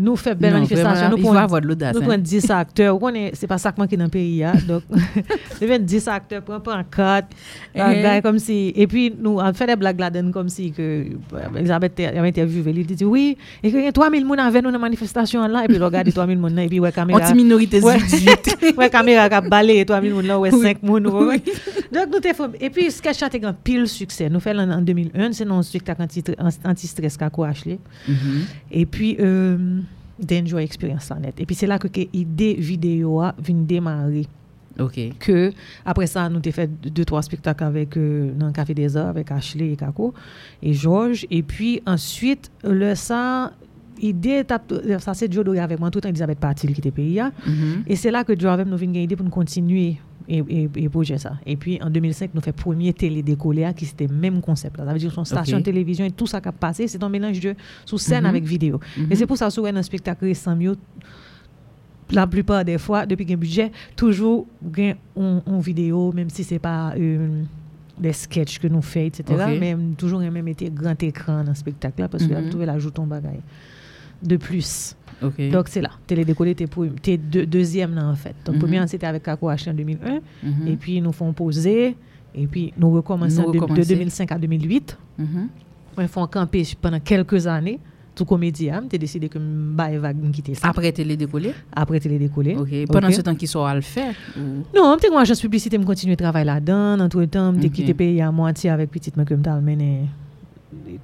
[0.00, 0.90] Nous faisons belle Non, manifestation.
[0.94, 2.04] vraiment, Nous prenons- avoir de l'audace, Nous hein.
[2.06, 2.94] prenons 10 acteurs.
[2.94, 4.42] Vous connaissez, C'est pas ça qui manque dans le pays.
[4.42, 4.52] hein.
[4.68, 7.28] Donc, nous avons 10 acteurs, prend pas 4.
[7.74, 8.20] Eh.
[8.22, 11.04] comme si, et puis, nous avons fait des blagues là-dedans comme si que,
[11.56, 12.72] Elisabeth avait interviewé.
[12.76, 15.64] Il dit oui, et que y a 3000 personnes avec nous dans la manifestation là.
[15.64, 16.64] Et puis, regardez 3000 personnes là.
[16.64, 17.20] Et puis, ouais, caméra.
[17.20, 17.98] Anti minorité Ouais.
[17.98, 18.56] 18.
[18.78, 20.38] ouais, caméra qui a balayé 3000 personnes là.
[20.40, 20.60] Ouais, Oui.
[20.62, 21.06] 5 personnes.
[21.06, 21.42] ouais.
[21.92, 24.30] Donc, nous fait- Et puis, sketch a été un pile succès.
[24.30, 25.32] Nous faisons en 2001.
[25.32, 26.24] C'est un spectacle anti-
[26.64, 27.30] anti-stress qu'a.
[28.08, 28.16] Mhm.
[28.72, 29.56] Et puis, euh,
[30.20, 31.40] d'enjoy expérience la net.
[31.40, 34.26] Et puis c'est là que l'idée vidéo a vient démarrer.
[34.78, 34.98] Ok.
[35.18, 35.52] Que,
[35.84, 39.08] après ça, nous avons fait deux, trois spectacles avec, euh, dans le Café des Arts,
[39.08, 40.14] avec Ashley et Kako
[40.62, 41.26] et Georges.
[41.30, 43.52] Et puis ensuite, le ça,
[44.00, 44.42] idée,
[44.98, 47.20] ça c'est Joe Doré avec moi, tout en Elisabeth Patil qui était pays.
[47.20, 47.82] Mm -hmm.
[47.86, 49.98] Et c'est là que Joe avec nous vient idée pour nous continuer
[50.30, 51.32] et, et, et projet ça.
[51.44, 54.78] Et puis en 2005, nous fait premier télé décollé qui c'était le même concept.
[54.78, 54.86] Là.
[54.86, 55.62] Ça veut dire son station Ok.
[55.62, 57.54] de télévision et tout ça qui a passé, c'est un mélange de
[57.84, 58.30] sous scène Mhm.
[58.30, 58.80] avec vidéo.
[58.96, 59.06] Mhm.
[59.10, 60.76] Et c'est pour ça que un spectacle récent, mieux,
[62.12, 66.12] la plupart des fois, depuis qu'il y a un budget, toujours gain on, on vidéo,
[66.12, 67.42] même si c'est pas euh,
[67.98, 69.24] des sketchs que nous faisons, etc.
[69.60, 72.44] Mais toujours même été grand écran dans le spectacle là, parce que là, Mhm.
[72.44, 73.40] vous trouvez l'ajout ton bagage
[74.22, 74.96] de plus.
[75.22, 75.50] Okay.
[75.50, 75.90] Donc c'est là.
[76.06, 78.34] Télédécollé, t'es deux, deuxième là en fait.
[78.44, 78.60] Donc mm -hmm.
[78.60, 80.14] première, c'était avec Kako H en 2001.
[80.14, 80.72] Mm -hmm.
[80.72, 81.96] Et puis ils nous font poser.
[82.34, 84.98] Et puis nous recommençons de, de, 2005 à 2008.
[85.18, 86.02] Mm -hmm.
[86.02, 87.78] Ils font camper pendant quelques années.
[88.14, 90.68] Tout comédien, tu as décidé que je vais quitter ça.
[90.68, 91.50] Après télédécollé
[91.82, 92.52] Après télédécollé.
[92.62, 92.72] OK.
[92.94, 93.16] Pendant okay.
[93.16, 94.40] ce temps, qui sont à le faire ou...
[94.76, 96.98] Non, je suis en agence publicité, je continue de travailler là-dedans.
[97.06, 97.70] Entre-temps, je okay.
[97.70, 99.40] quitté le pays à moitié avec petite, que je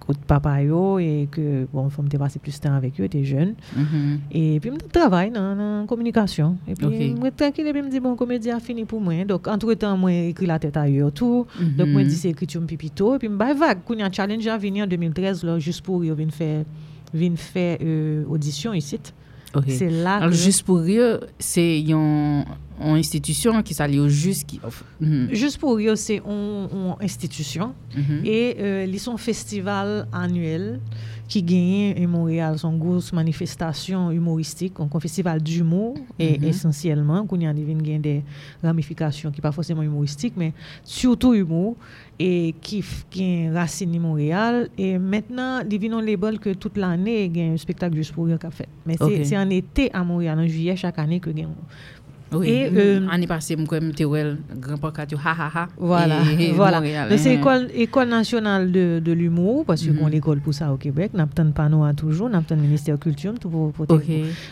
[0.02, 3.54] kote papa yo, e ke, bon, fòm te pase plus tan avèk yo, te jen.
[3.74, 4.18] Mm -hmm.
[4.30, 6.56] E pi mwen travay nan, nan komunikasyon.
[6.66, 7.14] E pi okay.
[7.14, 9.26] mwen tranquil, e pi mwen di, bon, komedya fini pou mwen.
[9.26, 10.96] Dok, antre tan mwen ekri la tèt mm-hmm.
[10.96, 11.76] a yo tou, mm -hmm.
[11.76, 14.48] dok mwen di se ekri choum pipito, e pi mwen bay vag, koun yon challenge
[14.48, 16.64] a vini an 2013, lò, jous pou yo vin fè,
[17.12, 19.12] vin fè euh, audisyon yisit.
[19.54, 19.70] Ok.
[19.70, 20.16] Se la...
[20.16, 22.44] Alors, jous pou yo, se yon...
[22.78, 24.60] an institisyon ki sa li yo jist ki...
[25.32, 30.74] Jist pou yo se an institisyon e euh, li son festival anuel
[31.30, 36.48] ki genye en Montreal son gous manifestasyon humoristik, kon festival d'humour mm -hmm.
[36.48, 38.20] esensyelman, kon yon devine gen de
[38.62, 40.52] ramifikasyon ki pa fosèman humoristik, men
[40.84, 41.74] surtout humour
[42.18, 47.94] e ki gen rasini Montreal, e maintenant devine on label ke tout l'année gen spektak
[47.94, 48.66] jous pou yon ka fè.
[48.86, 49.24] Men okay.
[49.24, 51.50] se an ete a Montreal, an juyè chak anè ke gen
[52.32, 54.76] Oui, Et, mm, euh, année passée, moi, comme Théouel, grand
[55.12, 55.68] yo, ha ha ha.
[55.78, 56.80] Voilà, et- et voilà.
[56.80, 57.38] Donc, c'est hein.
[57.38, 59.98] école, école nationale de, de l'humour, parce que Mhm.
[59.98, 61.12] qu'on l'école pour ça au Québec.
[61.14, 64.02] N'a pas panneau toujours, n'a pas ministère de culture tout pour, pour Ok.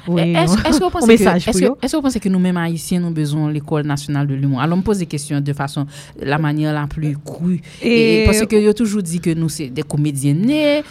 [0.08, 1.78] Oui, Est-ce que vous pensez que, message est-ce pour que, eux.
[1.82, 4.60] est-ce que vous pensez que nous-mêmes haïtiens, nous avons besoin de l'école nationale de l'humour?
[4.60, 5.84] Alors, on me pose des questions de façon,
[6.22, 7.60] la manière la plus crue.
[7.82, 10.82] Et- Et, parce que y a toujours dit que nous, c'est des comédiens nés.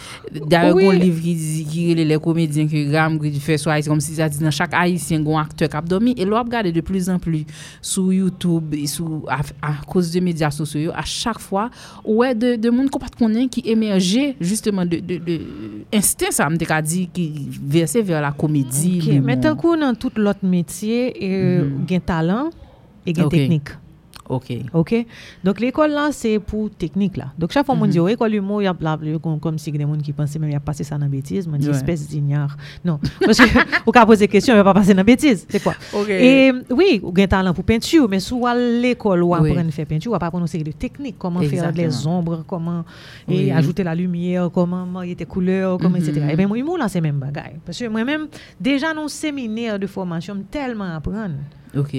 [0.46, 0.88] D'ailleurs, Oui.
[0.88, 4.50] un livre qui les comédiens que Ram qui fait soit comme si ça dit dans
[4.50, 6.14] chaque haïtien, un acteur qui a dormi.
[6.18, 7.46] Et là, regarder de plus en plus
[7.80, 11.70] sur YouTube et sur, à, à cause des médias sociaux, à chaque fois,
[12.04, 15.40] ouais, de, de monde qu'on ne connaît qui émergeait justement de, de, de
[15.92, 19.00] instinct, ça me dit, qui versait vers la comédie.
[19.02, 19.20] Okay.
[19.20, 22.50] Mais tant qu'on dans tout l'autre métier, il y a talent
[23.06, 23.38] et une okay.
[23.38, 23.68] technique.
[24.28, 24.52] Ok.
[24.72, 25.06] OK?
[25.44, 27.26] Donc, l'école là, c'est pour technique là.
[27.38, 27.90] Donc, chaque fois, on Mhm.
[27.90, 28.74] dit, oh, école humour, il y a
[29.40, 31.48] comme, si des gens qui pensaient même, il y a passé ça dans la bêtise.
[31.50, 31.74] Je dis, Ouais.
[31.74, 32.56] espèce d'ignare.
[32.84, 32.98] Non.
[33.24, 33.44] Parce que,
[33.86, 35.46] ou qu'à poser question, il va pas passer dans la bêtise.
[35.48, 35.74] C'est quoi?
[35.92, 36.08] Ok.
[36.08, 39.50] Et oui, ou gain talent pour peinture, mais soit l'école ou Oui.
[39.50, 42.44] apprendre à faire peinture, ou pas apprendre une série de techniques, comment faire les ombres,
[42.46, 42.84] comment
[43.28, 43.48] Oui.
[43.48, 46.08] et ajouter la lumière, comment marier tes couleurs, comment, Mhm.
[46.08, 46.26] etc.
[46.32, 47.56] Et bien, moi, humour là, c'est même bagaille.
[47.64, 48.26] Parce que moi-même,
[48.60, 51.34] déjà, dans le séminaire de formation, tellement apprendre.
[51.76, 51.94] Ok.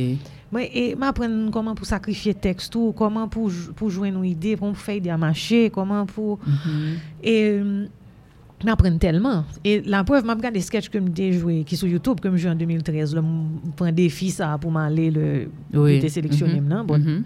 [0.54, 4.70] Mwen e m apren koman pou sakrifye tekstou, koman pou, pou jwen nou ide, pou
[4.70, 6.38] m fey di a mache, koman pou...
[6.46, 6.98] Mm -hmm.
[7.26, 7.36] E
[8.64, 9.44] m apren telman.
[9.66, 12.38] E la preuve, m ap gade sketch ke m dejwe ki sou Youtube ke m
[12.38, 13.16] jwe an 2013.
[13.18, 15.28] Le m pren defi sa pou m ale le...
[15.74, 16.00] Oui.
[16.00, 16.70] Te seleksyonne m mhm.
[16.70, 17.00] nan, bon.
[17.00, 17.24] Mm -hmm.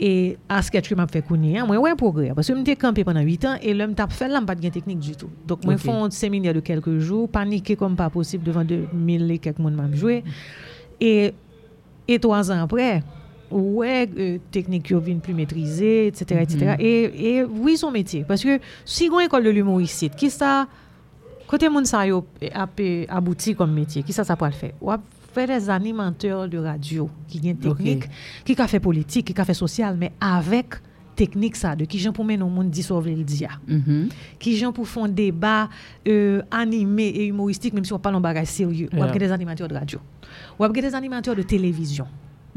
[0.00, 2.34] E a sketch ke m ap fe kouni, mwen wè progrè.
[2.34, 4.58] Paske m te kampe penan 8 an, e lè m tap fel la m pat
[4.60, 5.30] gen teknik du tout.
[5.46, 5.86] Dok mwen okay.
[5.86, 9.76] fon seminar de kelke jou, panike kom pa posib devan 2000 de, e kek moun
[9.76, 10.24] m ap jwe.
[10.98, 11.32] E...
[12.08, 13.02] et trois ans après,
[13.50, 16.56] ouais, euh, technique qui vient plus maîtrisée, etc., etc.
[16.58, 16.76] Mhm.
[16.78, 18.24] Et, et oui, son métier.
[18.26, 20.66] Parce que si on école de l'humour ici, qui ça,
[21.46, 22.68] côté sa yo a
[23.08, 24.72] abouti comme métier, qui ça, ça peut le faire?
[24.80, 24.92] Ou
[25.32, 28.04] faire des animateurs de radio qui ont technique,
[28.44, 30.74] qui a fait politique, qui a fait social, mais avec
[31.16, 32.70] technique ça, de qui gens pour mener au monde
[33.16, 34.08] le dia Mhm.
[34.38, 35.68] qui gens pour un débat
[36.08, 38.88] euh, animé et humoristique, même si on parle en bagage sérieux.
[38.92, 39.04] Ou Yeah.
[39.08, 39.98] avez des animateurs de radio.
[40.58, 42.06] Ou avez des animateurs de télévision.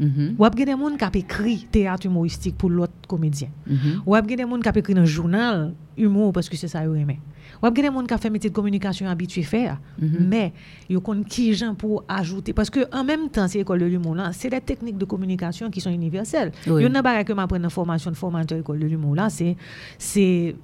[0.00, 3.48] Ou avez des gens qui ont écrit théâtre humoristique pour l'autre comédien.
[3.66, 4.02] Mhm.
[4.06, 6.82] Ou avez des gens qui ont écrit dans un journal humour parce que c'est ça
[6.82, 7.16] qu'ils aiment.
[7.64, 10.28] Wap gen moun ka fè métier de communication habitué faire, mm -hmm.
[10.28, 10.52] mais
[10.90, 14.14] yo kon ki jan pou ajouter parce que en même temps c'est école de l'humour
[14.14, 16.52] là, c'est des techniques de communication qui sont universelles.
[16.66, 16.82] Oui.
[16.82, 19.56] Yo nan bagay que m'apprendre en formation de formateur école de l'humour là, c'est
[19.98, 20.54] c'est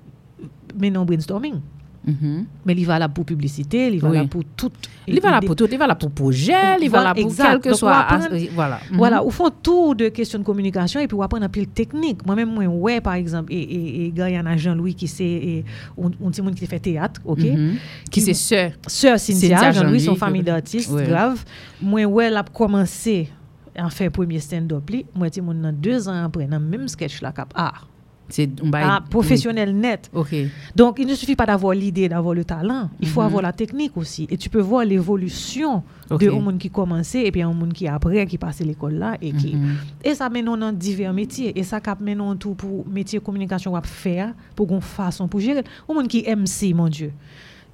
[0.78, 1.60] menon brainstorming.
[2.04, 2.44] Mm -hmm.
[2.64, 4.16] Mais il va là pour publicité, il va oui.
[4.16, 4.72] là pour tout.
[5.06, 7.60] Il va là pour tout, il va là pour projet, il va là pour quel
[7.60, 8.06] que soit.
[8.54, 8.76] Voilà.
[8.78, 8.96] Mm -hmm.
[8.96, 12.24] Voilà, au fond, tout de questions de communication et puis on apprend un pile technique.
[12.26, 15.64] Moi-même, moi, ouais, par exemple, et, et, et Guyana Jean-Louis qui c'est
[16.24, 17.38] un petit monde qui fait théâtre, ok?
[17.38, 17.72] Mm -hmm.
[18.12, 18.70] Qui c'est sœur.
[19.00, 21.06] Sœur Cynthia, Cynthia Jean-Louis, son famille d'artistes, ouais.
[21.10, 21.38] grave.
[21.90, 23.16] Moi, ouais, elle a commencé
[23.76, 24.88] à faire premier stand-up.
[24.90, 25.04] li.
[25.14, 27.89] Moi, mon 2 ans après, dans le même sketch là, cap art.
[28.38, 30.10] Un Ah, professionnel net.
[30.76, 32.88] Donc, il ne suffit pas d'avoir l'idée, d'avoir le talent.
[33.00, 33.26] Il faut Mhm.
[33.26, 34.26] avoir la technique aussi.
[34.30, 37.86] Et tu peux voir l'évolution de un monde qui commençait et puis un monde qui
[37.88, 39.16] après, qui passait l'école là.
[39.20, 39.54] Et, qui...
[39.56, 39.74] Mhm.
[40.04, 41.58] et ça mène dans divers métiers.
[41.58, 45.64] Et ça cap mène tout pour métier communication à faire, pour qu'on façon pour gérer.
[45.88, 47.12] Un monde qui MC, mon Dieu.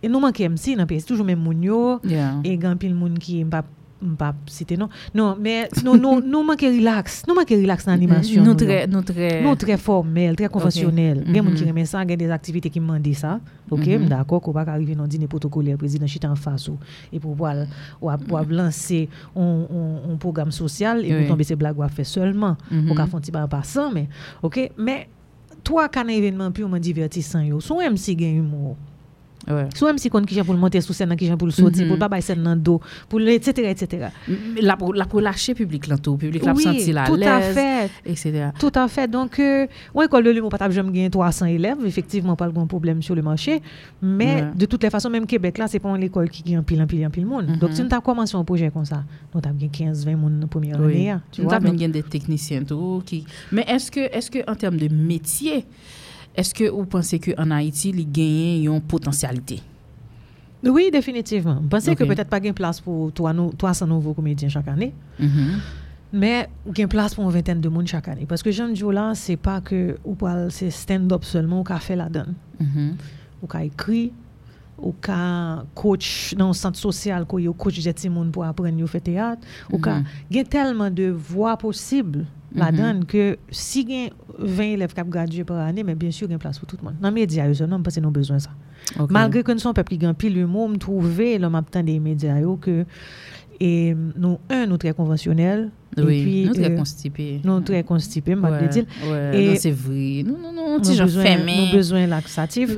[0.03, 1.01] Et nous manquons MC dans le pays.
[1.01, 1.99] C'est toujours même moun yo.
[2.05, 2.35] Yeah.
[2.45, 3.65] Et grand pile monde qui pas
[4.03, 4.89] m'pa citer non.
[5.15, 7.23] Non, mais non, non, nous manque relax.
[7.27, 8.43] Nous relax dans l'animation.
[8.43, 8.55] Nous là.
[8.57, 9.57] très, nous très.
[9.57, 11.25] Très formel, très conventionnel.
[11.27, 13.15] Il y a des gens qui aiment ça, il y a des activités qui demandent
[13.15, 13.41] ça.
[13.71, 14.07] OK, Mhm.
[14.09, 16.71] d'accord, qu'on va pas arriver dans dîner protocolaire, président chita en face
[17.13, 17.55] et pour pouvoir
[18.01, 22.87] ou, ou lancer un, programme social et pour tomber ces blagues fait seulement Mhm.
[22.87, 24.09] pour faire petit peu en passant mais
[24.43, 25.09] OK, mais
[25.65, 28.77] toi quand un événement purement divertissant yo, son MC gagne humour.
[29.47, 29.69] Ouais.
[29.79, 31.81] Sou mèm si kon ki jen pou l'monte sou sen nan ki jen pou l'soti,
[31.81, 31.89] mm -hmm.
[31.89, 34.11] pou l'babay sen nan do, pou l'et cetera, et cetera.
[34.61, 38.53] La pou, pou lâche publik lantou, publik oui, la pou senti la lèz, et cetera.
[38.59, 39.09] Tout à fait.
[39.09, 42.67] Donc, euh, ou ouais, ekol de l'humour patap jom gen 300 élèves, effectivement, pas l'gon
[42.67, 43.63] problème sur le marché,
[44.03, 44.51] mais ouais.
[44.55, 47.11] de toutes les façons, même Québec là, c'est pas l'école qui gen pile, pile, pile,
[47.11, 47.47] pile moun.
[47.47, 47.59] Mm -hmm.
[47.59, 50.49] Donc, si nou tap komanse un projet kon sa, nou tap gen 15-20 moun nan
[50.49, 51.09] premier oui.
[51.09, 51.21] année.
[51.39, 53.03] Nou tap gen gen de teknisyen tou.
[53.07, 53.25] Qui...
[53.53, 55.65] Mais est-ce que, est que en termes de métier,
[56.37, 59.61] est-ce que vous pensez que en Haïti, les gagnent une potentialité?
[60.65, 61.61] Oui, définitivement.
[61.63, 62.09] Je pensais que Ok.
[62.11, 64.93] peut-être pas gain place pour toi, nous, 300 nouveaux comédiens chaque année?
[65.19, 65.61] Mhm.
[66.13, 68.27] Mais gain place pour une vingtaine de monde chaque année.
[68.27, 70.17] Parce que Jean Joe là, c'est pas que ou
[70.51, 72.35] c'est stand-up seulement ou qu'a fait la donne.
[72.61, 72.97] Mhm.
[73.43, 74.13] ou qu'a écrit
[74.79, 74.95] ou
[75.75, 79.77] coach dans un centre social ko yo coach des pour apprendre yo faire théâtre ou
[79.79, 80.05] Mhm.
[80.31, 82.25] gen tellement de voies possibles
[82.57, 86.61] la dan ke si gen 20 elev kap graduye par ane, men bensyo gen plas
[86.61, 86.99] pou tout moun.
[87.03, 88.55] Nan media yo, se nan mpase nou bezwen sa.
[88.95, 89.13] Okay.
[89.15, 92.59] Malgre kon son pep ki gen pil humou, mtrouve lom ap tan de media yo
[92.63, 92.83] ke
[93.57, 97.27] e, nou, un, nou tre konvensyonel, Oui, nou tre konstipè.
[97.47, 98.89] Nou tre konstipè, mbak de dil.
[99.01, 101.55] Nou se vri, nou nou nou, ti jan fèmè.
[101.57, 102.75] Nou bezwen laksatif.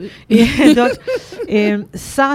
[1.99, 2.29] Sa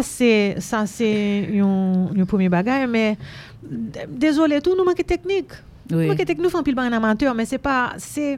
[0.97, 1.11] se
[1.55, 3.21] yon premier bagay, men,
[4.19, 5.55] dezolé tou nou manke teknik.
[5.91, 6.07] Oui.
[6.07, 8.37] Mwen ke tek nou fan pil ban an amateur, men se pa, se,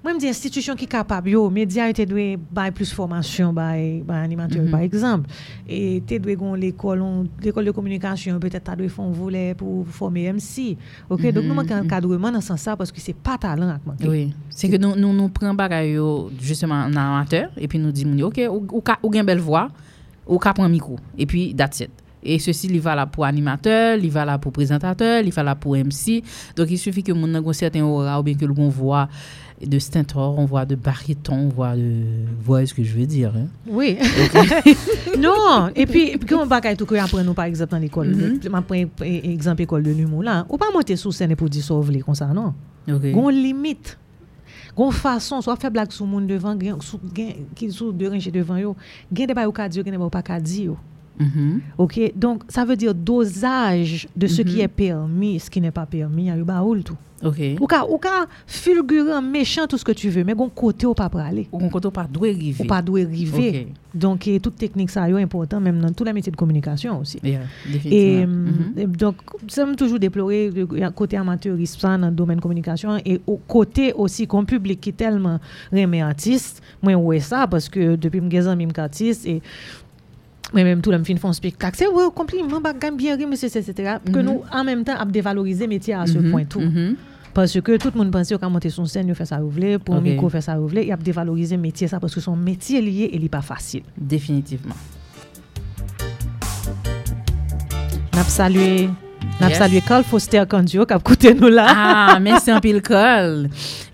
[0.00, 4.22] mwen mdi institusyon ki kapab yo, media yo te dwe bay plus formasyon bay, bay
[4.24, 4.70] animateur, mm -hmm.
[4.70, 5.28] par exemple.
[5.66, 7.02] E te dwe gon l'ekol,
[7.44, 10.78] l'ekol de komunikasyon, petet ta dwe fon vole pou forme MC.
[11.08, 11.32] Ok, mm -hmm.
[11.32, 11.56] donk nou mhm.
[11.56, 14.08] manke an kadreman nan san sa, paske se pa talan ak manke.
[14.08, 18.04] Oui, se ke nou nou, nou pren bagay yo, justement, nan amateur, epi nou di
[18.04, 19.70] moun yo, ok, ou, ou, ou, ou gen bel vwa,
[20.26, 21.90] ou ka pren mikou, epi that's it.
[22.22, 25.54] Et ceci, il va là pour animateur, il va là pour présentateur, il va là
[25.54, 26.22] pour MC.
[26.56, 29.08] Donc, il suffit que mon ait un certain aura ou bien que l'on voit
[29.64, 31.92] de stentor, on voit de baryton, on voit de
[32.40, 33.32] voix, ce que je veux dire.
[33.36, 33.46] Hein?
[33.66, 33.96] Oui.
[34.00, 34.74] Okay.
[35.18, 38.42] non, et puis, quand on va tout que après nous, par exemple, dans l'école, mm-hmm.
[38.42, 42.00] je prends exemple école de l'humour là, ou pas monter sur scène pour dire dissolver
[42.00, 42.54] comme ça, non.
[42.88, 43.12] Okay.
[43.14, 43.98] On limite.
[44.78, 48.06] Gon fason, so a fe blag sou moun devan, gen, sou, gen, ki sou de
[48.12, 48.76] renche devan yo,
[49.10, 50.76] gen de bay ou ka di yo, gen de bay ou pa ka di yo.
[51.18, 51.60] Mhm.
[51.78, 54.60] OK, donc ça veut dire dosage de ce qui Mhm.
[54.62, 56.96] est permis, ce qui n'est pas permis, y a eu baoul tout.
[57.24, 57.40] OK.
[57.60, 60.94] Ou ka ou ka fulgurant, méchant tout ce que tu veux, mais gon côté ou
[60.94, 61.48] pas praler.
[61.50, 62.62] Ou côté ou pas doit arriver.
[62.62, 63.66] Ou pas doit arriver.
[63.68, 63.74] OK.
[63.98, 67.18] Donc, et toute technique, ça est important, même dans tous les métiers de communication aussi.
[67.24, 68.22] Yeah, Et définitivement.
[68.22, 68.44] hum,
[68.76, 68.78] Mhm.
[68.78, 69.16] et donc,
[69.48, 73.92] ça me toujours déplorer le côté amateurisme ça dans le domaine communication et au côté
[73.94, 75.40] aussi qu'on public qui est tellement
[75.72, 76.62] remet artiste.
[76.82, 79.42] Moi, ouais ça parce que depuis que j'ai mis artiste et
[80.52, 81.76] Mwen menm tou la m fin fon spektak.
[81.76, 83.68] Se wè, kompliment bak gam bien ri, monsye, etc.
[83.68, 84.12] Mm -hmm.
[84.12, 84.24] Ke mhm.
[84.24, 86.30] nou an menm tan ap devalorize metye a se mm -hmm.
[86.32, 86.60] point tou.
[86.60, 86.96] Mm -hmm.
[87.34, 89.94] Parce que tout moun panse yo ka monte son sen, yo fè sa rouvle, pou
[89.94, 90.10] okay.
[90.10, 93.24] miko fè sa rouvle, y ap devalorize metye sa, parce que son metye liye, el
[93.24, 93.82] y pa fasil.
[93.96, 94.76] Definitivman.
[98.14, 99.07] Nap salue...
[99.40, 99.58] salué n'a Yes.
[99.58, 101.66] salué Carl Foster Kandio qui a écouté nous là.
[101.68, 103.48] Ah, merci un pile Cole.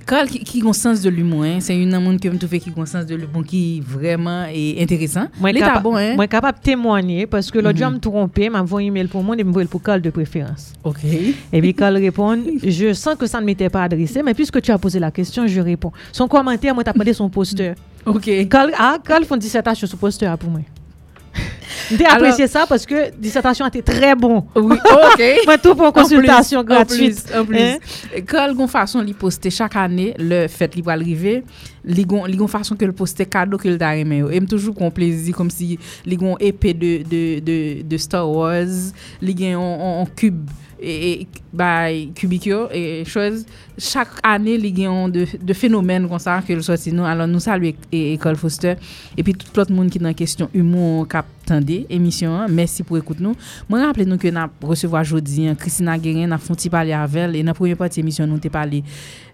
[0.07, 1.59] Cole qui, qui a un sens de l'humour, hein.
[1.61, 4.83] c'est une monde que me trouve qui a un sens de l'humour qui vraiment est
[4.83, 5.27] intéressant.
[5.41, 6.15] Moi L'état capa- bon, hein?
[6.15, 7.83] moi capable de témoigner parce que l'autre Mhm.
[7.83, 10.11] jour me trompé, m'a envoyé un email pour moi et me envoyé pour Carl de
[10.11, 10.73] préférence.
[10.83, 10.99] OK.
[11.53, 14.71] Et puis Carl répond, je sens que ça ne m'était pas adressé, mais puisque tu
[14.73, 15.93] as posé la question, je réponds.
[16.13, 17.73] Son commentaire, moi t'as demandé son poster.
[18.05, 18.31] OK.
[18.51, 20.61] Carl, ah, Carl font dissertation sur poster pour moi.
[21.91, 24.45] J'ai apprécié ça parce que dissertation était très bon.
[24.55, 25.19] Oui, ok.
[25.47, 27.33] Mais tout pour consultation en plus, gratuite.
[27.37, 27.59] En plus, en plus.
[27.59, 28.21] Hein?
[28.27, 31.45] Quelle façon li poster chaque année le fête li va arriver,
[31.85, 34.23] li gon, li gon façon que le poster cadeau que le t'a aimé.
[34.33, 38.93] Et toujours qu'on plaisir comme si li gon épée de, de, de, de Star Wars,
[39.21, 40.49] li gen en, en cube
[40.81, 43.45] et, et cubicure et choses
[43.79, 47.27] chaque année il y a de, de phénomènes comme ça que le sorti nous alors
[47.27, 48.75] nous saluons e- e- école Foster
[49.17, 52.53] et puis tout l'autre monde qui est dans question humour cap ap tende emisyon an.
[52.53, 53.37] Mersi pou ekout nou.
[53.69, 55.59] Mwen rappele nou ke nan resevo a jodi an.
[55.61, 57.37] Kristina Guerin nan fonti pale avel.
[57.37, 58.83] E nan premye pati emisyon nou te pale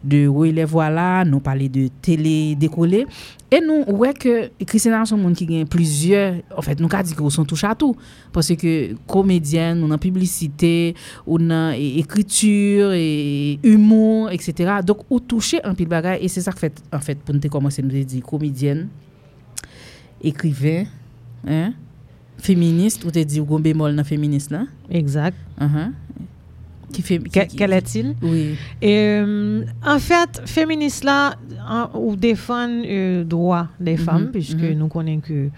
[0.03, 1.25] de Ouile Voila.
[1.29, 3.07] Nou pale de Tele Dekole.
[3.51, 6.25] E nou wè ke Kristina son moun ki gen plizye.
[6.51, 7.99] En fèt fait, nou ka di ki ou son tou chatou.
[8.35, 14.79] Pase ke komedyen, nou nan publicite, ou nan ekritur, e humor, etc.
[14.87, 16.21] Dok ou touche an pil bagay.
[16.23, 18.23] E se sa k fèt, en fèt, fait, pou nou te komanse nou te di
[18.23, 18.87] komedyen.
[20.23, 20.85] écrivain,
[21.47, 21.75] hein,
[22.41, 24.65] féministe ou te dit ou bémol dans féministe là?
[24.91, 25.37] Exact.
[25.61, 25.91] Uh-huh.
[26.93, 28.17] Qui fait, Que- Quel est-il?
[28.21, 28.57] Oui.
[28.83, 31.37] Euh, en fait, féministes là,
[31.95, 34.73] ou défendent euh, droit des femmes, puisque mhm.
[34.79, 35.49] nous connaissons que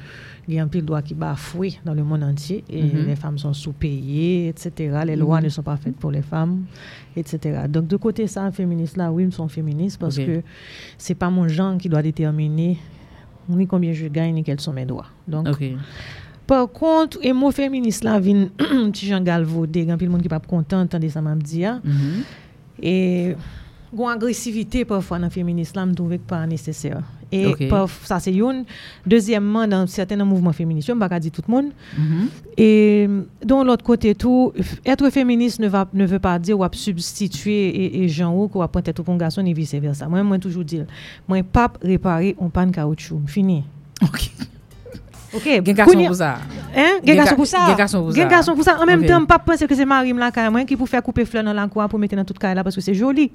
[0.49, 3.07] il y a un pile de droits qui bafoués dans le monde entier et Mhm.
[3.07, 4.99] les femmes sont sous-payées, etc.
[5.07, 6.65] Les lois ne sont pas faites pour les femmes,
[7.17, 7.61] etc.
[7.69, 10.27] Donc, de côté ça, féministes là, oui, ils sont féministes parce Ok.
[10.27, 10.43] que
[10.99, 12.77] c'est pas mon genre qui doit déterminer
[13.49, 15.07] ni combien je gagne ni quels sont mes droits.
[15.29, 15.47] Donc.
[16.47, 20.41] Par contre, et mot féministe là vient petit Jean galvaudé, grand pile monde qui pas
[20.41, 21.65] content entendre ça m'a dit.
[21.65, 21.81] ah.
[21.85, 22.23] Mhm.
[22.83, 23.37] Et
[23.95, 27.03] gon agressivité parfois dans le féminisme là, me trouve que pas nécessaire.
[27.31, 27.47] Et
[28.05, 28.65] ça c'est une.
[29.07, 31.71] Deuxièmement, dans certains mouvements féministes, je ne vais pas dire tout le monde.
[31.97, 32.29] Mhm.
[32.59, 33.09] Et
[33.45, 34.53] dans l'autre côté tout,
[34.85, 38.67] être féministe ne, va, ne veut pas dire ou substituer et, et gens ou qu'on
[38.69, 40.09] pointer tout garçon et vice versa.
[40.09, 40.85] Moi, moi toujours dire,
[41.27, 43.65] moi pas réparer un pan caoutchouc, fini.
[44.03, 44.31] OK.
[45.35, 46.39] OK, Gen Kounya- pour ça.
[46.77, 46.99] Hein?
[47.05, 47.67] Gen Gen garçon ga- pour ça?
[47.69, 48.29] gen garçon pour Gen ça.
[48.29, 48.79] garçon pour ça.
[48.81, 51.25] En même temps, pas penser que c'est Marim là quand même qui pour faire couper
[51.25, 53.31] fleurs dans la cour pour mettre dans toute caille là parce que c'est joli.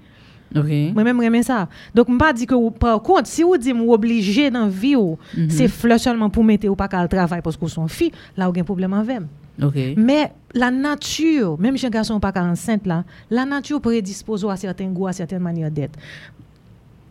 [0.56, 0.64] OK.
[0.94, 1.68] Moi-même, j'aime ça.
[1.94, 4.62] Donc, je ne pas dire que, par contre, si vous dites que vous obligé dans
[4.62, 5.50] la vie, Mhm.
[5.50, 8.14] c'est fleur seulement pour mettre ou pas qu'à le travail parce que vous sont filles,
[8.38, 9.20] là, vous avez un problème avec.
[9.62, 9.74] OK.
[9.98, 14.88] Mais la nature, même si un garçon pas enceinte, là, la nature prédispose à certains
[14.88, 15.98] goûts, à certaines manières d'être.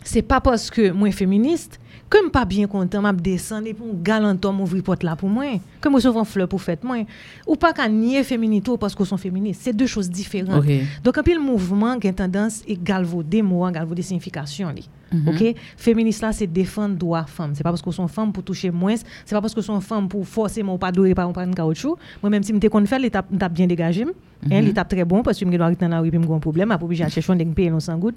[0.05, 3.87] C'est pas parce que moi féministe que je pas bien content, m'a descendre et pour
[3.89, 5.45] un galant homme ouvrir porte là pour moi,
[5.81, 6.99] que moi souvent fleur pour fête moi,
[7.47, 10.65] ou pas qu'à nier féminité parce qu'on sont féministes, c'est deux choses différentes.
[11.03, 14.71] Donc, un peu le mouvement qui a tendance à galvauder mots, galvauder signification.
[14.71, 14.89] li.
[15.13, 15.29] Mhm.
[15.29, 15.55] OK?
[15.77, 17.53] Féministe là, c'est défendre droit femme.
[17.55, 20.09] C'est pas parce que sont femmes pour toucher moins, c'est pas parce que sont femmes
[20.09, 21.97] pour forcément pas dorer par un caoutchouc.
[22.23, 24.11] Moi même si me qu'on fait l'étape bien dégagé, hein,
[24.43, 24.65] Mhm.
[24.65, 26.85] l'étape très bon parce que me dois dans la rue puis me un problème, après
[26.85, 28.17] obligé à chercher un payer non sans goutte.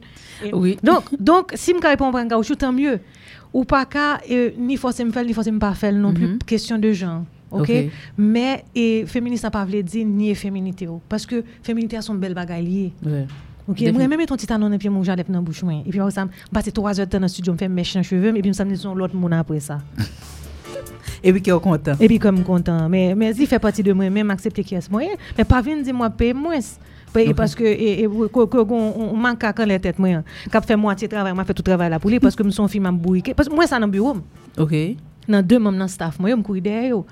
[0.52, 0.78] Oui.
[0.84, 3.00] Donc donc si me répond par un caoutchouc tant mieux.
[3.54, 6.28] Ou pas qu'à euh, ni forcer me faire ni forcer me pas faire non plus
[6.28, 6.38] Mhm.
[6.46, 7.24] question de genre.
[7.52, 7.72] OK?
[8.18, 11.02] Mais et féministe n'a pas voulu dire ni féminité ou.
[11.10, 12.94] parce que féminité a son belle bagaille liée.
[13.04, 13.26] Ouais.
[13.68, 15.74] Ok, moi même ton petit talon et puis mon jardin dans bouche moi.
[15.86, 18.50] Et puis ça, passer 3 heures dans le studio, me faire les cheveux et puis
[18.50, 19.80] me samedi son l'autre monde après ça.
[21.24, 21.96] Et puis qui est content.
[22.00, 24.90] Et puis comme content, mais mais il fait partie de moi même accepter qui est
[24.90, 25.02] moi,
[25.38, 26.60] mais pas venir dire moi paye moins.
[27.14, 27.36] Paye Ok.
[27.36, 30.24] parce que et, on manque à quand les têtes moi.
[30.52, 32.68] Cap fait moitié travail, moi fait tout travail là pour lui parce que me son
[32.68, 34.18] fille m'a bourriqué parce que moi ça dans bureau.
[34.58, 34.74] OK.
[35.28, 37.04] Dans deux membres dans staff, moi, je me courir derrière.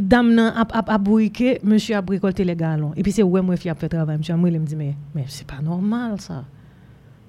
[0.00, 2.92] dame nan a, a, a bourriqué, monsieur a récolté les galons.
[2.96, 4.18] Et puis c'est ouais, moi, fille a fait travail.
[4.18, 4.34] Monsieur?
[4.36, 6.44] Il me dit, mais, mais c'est pas normal, ça.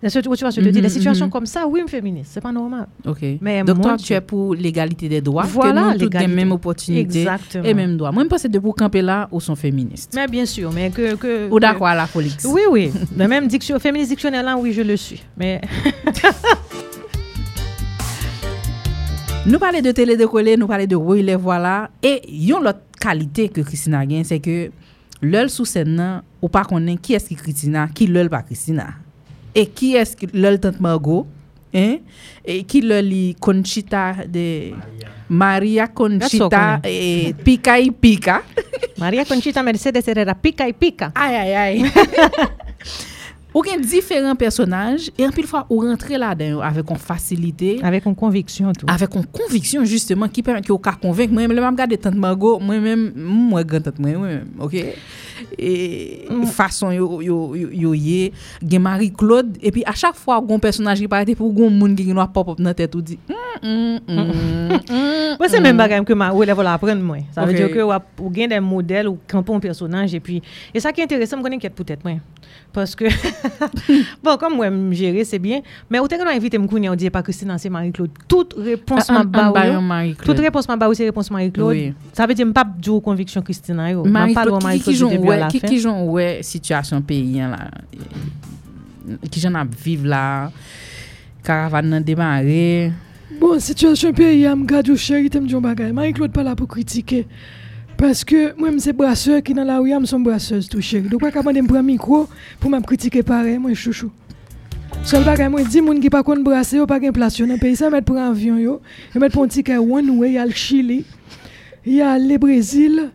[0.04, 1.32] La situation, je te dis, des mhm, situations mhm.
[1.32, 2.88] comme ça, oui, une féministe, c'est pas normal.
[3.06, 3.20] Ok.
[3.40, 6.52] Mais Donc, moi, toi, tu es pour l'égalité des droits, voilà, que nous, les mêmes
[6.52, 7.64] opportunités Exactement.
[7.64, 8.12] et mêmes droits.
[8.12, 10.14] Moi, je pense que de pour camper là, ou sont féministes.
[10.16, 11.16] Mais bien sûr, mais que.
[11.16, 12.36] que ou d'accord à la folie.
[12.46, 12.92] Oui, oui.
[13.18, 15.22] Le même diction, féministe dictionnaire là, oui, je le suis.
[15.38, 15.62] Mais.
[19.46, 21.92] nous parlons de télé décollée, nous parlons de oui, les voilà.
[22.02, 24.72] Et il y a l'autre qualité que Christina a c'est que
[25.22, 28.88] l'œil sous scène, ou pas qu'on qui est-ce qui Christina, qui l'œil pas Christina.
[29.54, 31.28] Et qui est-ce que tante Margot
[31.74, 31.98] hein?
[32.46, 34.72] Et qui l'œil Conchita de
[35.30, 38.44] Maria Conchita et Pica y Pica.
[38.98, 41.12] Maria Conchita Mercedes Herrera, pica y pica.
[41.16, 41.92] Aïe, aïe, aïe.
[43.52, 47.74] Ou gen diferent personaj, e anpil fwa ou rentre la den yo avek kon fasilite.
[47.84, 48.88] Avek kon konviksyon tou.
[48.92, 51.34] Avek kon konviksyon justeman ki permèt ki yo ka konvenk.
[51.36, 53.04] Mwen mwen mwen gade tant mago, mwen mwen
[53.52, 54.78] mwen gade tant mwen mwen, ok?
[55.58, 55.72] E
[56.30, 56.46] mm.
[56.56, 58.32] fason yo, yo, yo, yo ye,
[58.64, 61.98] gen Marie-Claude, e pi a chak fwa ou kon personaj ki parete pou goun moun
[61.98, 66.06] gen yon apop op nan tet ou di, mm, mm, mm, Mwen se men bagayem
[66.08, 67.26] ke ma ou elevo la apren mwen.
[67.36, 67.52] Sa okay.
[67.52, 70.40] ve diyo ke ou, ap, ou gen den model ou kampon personaj e pi,
[70.72, 72.22] e sa ki enterese m konen ket pou tèt mwen.
[72.74, 73.06] Parce que,
[74.24, 75.62] bon, comme moi, je gérer, c'est bien.
[75.90, 78.12] Mais autant que nous invité Mkouni, on dit pas Christine, c'est Marie-Claude.
[78.28, 79.54] Toute réponse m'a baou.
[80.24, 81.94] Toute réponse m'a baou, c'est réponse Marie-Claude.
[82.14, 83.76] Ça veut dire que je ne dire conviction Christine.
[84.06, 84.94] Marie-Claude, qui
[85.50, 87.72] qui qui j'en ouais situation pays là.
[89.30, 90.52] Qui j'en a vivre là.
[91.44, 92.92] Caravane nan démarré.
[93.40, 95.92] Bon, situation pays, je me garde chéri, je me dis bagay.
[95.92, 97.26] Marie-Claude pas là pour critiquer.
[98.02, 101.08] Parce que moi, c'est brasseur qui dans la rue, je suis brasseuse tout chéri.
[101.08, 102.28] Donc, capable de me prendre micro
[102.60, 104.10] pour me critiquer pareil, moi, chouchou.
[105.04, 107.60] Seul bagay, moi, di moun qui pas kon brasser, yo pas gen place yo dans
[107.60, 108.82] pays, ça mettre pour avion yo,
[109.14, 111.06] yo mettre pour un ticket one way, y a le Chili,
[111.86, 113.12] y a le Brésil,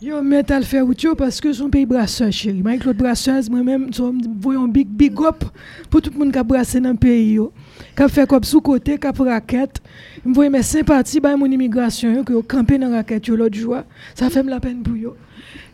[0.00, 2.62] yo à le faire route yo parce que son pays brasseur chéri.
[2.62, 5.44] Marie-Claude brasseuse, moi-même, so, voyons big big up
[5.90, 6.44] pour tout le monde qui a
[6.80, 7.52] dans le pays yo.
[7.96, 9.80] Qui a fait comme sous côté, qui a raquette.
[10.24, 13.78] Je voyais mes sympathies par mon immigration que yo campé dans raquette yo l'autre jour.
[14.14, 15.16] Ça fait me la peine pour yo.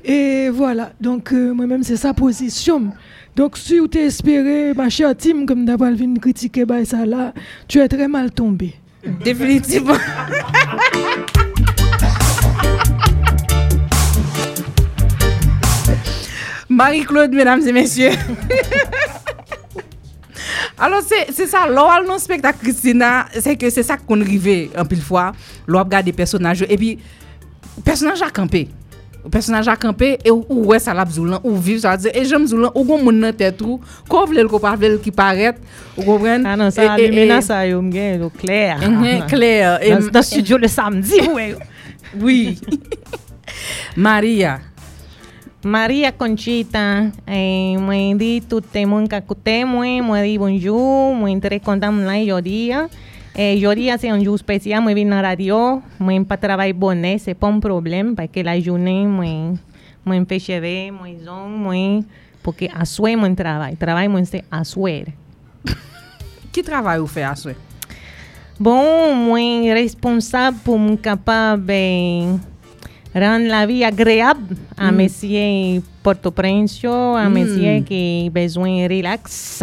[0.04, 2.92] Et voilà, donc euh, moi-même c'est sa position.
[3.36, 7.32] Donc si vous t'espérez, ma chère Tim, comme d'avoir venir critiquer bah, ça là,
[7.66, 8.74] tu es très mal tombé.
[9.24, 9.94] Définitivement.
[16.68, 18.10] Marie-Claude, mesdames et messieurs.
[20.78, 24.84] Alors, c'est ça, lò al non spektak Christina, c'est que c'est ça qu'on rive un
[24.84, 25.32] pile fois,
[25.66, 26.98] lò ap gade personnages et puis
[27.84, 28.68] personnage a campé.
[29.30, 31.40] personnage a campé et ou ou ouais ça l'a zoulan?
[31.44, 34.44] Ou vive ça dire et j'aime zoulan ou gon moun nan tête ou ko vle
[34.46, 35.54] ko pa vle ki paraît
[35.96, 38.76] ou comprendre Ah non, ça, là, ça, yo, m'gen, yo, clair.
[38.82, 39.78] Mhm, clair.
[39.82, 41.56] Et- Dans, dans le studio le samedi, ouais.
[42.20, 42.60] Oui.
[43.96, 44.60] Maria.
[45.64, 52.04] María Conchita, eh, muy di tu temo en cacutemue, muy di bonjour, muy interés contam
[52.04, 52.90] la lloría.
[53.34, 58.14] Lloría eh, se un especial, muy bien radio, muy para trabajar boné, se pon problema,
[58.14, 59.58] para que la ayune, muy,
[60.04, 62.04] muy en PCB, muy zon, muy,
[62.42, 65.14] porque asue muy trabajo, trabajo muy se asuer.
[66.52, 67.56] ¿Qué trabajo fue asue?
[68.58, 72.38] Bom, muy responsable, capaz de
[73.14, 74.96] eh, rendre la vie agréable à Mm.
[74.96, 77.32] monsieur Port-au-Prince, à Mm.
[77.32, 79.62] monsieur qui a besoin de relax.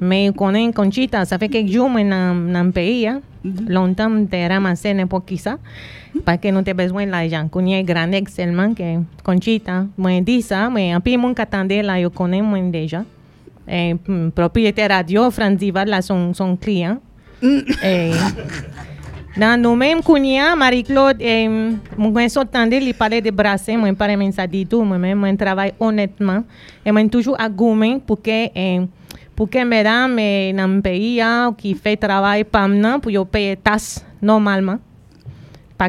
[0.00, 3.20] Mais connaît Conchita, ça fait quelques jours moi dans dans le pays, hein.
[3.68, 5.58] longtemps te ramassé n'importe qui ça.
[6.24, 7.48] Parce que nous avons besoin de l'argent.
[7.48, 9.86] Qu'on y ait grand seulement que Conchita.
[9.98, 13.04] Moi dit ça, mais un peu mon qu'attendait là, je connais moi déjà.
[13.68, 16.98] Mm, propriétaire radio, Franzival, là, son, son client.
[17.42, 18.10] Et,
[19.36, 21.48] dans nous mêmes Kounia, Marie-Claude, et
[21.96, 25.34] moi, je entendais lui parler de brasser, moi, pas même ça dit tout, moi-même, moi,
[25.36, 26.44] travaille honnêtement.
[26.84, 28.80] Et moi, toujours à gommer pour que, eh,
[29.34, 33.56] pour que mesdames, eh, dans le pays, hein, qui fait travail pas maintenant, pour payer
[33.56, 34.78] tasse normalement.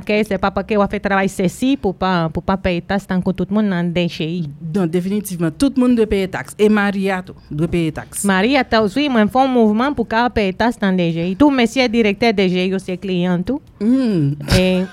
[0.08, 3.22] C'est pas parce que on fait travail ceci pour pas, pour pas payer tasse tant
[3.22, 4.42] que tout le monde dans déchet.
[4.74, 6.56] Non, définitivement, tout le monde doit payer taxe.
[6.58, 8.24] Et Maria doit payer taxe.
[8.24, 11.36] Maria, aussi, moi, fais un mouvement pour qu'elle paye tasse dans DG.
[11.38, 13.62] Tout monsieur directeur DG, yo, c'est client tout.
[14.58, 14.84] Et,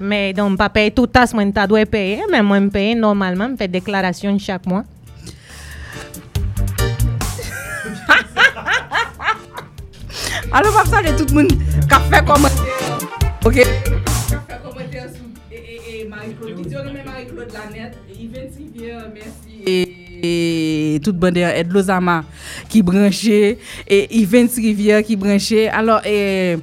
[0.00, 3.48] mais donc, pas payer tout tasse, moi, t'as doit payer, mais moi, je paye normalement,
[3.52, 4.84] je fais déclaration chaque mois.
[10.52, 11.56] Alors, pas ça, tout le monde qui
[12.10, 12.63] fait commentaire.
[13.44, 13.58] Ok.
[13.60, 16.54] Fè komwete sou e Marie-Claude.
[16.56, 17.98] Ki diyo reme Marie-Claude Lanet.
[18.08, 19.58] E Yventi Vier, mersi.
[20.24, 22.22] E tout bende Ed Lozama
[22.72, 23.58] ki branche.
[23.84, 25.68] E Yventi Vier ki branche.
[25.68, 26.56] Alors, e...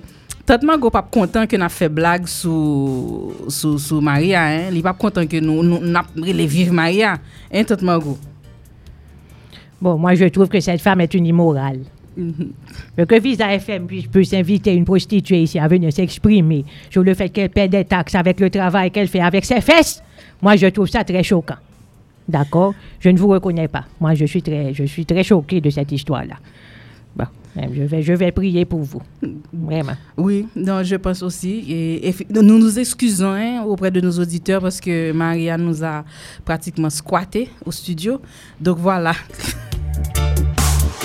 [0.49, 4.71] Tatman go pap kontan ke nap fe blag sou, sou, sou Maria, hein?
[4.73, 7.13] li pap kontan ke nou, nou nap releviv Maria,
[7.53, 8.17] hein, Tatman go?
[9.79, 11.85] Bon, moi je trouve que cette femme est une immorale.
[12.17, 17.13] Euh, Que Visa FM puisse, puisse inviter une prostituée ici à venir s'exprimer sur le
[17.13, 20.03] fait qu'elle paie des taxes avec le travail qu'elle fait avec ses fesses,
[20.41, 21.57] moi, je trouve ça très choquant.
[22.27, 22.73] D'accord?
[22.99, 23.85] Je ne vous reconnais pas.
[23.99, 26.35] Moi, je suis très, je suis très choqué de cette histoire-là.
[27.15, 27.25] Bon,
[27.55, 29.01] je vais, je vais prier pour vous.
[29.53, 29.93] Vraiment.
[30.17, 32.05] Oui, non, je pense aussi.
[32.29, 36.03] Nous nous excusons hein, auprès de nos auditeurs parce que Maria nous a
[36.45, 38.21] pratiquement squatté au studio.
[38.59, 39.13] Donc voilà.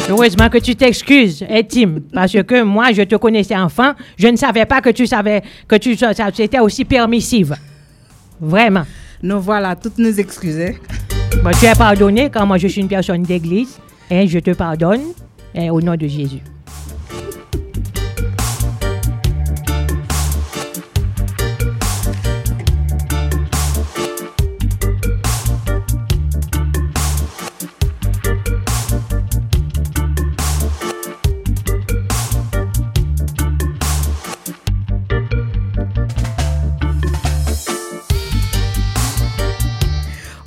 [0.08, 4.64] Heureusement que tu t'excuses, intime, parce que moi, je te connaissais enfant, je ne savais
[4.64, 5.96] pas que tu savais que tu
[6.32, 7.56] c'était aussi permissive.
[8.40, 8.84] Vraiment.
[9.22, 10.60] Non, voilà, toutes nos excuses.
[10.60, 10.72] hein.
[11.42, 13.78] Bon, tu es pardonné quand moi je suis une personne d'église,
[14.08, 15.02] et je te pardonne
[15.54, 16.40] eh, au nom de Jésus.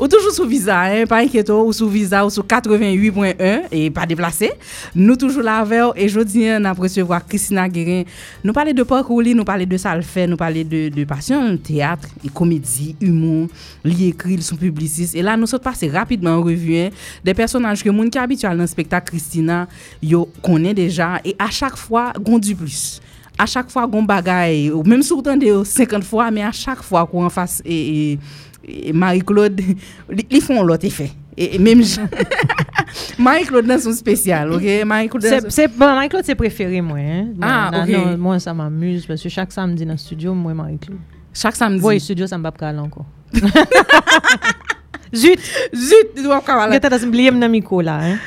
[0.09, 4.49] toujou sou visa, hein, pa enkyeto, ou sou visa ou sou 88.1 e pa deplase.
[4.95, 8.07] Nou toujou la ver e jodi nan presevwa Kristina Guérin.
[8.43, 12.93] Nou pale de parkouli, nou pale de salfe, nou pale de, de pasyon, teatre, komedi,
[12.99, 13.47] humor,
[13.85, 15.13] li ekri, li sou publicist.
[15.13, 16.91] E la nou sot pase rapidman revuen
[17.23, 19.63] de personaj ke moun ki abitual nan spektak Kristina
[20.01, 22.97] yo konen deja e a chak fwa gondi plus.
[23.39, 26.83] A chak fwa gond bagay, ou menm sou tande yo 50 fwa, men a chak
[26.83, 27.79] fwa kon an fase e...
[27.79, 28.47] e
[28.93, 29.61] Marie-Claude,
[30.29, 31.11] ils font l'autre effet.
[31.37, 31.81] Et, et même
[33.19, 34.63] Marie-Claude dans son spécial, ok?
[34.85, 36.97] Marie-Claude C'est, bon, Marie-Claude, c'est préféré, moi.
[36.99, 37.27] Hein?
[37.41, 37.89] Ah, Non, ok.
[37.89, 40.97] non, moi, ça m'amuse parce que chaque samedi dans le studio, moi, Marie-Claude.
[41.33, 41.83] Chaque samedi?
[41.83, 43.05] Oui, studio, ça me pas encore.
[45.15, 45.39] Zut!
[45.73, 46.13] Zut!
[46.15, 47.99] Tu dois pas Je t'ai oublié mon micro là.
[48.01, 48.17] Hein?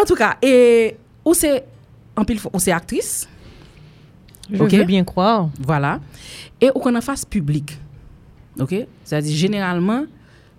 [0.00, 1.64] En tout cas, et ou c'est
[2.16, 3.28] en pile ou c'est actrice.
[4.50, 5.48] Je veux bien croire.
[5.60, 6.00] Voilà.
[6.60, 7.78] Et qu'on en face public.
[8.60, 8.84] Ok?
[9.08, 10.08] Sa di, generalman,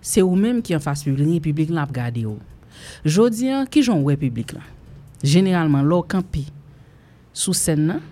[0.04, 2.38] se ou menm ki an fase publik, ni publik lan ap gade yo.
[3.06, 4.66] Jodi an, ki jon wè publik lan?
[5.24, 6.46] Generalman, lò kampi
[7.34, 8.02] sou sen nan,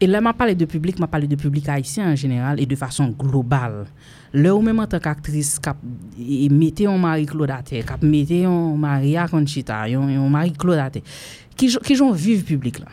[0.00, 2.76] E la ma pale de publik, ma pale de publik haisyen en general e de
[2.76, 3.86] fason global.
[4.34, 9.84] Le ou menman tak aktris kap mette yon mari klodate, kap mette yon mari akonchita,
[9.88, 11.04] yon, yon mari klodate.
[11.54, 12.90] Ki, ki jon vive publik la.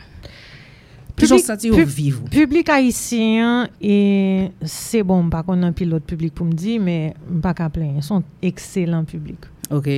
[1.16, 2.22] Toujours senti au vivre.
[2.30, 7.14] Public haïtien, et c'est bon, pas qu'on a un pilote public pour me dire, mais
[7.40, 7.92] pas qu'à plein.
[7.96, 9.44] Ils sont excellents publics.
[9.70, 9.88] OK.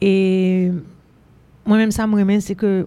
[0.00, 0.70] Et
[1.64, 2.86] moi-même, ça me remet, c'est que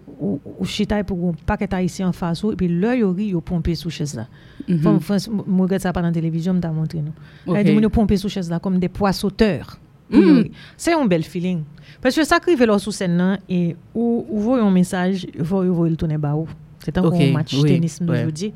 [0.61, 3.89] je suis pour un paquet haïtien en face, et puis l'œil au riz, pompé sous
[3.89, 4.27] chaise là.
[4.67, 4.99] Mhm.
[4.99, 7.01] Je regarde ça pas dans la télévision, je me montré.
[7.47, 9.79] Ils ont pompé sous chaise là comme des poissoteurs.
[10.09, 10.43] Mm.
[10.77, 11.63] C'est un bel feeling.
[12.01, 15.25] Parce que ça, qui fait leur sous scène là, et ou, ou voyez un message,
[15.39, 16.35] vous voyez le tourner bas
[16.85, 18.25] C'est un Ok, un match oui, tennis, ouais.
[18.25, 18.53] je dis.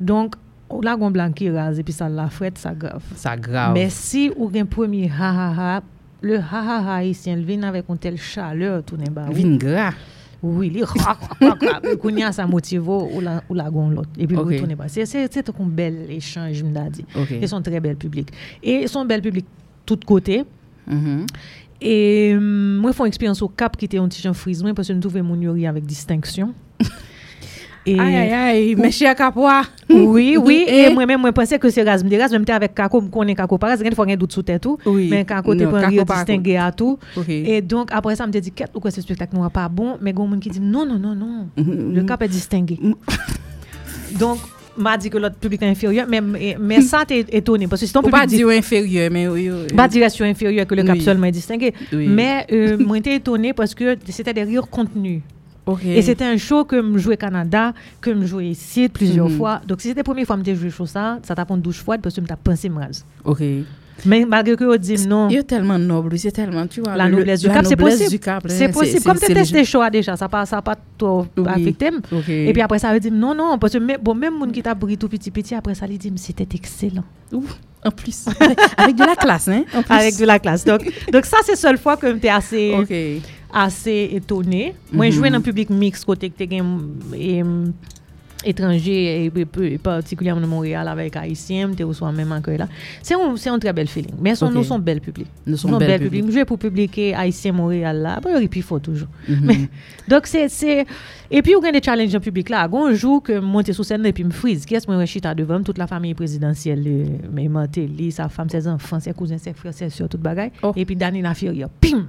[0.00, 0.36] Donc,
[0.70, 3.02] ou là, on blanc qui rase, et puis ça la frette, ça grave.
[3.16, 3.74] Ça grave.
[3.74, 5.82] Mais si ou un premier ha ha ha,
[6.22, 9.32] le ha ha ha haïtien, il vient avec une telle chaleur, tourner bas ou.
[9.32, 9.92] Vin gras.
[10.40, 14.10] Oui, il Kounia, ça motive ou la, ou la gon l'autre.
[14.16, 14.44] Et puis, Ok.
[14.44, 14.86] vous retournez pas.
[14.86, 15.02] C'est
[15.48, 17.04] un bel échange, je me dit.
[17.16, 17.30] Ok.
[17.42, 18.28] Ils sont très belles publics.
[18.62, 19.46] Et ils sont belles publics
[19.84, 20.44] tout côté.
[20.86, 21.26] Mhm.
[21.80, 24.88] Et hum, moi, font expérience au Cap qui était un petit Jean frise moi parce
[24.88, 26.54] que nous trouvons mon avec distinction.
[27.88, 29.62] Et Aïe, aïe, mes chers capois.
[29.90, 32.08] Oui, oui, et moi-même, moi, pensais que c'est Razm.
[32.08, 33.56] Des Razm, j'étais avec Kako, je connais Kako.
[33.56, 34.76] Par exemple, il faut ait doute sous tête tout.
[34.86, 36.98] Mais Kako, t'es pas un distingué à tout.
[37.28, 39.96] Et donc, après ça, je me dit, qu'est-ce que ce spectacle n'est pas bon?
[40.02, 41.48] Mais il y a qui disent, non, non, non, non.
[41.56, 42.78] Le cap est distingué.
[44.18, 44.38] donc,
[44.76, 46.06] m'a dit que l'autre public est inférieur.
[46.08, 47.66] Mais, mais, mais ça, t'es étonné.
[47.66, 49.50] Parce que si ton public pas dit- dire inférieur, mais oui.
[49.50, 49.74] oui.
[49.74, 51.72] pas direction inférieure que le cap seulement est distingué.
[51.92, 55.22] Mais euh, moi, j'étais étonné parce que c'était des rires contenus.
[55.84, 59.36] Et c'était un show que je jouais au Canada, que je jouais ici plusieurs Mhm.
[59.36, 59.60] fois.
[59.66, 61.60] Donc, si c'était la première fois que je joué show ça, ça t'a pris une
[61.62, 62.80] douche froide parce que je t'ai pensé me.
[63.24, 63.42] Ok.
[64.06, 65.28] Mais malgré que on dit non.
[65.28, 66.94] Il est tellement noble, c'est tellement, tu vois.
[66.96, 68.16] La le- noblesse du cap, c'est possible.
[68.28, 69.02] hein, C'est possible.
[69.02, 71.44] Comme tu c'est testé le- le show déjà, ça n'a pas, ça pas trop Oui.
[71.48, 71.90] affecté.
[72.28, 73.58] Et puis après, ça veut dire non, non.
[73.58, 76.12] Parce que bon, même moun qui t'a pris tout petit, petit, après ça, il dit
[76.14, 77.02] c'était excellent.
[77.32, 78.26] Ouf, en plus.
[78.76, 79.64] Avec de la classe, hein?
[79.74, 79.92] En plus.
[79.92, 80.64] Avec de la classe.
[80.64, 80.80] Donc,
[81.12, 82.94] donc ça, c'est la seule fois que j'étais assez, Ok.
[83.52, 84.74] ase etone.
[84.90, 85.20] Mwen mm -hmm.
[85.20, 86.74] jwen nan publik mix kote te gen
[88.46, 88.92] etranje,
[89.26, 92.68] et, partikulyaman nan Montreal avek Haitien, te ou swa menman kwe la.
[93.02, 94.14] Se yon tre bel feeling.
[94.20, 94.54] Men son okay.
[94.54, 95.28] nou son bel publik.
[95.46, 96.28] Nou son nou bel publik.
[96.30, 99.08] Jwe pou publike Haitien Montreal la, pa yon ripi fo toujou.
[99.26, 99.68] Mm -hmm.
[100.08, 100.84] Dok se, se,
[101.30, 104.24] e pi ou gen de challenge nan publik la, gonjou ke monte sou sen epi
[104.24, 106.84] m friz, kyes mwen rechita devan, tout la fami presidansyel,
[107.32, 110.50] mwen mante li, sa fam, se zanfan, se kouzen, se frè, se sè, tout bagay,
[110.62, 110.72] oh.
[110.76, 112.06] epi dani na firyo, pim!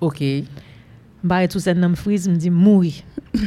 [0.00, 0.44] Ok.
[1.22, 2.94] Bah, et tout ça, me freeze, me dit mourir.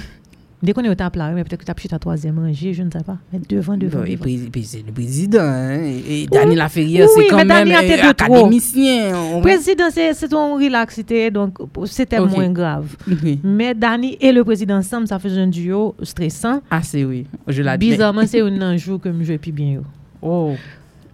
[0.64, 2.72] Dès qu'on est au table là, mais peut-être que tu as pris ta troisième rangée,
[2.72, 3.18] je ne sais pas.
[3.34, 4.04] Mais devant, devant.
[4.04, 8.10] Et puis, puis c'est le président, hein, et, Daniel Laferrière, c'est quand même été euh,
[8.10, 9.12] académicien.
[9.18, 12.96] on- Président, c'est c'est ton relaxité, donc c'était moins grave.
[13.44, 16.62] Mais Dani et le président ensemble, ça faisait un duo stressant.
[16.70, 17.90] Ah, c'est oui, je l'admets.
[17.90, 19.82] Bizarrement, c'est un jour que je joue plus bien.
[20.22, 20.54] Oh.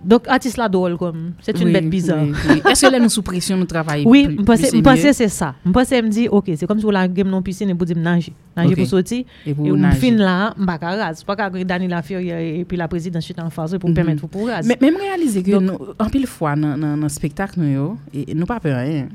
[0.03, 1.33] Donc, artiste la drôle, comme.
[1.41, 2.23] C'est une Oui, bête bizarre.
[2.23, 2.61] oui, oui.
[2.71, 5.13] Est-ce que là, nous sous pression, nous travaillons Oui, je pensais mieux?
[5.13, 5.55] c'est ça.
[5.65, 7.83] Je pensais me dire, ok, c'est comme si vous la game non piscine et vous
[7.85, 8.31] dites nager.
[8.55, 9.25] Nager pour sortir.
[9.45, 9.97] Et nager.
[9.99, 11.25] fin là, je ne pas raser.
[11.25, 13.95] pas qu'à Dani Laferrière et puis la présidente chute en face pour Mhm.
[13.95, 14.69] permettre vous pour raser.
[14.69, 15.51] Mais même réaliser que
[15.99, 17.97] en pile fois dans dans spectacle nous
[18.35, 19.07] nous pas peur rien.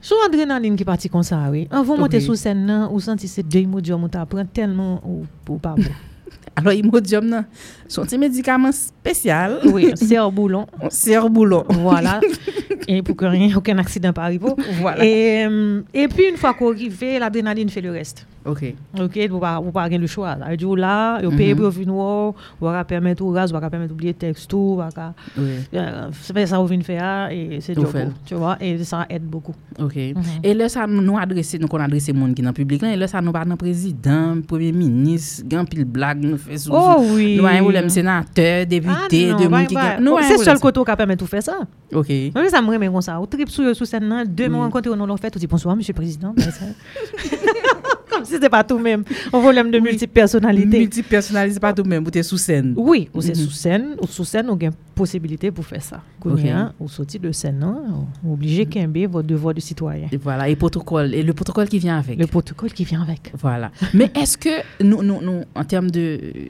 [0.00, 1.66] Son adrénaline qui parti comme ça, oui.
[1.70, 5.26] Avant de monter sur scène, nan, ou senti c'est deux mots on t'apprend tellement ou,
[5.48, 5.82] ou pas bon.
[6.58, 7.44] Alors Imodium nan,
[7.86, 9.60] son petit médicament spécial.
[9.72, 10.66] oui, c'est un boulon.
[10.90, 11.64] C'est un boulon.
[11.68, 12.20] Voilà.
[12.88, 14.44] et pour que rien, aucun accident pas arrive.
[14.80, 15.04] Voilà.
[15.04, 18.26] Et, euh, et puis une fois qu'on arrive, l'adrénaline fait le reste.
[18.44, 18.74] OK.
[18.98, 20.36] Ok, vous vous pas avoir le choix.
[20.38, 23.68] Ça veut dire là, vous payez pour venir vous va permettre ou ras, vous va
[23.68, 24.88] permettre d'oublier texte tout, vous va
[25.36, 25.50] Oui.
[25.74, 26.08] euh,
[26.46, 28.08] ça vous venez faire et c'est faites.
[28.24, 29.54] tu vois et ça aide beaucoup.
[29.78, 29.94] OK.
[29.96, 30.14] Mhm.
[30.42, 33.06] Et là ça nous adresser nous qu'on adresser monde qui dans public là et là
[33.06, 37.74] ça nous pas dans président, premier ministre, grand pile blague nous sou nou an ou
[37.74, 40.08] lem senatèr, depité, de moun ki gen.
[40.30, 41.60] Se sol koto ka pèmè tout fè sa.
[41.92, 42.10] Ok.
[42.32, 43.18] Mwen sa mwen mè kon sa.
[43.20, 45.42] Ou trip sou yo sou sen nan, dè mè renkonte ou non lò fèt, ou
[45.42, 45.84] di bonsoir, M.
[45.98, 46.34] Prezident.
[48.10, 49.04] Comme si c'est pas tout même.
[49.32, 49.84] On problème de oui.
[49.90, 50.78] multipersonnalité.
[50.78, 52.04] Multipersonnalité, c'est pas tout même.
[52.04, 52.74] Vous êtes sous scène.
[52.76, 53.44] Oui, vous êtes mhm.
[53.44, 53.96] sous scène.
[54.00, 56.02] Ou sous scène, on a une possibilité pour faire ça.
[56.20, 56.52] Quand okay.
[56.78, 58.06] vous sortez de scène, non?
[58.22, 58.92] Vous obligé mm -hmm.
[58.92, 60.08] qu'un votre devoir de citoyen.
[60.12, 61.14] Et voilà, et protocole.
[61.14, 62.18] Et le protocole qui vient avec.
[62.18, 63.32] Le protocole qui vient avec.
[63.44, 63.70] Voilà.
[63.94, 66.04] Mais est-ce que nous, nous, nous, en termes de.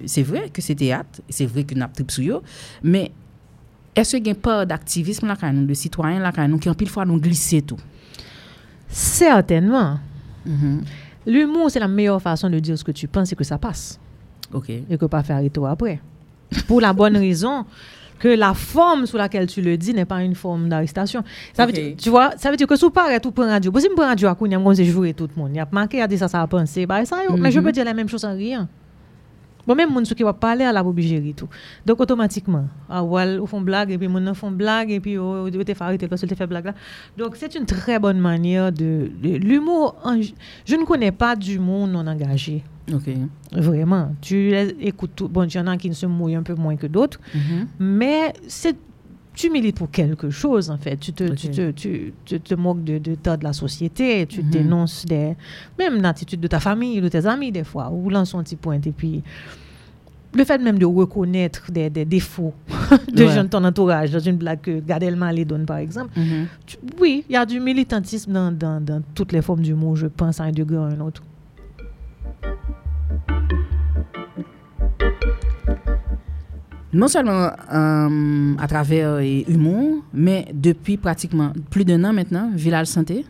[0.07, 2.41] C'est vrai que c'est théâtre, c'est vrai que nous avons
[2.83, 3.13] mais
[3.95, 6.69] est-ce qu'il y a pas d'activisme là, quand nous, de citoyens là, quand nous, qui
[6.69, 7.79] en pile fois nous glisser tout?
[8.89, 9.99] Certainement.
[10.47, 11.08] Mm -hmm.
[11.29, 14.01] L'humour, c'est la meilleure façon de dire ce que tu penses et que ça passe.
[14.53, 14.71] OK.
[14.71, 16.01] Et que pas faire retour après.
[16.67, 17.65] Pour la bonne raison
[18.19, 21.23] que la forme sous laquelle tu le dis n'est pas une forme d'arrestation.
[21.55, 23.71] Ça veut dire, tu vois, ça veut dire que sous paraît tout prend radio.
[23.79, 25.51] Si je prends radio à Kounia, moi, je jouer tout le monde.
[25.53, 26.85] Il y a manqué à dire ça, ça a pensé.
[26.87, 27.37] Bah, ça, yo.
[27.37, 27.65] Mais je Mhm.
[27.67, 28.67] peux dire la même chose sans rien.
[29.69, 31.49] Bon, même moun sou ki wap pale, la jeri tout.
[31.85, 35.19] Donc, automatiquement, ah, wal, ou font blague, et puis moun nan font blague, et puis
[35.19, 36.75] oh, ou te parce fait blague là.
[37.19, 39.11] Donc, c'est une très bonne manière de...
[39.23, 39.95] de- L'humour,
[40.65, 42.65] je ne connais pas d'humour non engagé.
[42.93, 43.11] Ok.
[43.53, 44.15] Vraiment.
[44.23, 45.29] Tu les écoutes tout.
[45.29, 47.21] Bon, il y en a qui se mouillent un peu moins que d'autres.
[47.35, 47.67] Mhm.
[47.79, 48.77] Mais c'est
[49.39, 50.97] tu milites pour quelque chose, en fait.
[50.97, 54.51] Tu te, tu te, tu, tu te moques de, de, de la société, tu Mhm.
[54.51, 55.37] dénonces des,
[55.79, 58.81] même l'attitude de ta famille, de tes amis, des fois, ou lance un petit point.
[58.85, 59.23] Et puis,
[60.35, 62.53] le fait même de reconnaître des, des défauts
[63.15, 63.33] de Ouais.
[63.35, 66.47] gens de ton entourage, dans une blague que Gad Elmaleh donne, par exemple, Mhm.
[66.67, 70.09] tu- oui, il y a du militantisme dans, dans, dans toutes les formes d'humour, je
[70.09, 71.23] pense, à un degré ou à un autre.
[76.93, 82.87] Non seulement euh, à travers euh, humour, mais depuis pratiquement plus d'un an maintenant, Village
[82.87, 83.27] Santé,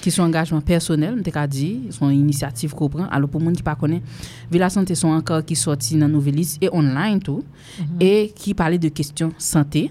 [0.00, 3.06] qui sont engagement personnel, je dit, sont initiative qu'on prend.
[3.10, 4.02] Alors pour les gens qui ne connaissent
[4.50, 7.42] Village Santé sont encore qui sorti dans nouvelle liste et online tout,
[7.98, 9.90] et qui parlait de questions santé.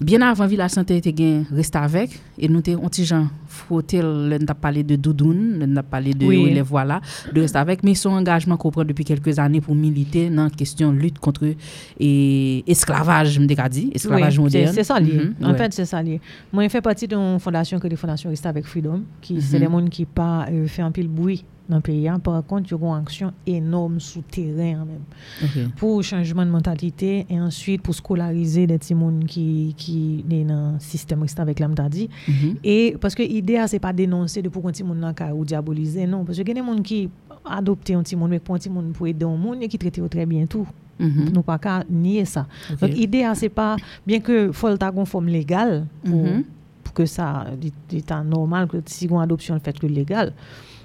[0.00, 3.98] Bien avan vi la sante te gen reste avek, e nou te onti jan frote
[4.00, 6.46] lè n da pale de doudoun, lè n da pale de oui.
[6.56, 10.24] lè voilà, de reste avek, men son engajman ko pren depi kelkez anè pou milite
[10.32, 11.52] nan kestyon lut kontre
[12.00, 14.72] esklavaj mde ka di, esklavaj oui, modern.
[14.72, 15.60] Se sa li, mm -hmm, an ouais.
[15.60, 16.20] fèd se sa li.
[16.52, 19.50] Mwen fè pati don fondasyon ke de fondasyon reste avek freedom, ki mm -hmm.
[19.50, 22.08] se de moun ki pa euh, fè an pil boui dans le pays.
[22.08, 22.18] hein.
[22.18, 25.70] Par contre, il y a une action énorme souterrain même.
[25.76, 28.94] Pour changement de mentalité et ensuite pour scolariser des petits
[29.26, 32.08] qui qui est dans le système avec l'âme dit.
[32.28, 32.56] Mhm.
[32.64, 36.24] Et parce que l'idée c'est pas dénoncer de pour un petit monde ou diaboliser non
[36.24, 37.08] parce que y a des gens qui
[37.44, 39.78] adoptent un petit monde mais pour un petit monde pour aider un monde et qui
[39.78, 40.66] traitent très bien tout.
[40.98, 41.30] Mhm.
[41.32, 42.46] Nous pas qu'à nier ça.
[42.72, 42.80] Ok.
[42.80, 43.76] Donc l'idée c'est pas
[44.06, 46.44] bien que faut une forme légale pour, Mhm.
[46.84, 47.46] pour que ça
[47.92, 50.32] est normal que si on adoption le fait que légal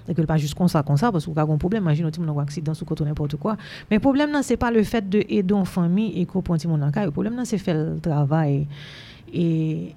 [0.08, 1.84] et que pas juste comme ça comme ça parce qu'on a un problème.
[1.84, 3.58] Imagine un un accident sous côté n'importe quoi.
[3.90, 6.56] Mais le problème là c'est pas le fait de aider en famille et qu'on prend
[6.56, 7.06] dans le cas.
[7.06, 8.68] le problème c'est faire le travail
[9.34, 9.94] et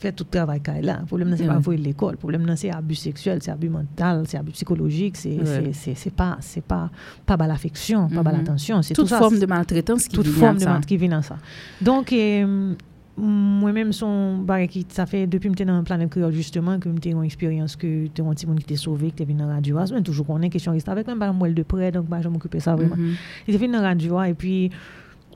[0.00, 0.98] faire tout le travail qu'il là.
[1.00, 2.12] Le problème c'est pas voir l'école.
[2.12, 5.44] Le problème c'est abus sexuel c'est abus mental c'est abus psychologique c'est Ouais.
[5.44, 6.90] c'est- c'est c'est pas c'est pas
[7.24, 8.38] pas bas l'affection pas bas Mhm.
[8.38, 11.22] l'attention c'est Toute forme de maltraitance qui toute vient forme de maltraitance qui vient à
[11.22, 11.36] ça.
[11.80, 12.74] Donc euh,
[13.16, 17.10] moi-même son bagay qui ça fait depuis que j'étais dans planète créole justement que j'étais
[17.10, 19.54] une expérience que t'es un petit monde qui t'est sauvé que t'es venu dans la
[19.54, 22.20] radio mais toujours qu'on est question reste avec même pas moi de près donc bah
[22.20, 22.96] je m'occuper ça vraiment.
[22.96, 23.14] Mhm.
[23.46, 24.70] il était venu dans la radio et puis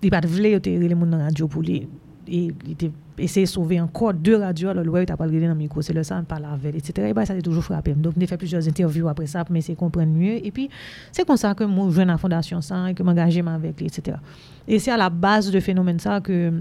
[0.02, 1.86] il pas vle il était les monde dans la radio pour lui
[2.30, 5.24] et il était essayé de sauver encore deux radios alors le ouais il t'a pas
[5.24, 7.40] regardé dans le micro c'est le ça pas la veille etc et bah ça a
[7.40, 7.94] toujours frappé.
[7.94, 10.44] Donc j'ai fait plusieurs interviews après ça pour essayer de comprendre mieux.
[10.44, 10.68] Et puis
[11.12, 13.80] c'est comme ça que moi je joins à la fondation ça et que m'engager avec
[13.80, 14.18] lui etc
[14.66, 16.52] et c'est à la base de phénomène ça que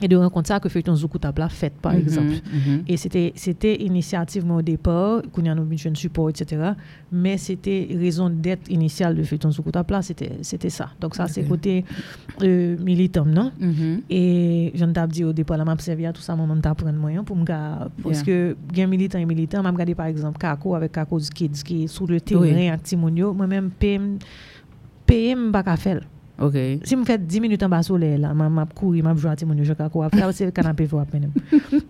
[0.00, 2.34] et de rencontre ça que Feuilleton Zoukoutapla fait par Mhm, exemple.
[2.52, 2.82] mhm.
[2.86, 6.72] et c'était c'était initiativement au départ qu'on y a un jeune support etc
[7.10, 10.90] mais c'était raison d'être initiale de Feuilleton Zoukoutapla c'était c'était ça.
[11.00, 11.84] Donc ça c'est côté
[12.42, 13.52] euh, militant non?
[13.58, 14.02] Mhm.
[14.10, 17.24] et j'en t'ai dit au départ là m'a servi à tout ça moment t'apprendre moyen
[17.24, 17.44] pour me
[18.02, 21.84] parce que bien militant et militant m'a regardé par exemple Kako avec Kako Kids qui
[21.84, 22.20] est sur le Oui.
[22.20, 24.18] terrain avec Timonio moi même PM
[25.06, 25.62] PM pas
[26.36, 26.56] Ok.
[26.84, 29.32] Si m fèt 10 minutes an ba sole la, m ap kouri, m ap jwa
[29.38, 31.30] ti moun yo joka kou ap, la wè se kanapè fò ap menem.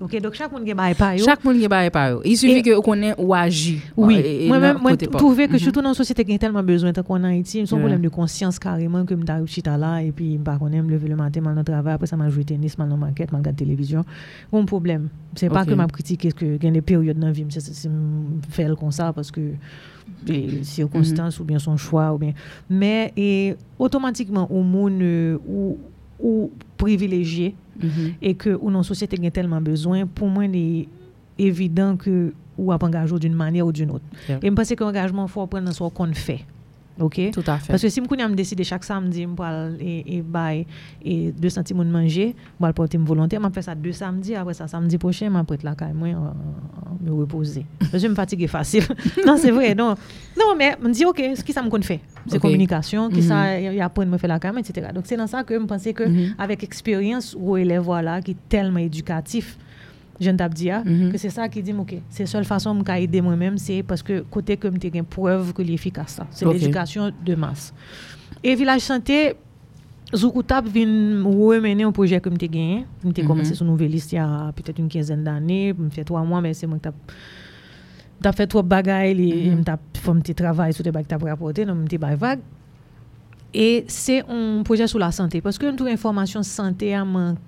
[0.05, 1.25] ok, dok chak moun gen ba e pa yo.
[1.27, 2.21] Chak moun gen ba e pa yo.
[2.23, 3.81] Il suffit que konen ou agi.
[3.97, 4.21] Oui.
[4.47, 7.67] Mwen mwen mwen trouve que choutou nan sosyete gen telman bezwen ta konan iti, m
[7.67, 10.55] son problem de konsyans kareman ke m ta ou chita la, e pi m pa
[10.63, 13.03] konen m leve le matin, mal nan travay, apre sa man jwè tenis, mal nan
[13.03, 14.07] manket, mal gade televizyon.
[14.53, 15.11] Ou m problem.
[15.35, 16.31] Se pa ke m ap kritike
[16.63, 19.51] gen de peryode nan vi, m fèl kon sa, paske...
[20.27, 22.33] me les circonstances ou bien son choix ou bien.
[22.71, 25.79] Mais et automatiquement au monde euh, ou
[26.21, 28.13] ou privilégié Mhm.
[28.23, 30.89] et que ou non société a tellement besoin pour moi il est
[31.39, 34.05] évident que ou à engager d'une manière ou d'une autre.
[34.27, 34.39] Yeah.
[34.43, 36.41] et je pense que l'engagement faut prendre dans ce qu'on fait
[36.99, 37.21] OK?
[37.33, 37.73] Tout à fait.
[37.73, 40.67] parce que si je me décide chaque samedi je vais et et
[41.05, 44.55] et deux centimes de manger je vais porter volontaire je fais ça deux samedis après
[44.55, 46.09] ça samedi prochain je prête la caille moi
[47.05, 47.67] me reposer.
[47.79, 48.85] Parce que je me fatigue facile.
[49.27, 49.95] Non c'est vrai non.
[50.39, 52.01] Non mais je me dis OK ce qui ça me fait?
[52.27, 55.45] C'est communication qui ça y apprendre me faire la caille etc donc c'est dans ça
[55.45, 56.35] que je pense que Mhm.
[56.39, 59.59] avec expérience ou élève voilà qui est tellement éducatif
[60.21, 61.13] je ne dit ah, Mhm.
[61.13, 64.03] que c'est ça qui dit OK c'est la seule façon de aider moi-même c'est parce
[64.03, 67.75] que côté que me une preuve que l'efficace c'est l'éducation de masse
[68.43, 69.35] et village santé
[70.15, 70.87] Zoukoutap vient
[71.25, 72.87] remener un projet que j'ai gagné.
[73.05, 73.29] J'ai Mhm.
[73.29, 75.75] commencé sur nouvelle liste il y a peut-être une quinzaine d'années.
[75.77, 76.89] Je fait trois mois, mais c'est moi qui
[78.23, 81.25] t'as fait trop de bagailles et t'as fait un petit travail sur des bagages que
[81.25, 82.39] t'as rapporté, donc petit bail vague.
[83.53, 87.39] Et c'est un projet sur la santé parce que toute information santé a manqué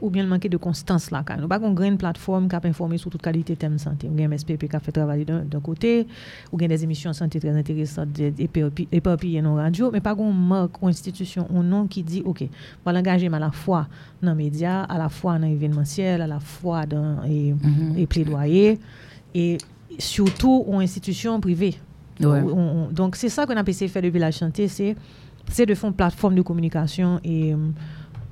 [0.00, 1.24] ou bien le manqué de constance là.
[1.40, 4.08] Nous pas une grande plateforme qui a informé sur toute qualité thème santé.
[4.08, 6.06] Ou bien MSPP qui a fait travailler d'un côté,
[6.52, 8.08] ou bien des émissions santé très intéressantes
[8.38, 12.22] éparpillées éparpillées dans la radio, mais pas une marque ou institution ou nom qui dit,
[12.24, 12.46] OK, on
[12.84, 13.86] va l'engager à la fois
[14.22, 18.06] dans les médias, à la fois dans l'événementiel, à la fois dans les Mhm.
[18.06, 18.78] plaidoyers,
[19.34, 19.58] et
[19.98, 21.74] surtout aux institutions privées.
[22.20, 22.40] Ouais.
[22.42, 24.94] On- on- donc, c'est ça qu'on a essayé de faire depuis la santé, c'est
[25.50, 27.52] c'est de faire une plateforme de communication et,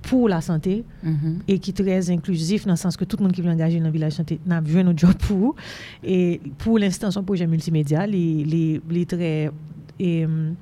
[0.03, 1.41] pour la santé Mhm.
[1.49, 3.79] et qui est très inclusif dans le sens que tout le monde qui veut engager
[3.79, 5.55] dans le village santé n'a besoin de job pour.
[6.03, 9.51] Et pour l'instant, son projet multimédia, les, les, les très
[9.99, 10.55] et, hum,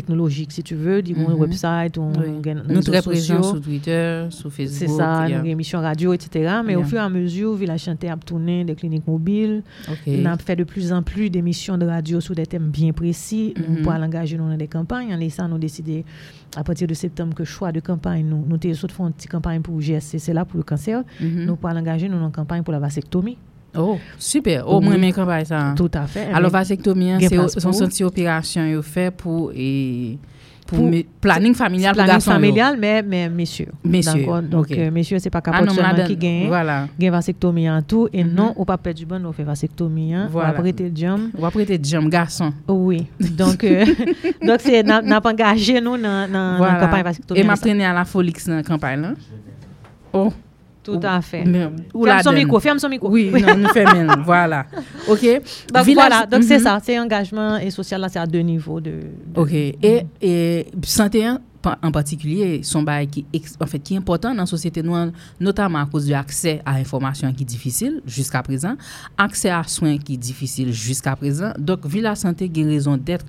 [0.00, 1.40] technologique, si tu veux, disons, un Mhm.
[1.40, 2.52] website, ou Oui.
[2.68, 4.78] Nous très présents sur Twitter, sur Facebook.
[4.78, 5.40] C'est ça, yeah.
[5.40, 6.28] une émission radio, etc.
[6.66, 9.62] Mais au fur et à mesure, Village Santé a tourné des cliniques mobiles.
[10.06, 13.54] On a fait de plus en plus d'émissions de radio sur des thèmes bien précis
[13.56, 13.82] Mhm.
[13.82, 15.14] pour aller engager nous dans des campagnes.
[15.14, 16.04] En ça, nous décidé
[16.56, 19.60] à partir de septembre que choix de campagne, nous, nous avons fait une petite campagne
[19.62, 21.02] pour GSC, c'est là pour le cancer.
[21.20, 21.44] Mhm.
[21.46, 23.38] Nous pour aller engager nous dans une campagne pour la vasectomie.
[23.78, 24.62] Oh, super.
[24.66, 25.74] Oh, mwen men kampay sa.
[25.78, 26.26] Tout a fe.
[26.34, 27.20] Alo vasektomien,
[27.56, 30.16] son senti operasyon yo fe pou e...
[30.66, 30.90] Pour
[31.20, 34.86] planning familial pour garçon familial mais mais messieurs d'accord donc okay.
[34.86, 38.08] euh, messieurs c'est pas capote ah non, seulement qui gagne voilà gagne vasectomie en tout
[38.12, 38.34] et mm -hmm.
[38.34, 40.50] non ou pas perdre du bon on fait vasectomie voilà.
[40.50, 43.84] ou prêter jam ou prêter jam garçon oui donc euh,
[44.46, 46.80] donc c'est n'a, n'a pas engagé nous dans dans voilà.
[46.80, 49.12] campagne vasectomie et m'a traîné à la folix dans campagne là
[50.12, 50.32] oh
[50.92, 51.44] Tout à fait.
[51.44, 51.76] Ferme
[52.22, 53.10] son micro, ferme son micro.
[53.10, 54.22] Oui, non, nous fermons.
[54.24, 54.66] voilà.
[55.08, 55.20] OK.
[55.72, 56.62] Donc Village- voilà, donc c'est Mhm.
[56.64, 58.90] ça, c'est engagement et social là, c'est à deux niveaux de.
[58.90, 59.52] de- OK.
[59.52, 61.40] Et, et santé hein,
[61.82, 63.26] en particulier, son bail qui,
[63.60, 65.08] en fait, qui est important dans la société noire,
[65.40, 68.76] notamment à cause de l'accès à l'information qui est difficile jusqu'à présent,
[69.18, 71.52] accès à soins qui est difficile jusqu'à présent.
[71.58, 73.26] Donc, Villa Santé a une raison d'être.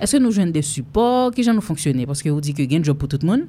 [0.00, 2.06] Est-ce que nous jouons des supports qui nous fonctionner?
[2.06, 3.42] Parce que vous dites que un job pour tout le monde.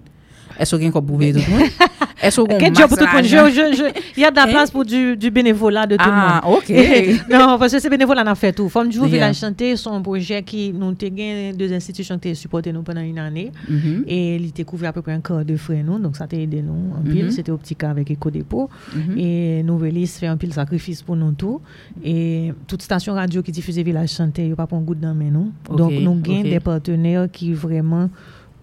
[0.60, 1.70] Est-ce qu'il y a pour payer tout le monde?
[2.22, 3.94] Est-ce a un Quel job pour tout le monde?
[4.16, 4.48] Il y a de la Hein?
[4.48, 6.58] place pour du, du bénévolat de tout Ah, le monde.
[6.60, 7.30] ok.
[7.30, 8.70] non, parce que c'est bénévolat, on a fait tout.
[8.70, 9.14] Femme du jour, Yeah.
[9.16, 13.20] Village Santé, son projet qui nous gagné deux institutions qui ont supporté nous pendant une
[13.20, 13.52] année.
[13.68, 14.06] Mhm.
[14.08, 16.00] Et il était couvert à peu près un quart de frais, nous.
[16.00, 17.26] Donc, ça t'a aidé nous en pile.
[17.26, 17.32] Mhm.
[17.32, 18.70] C'était Optica avec Ecodépôt.
[18.96, 19.18] Mhm.
[19.18, 21.60] Et Nouvelis fait un pile sacrifice pour nous tout.
[22.06, 25.52] Et toute station radio qui diffusait Village Santé, il a pas un goût dans nous.
[25.70, 26.44] Ok, Donc, nous avons ok.
[26.44, 28.10] des partenaires qui vraiment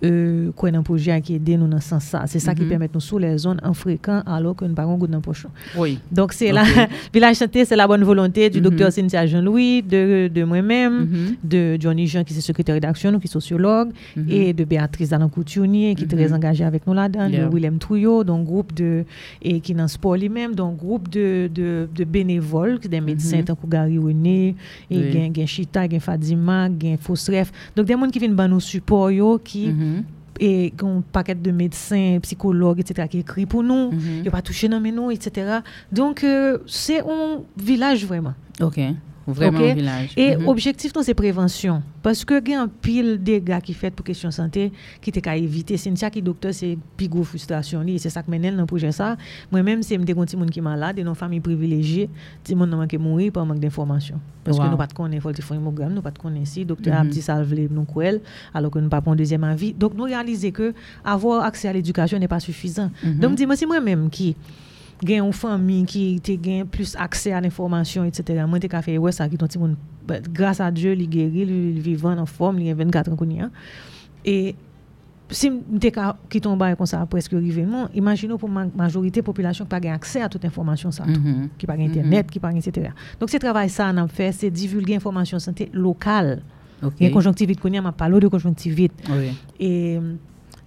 [0.04, 2.68] euh, quoi dans projet qui aident nous dans ce sens ça c'est ça qui Mhm.
[2.68, 5.46] permet nous sous les zones en fréquent alors que nous pas goût dans poche
[5.76, 5.98] Oui.
[6.10, 6.64] donc c'est là
[7.12, 8.64] village santé c'est la bonne volonté du Mhm.
[8.64, 11.36] docteur Cynthia Jean-Louis de, de moi-même Mhm.
[11.44, 13.90] de Johnny Jean qui est secrétaire rédaction nous qui est sociologue
[14.28, 17.46] et de Béatrice Alain Couturier qui est très engagée avec nous là-dedans Yeah.
[17.46, 19.04] de Willem Trouillot donc groupe de
[19.42, 23.42] et qui est dans le sport lui-même donc groupe de, de, de bénévoles des médecins
[23.42, 24.56] tant que Gary René
[24.90, 25.12] et Oui.
[25.12, 29.10] gen, gen Chita gen Fadima gen Fosref donc des gens qui viennent ban nous support
[29.44, 30.04] qui Mhm.
[30.40, 33.90] et un paquet de médecins, psychologues, etc., qui écrit pour nous.
[33.92, 35.58] Il n'y a pas touché dans nous, etc.
[35.92, 38.34] Donc, euh, c'est un village vraiment.
[38.60, 38.78] OK.
[39.26, 39.74] Vreman okay?
[39.74, 40.12] vilaj.
[40.16, 40.48] E mm -hmm.
[40.48, 41.82] objektif ton se prevensyon.
[42.02, 44.70] Paske gen an pil dega ki fet pou kesyon sante
[45.00, 45.76] ki te ka evite.
[45.78, 47.98] Sen tia ki doktor se pigou frustrasyon li.
[47.98, 49.16] Se sak menel nan proje sa.
[49.50, 52.08] Mwen menm se mte kon ti moun ki malade, non fami privileje,
[52.42, 54.18] ti moun nan manke mouri pa mank d'informasyon.
[54.44, 54.70] Paske wow.
[54.70, 56.64] nou pat konen fol ti fon imogram, nou pat konen si.
[56.64, 57.08] Doktor mm -hmm.
[57.08, 58.20] ap ti salvele nou kouel
[58.52, 59.74] alo ke nou pa pon dezyeman avi.
[59.78, 60.72] Donk nou realize ke
[61.04, 62.88] avor akse al edukasyon ne pa sufizan.
[62.88, 63.20] Mm -hmm.
[63.20, 64.36] Donk di mwen se mwen menm ki
[65.04, 68.44] gen une famille qui te gen plus accès à l'information etc.
[68.48, 71.08] Moi te ka fait ouais ça qui ton petit monde But grâce à Dieu il
[71.08, 73.50] guéri, il vivant en forme, il a 24 ans konya.
[74.24, 74.54] Et
[75.30, 79.64] si m'te ka qui tombe comme ça presque arrivé non, imaginez pour ma majorité population
[79.64, 81.48] qui pas gen accès à toute information ça tout, Mhm.
[81.56, 81.86] qui pas Mhm.
[81.88, 82.88] internet, qui pas etc.
[83.20, 86.42] Donc ce travail ça on a fait c'est divulguer information santé locale.
[86.82, 86.94] OK.
[86.98, 88.28] Il y a conjonctivite konya m'a parlé de.
[88.28, 88.90] Oui.
[89.60, 89.98] Et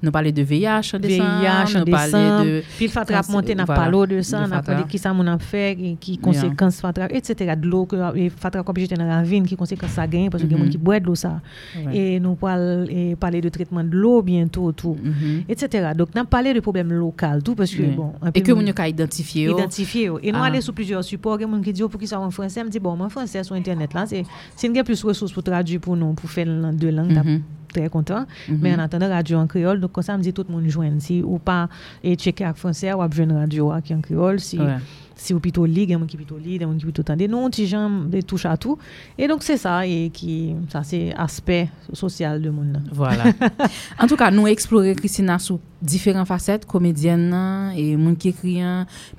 [0.03, 3.81] nous parler de VIH, de VIH, sang, nous parler de puis fatrap monter n'a voilà.
[3.81, 7.53] parlé de ça, n'a parlé qui ça mon a fait, qui conséquences fatrap etc.
[7.57, 7.95] de l'eau que
[8.35, 10.59] fatrap obligé dans la ravine qui conséquences ça gagne parce que mm -hmm.
[10.59, 11.41] monde qui boit de l'eau ça.
[11.85, 11.97] Ouais.
[11.97, 15.51] Et nous parler parler de traitement de l'eau bientôt tout mm -hmm.
[15.53, 15.91] etc.
[15.99, 17.95] Donc n'a parlé de problèmes locaux tout parce que oui.
[17.99, 19.57] bon et que mon a identifié oh.
[19.57, 20.19] identifié oh.
[20.25, 20.47] et nous ah.
[20.49, 22.61] aller sur plusieurs supports, il y a qui dit oh, pour qui ça en français,
[22.65, 24.23] me dit bon en français sur internet là c'est
[24.57, 26.47] c'est une plus ressources pour traduire pour nous pour faire
[26.83, 27.62] de langue mm-hmm.
[27.73, 28.21] très content.
[28.21, 28.57] Mm -hmm.
[28.61, 31.01] Mais en attendant, radio en créole, donc comme ça, me dit tout le monde joindre.
[31.01, 31.67] Si ou pas,
[32.03, 33.09] et checker avec français, ou à
[33.43, 34.39] radio qui en créole.
[34.39, 34.79] Si, ouais.
[35.15, 37.03] si ou plutôt lit, il y a qui plutôt lit, il y a qui plutôt
[37.03, 37.27] tendez.
[37.27, 38.77] Non, petit gens des touche à tout.
[39.17, 42.81] Et donc c'est ça et qui ça c'est aspect social de monde.
[42.91, 43.25] Voilà.
[43.99, 48.61] en tout cas, nous explorer Christina sous différentes facettes, comédienne et monde qui écrit,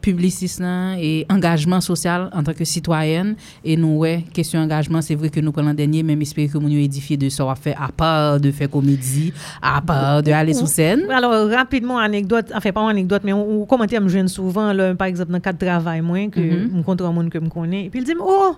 [0.01, 0.62] publiciste
[0.99, 5.41] et engagement social en tant que citoyenne et nous ouais, question engagement, c'est vrai que
[5.41, 8.51] nous prenons dernier même espérer que nous édifier de ça à faire à part de
[8.51, 11.11] faire comédie, à part de aller sur scène.
[11.11, 15.07] Alors rapidement anecdote, enfin pas anecdote mais on, on commentait me jeune souvent là, par
[15.07, 16.81] exemple dans cadre travay mwen, ke mm -hmm.
[16.81, 18.55] m kontra moun ke m konen, pi l di m, oh, oh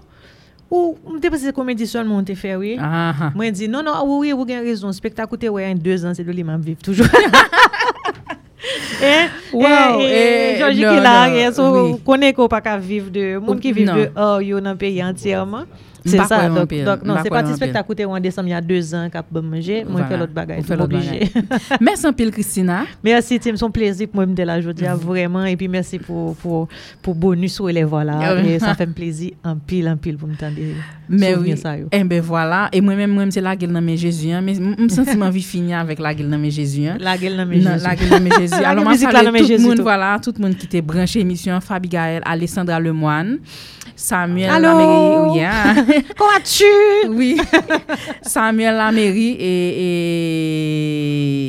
[0.66, 2.74] Ou, mwen te pese komedi sol mwen te fè wè.
[3.36, 4.94] Mwen di, non, non, wè wè wè gen rezon.
[4.96, 7.06] Spektak ou te wè yon 2 an, se do li man viv toujou.
[8.98, 11.94] eh, wow, eh, eh, Georgie non, Kilar, non, so, oui.
[12.06, 14.00] konen ko pa ka viv de, moun ki viv non.
[14.00, 15.70] de or yo nan peyi antyèman.
[16.06, 18.60] C'est ça, donc, donc non, c'est parti en spectacle coûté en décembre il y a
[18.60, 21.30] deux ans qu'a bon manger, moi je fais l'autre bagaille, l'autre obligé.
[21.80, 22.84] Merci en pile, Christina.
[23.02, 26.68] Merci Tim, son plaisir pour moi de la aujourd'hui vraiment et puis merci pour pour
[27.02, 30.16] pour bonus sur les voilà Ah et ça fait un plaisir en pile en pile
[30.16, 30.56] pour me tendre.
[31.08, 31.86] Mais oui, yo.
[31.92, 32.68] eh ben voilà.
[32.72, 34.30] Et moi-même, moi c'est la gueule dans mes Jésus.
[34.30, 34.40] hein.
[34.40, 36.88] Mais je sens que ma vie finir avec la gueule dans mes Jésus.
[36.98, 37.82] La gueule dans mes Jésus.
[37.82, 38.54] La gueule dans mes Jésus.
[38.64, 42.22] Alors, moi, tout le monde, voilà, tout le monde qui était branché émission, Fabi Gaël,
[42.24, 43.38] Alessandra Lemoine,
[43.96, 44.68] Samuel Allô?
[44.68, 45.30] Lamery.
[45.30, 45.74] Oh, yeah.
[46.16, 47.08] Comment tu?
[47.08, 47.40] Oui.
[48.22, 49.74] Samuel Lamery et,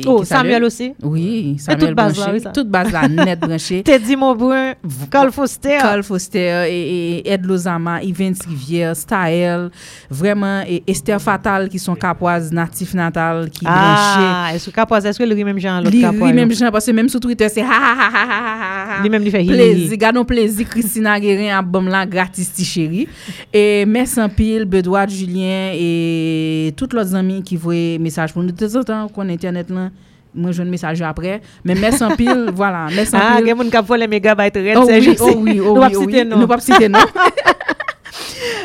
[0.06, 0.94] Oh, Samuel aussi?
[1.02, 3.82] Oui, Samuel et toute base branché, là, oui, toute base là, net branché.
[3.84, 4.72] Teddy Maubrun,
[5.10, 5.76] Carl Foster.
[5.80, 9.70] Carl Foster et, et Ed Lozama, Yvain Rivière, Stael,
[10.10, 14.28] vraiment et Esther Fatal qui sont capoises natif natal qui ah, branché.
[14.32, 16.30] Ah, est-ce que capoise est-ce que le même genre l'autre capoise?
[16.30, 18.98] Le même genre parce que même sur Twitter c'est ha ha ha ha ha.
[18.98, 19.02] ha.
[19.02, 19.54] Lui même lui fait hi hi hi.
[19.54, 23.08] plaisir, gardons plaisir Christina Guérin album la gratis artisti chéri.
[23.52, 28.54] E mersi anpil, Bedouard, Julien, e tout lot zami ki vwe mesaj pou nou.
[28.54, 29.90] De zotan kon internet lan,
[30.34, 31.38] mwen joun mesaj apre.
[31.66, 33.34] Men mersi anpil, voilà, mersi anpil.
[33.34, 35.22] Ah, gen moun kap fole mega bayt red, se jese.
[35.24, 36.24] Oh oui, oh oui, oh oui.
[36.28, 37.02] Nou pap site nou.
[37.02, 37.44] Nou pap site nou.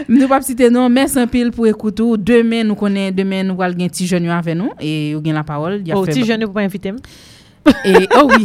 [0.08, 2.18] Nou pap site nou, mersi anpil pou ekoutou.
[2.20, 4.76] Demen nou konen, demen nou wal gen ti joun yo ave nou.
[4.80, 5.80] E yo gen la parol.
[5.95, 7.02] Oh, ti joun yo pou pa invite m.
[7.64, 8.44] E, oh oui.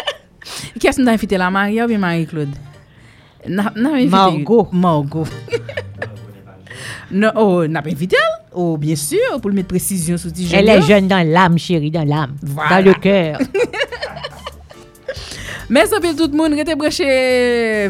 [0.80, 2.75] Kes nou dan invite la Maria ou bi Marie-Claude?
[3.48, 4.68] Margot.
[4.72, 5.26] Margot.
[7.10, 8.46] Non, oh, n'a pas invité elle.
[8.52, 11.90] Oh, bien sûr, pour le mettre précision sous tes Elle est jeune dans l'âme, chérie,
[11.90, 12.34] dans l'âme.
[12.42, 12.70] Voilà.
[12.70, 13.38] Dans le cœur.
[15.66, 17.02] Mè sa pil tout moun rete breche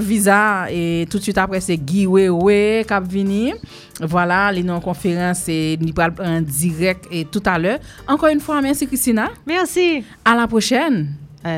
[0.01, 3.53] Visa E tout süt apre se Giwewe kap vini
[4.01, 5.43] Voilà, li nou konferans
[5.83, 7.77] Ni pral en direk et tout alè
[8.09, 11.03] Ankon yon fwa, mènsi Kristina Mènsi A la pochèn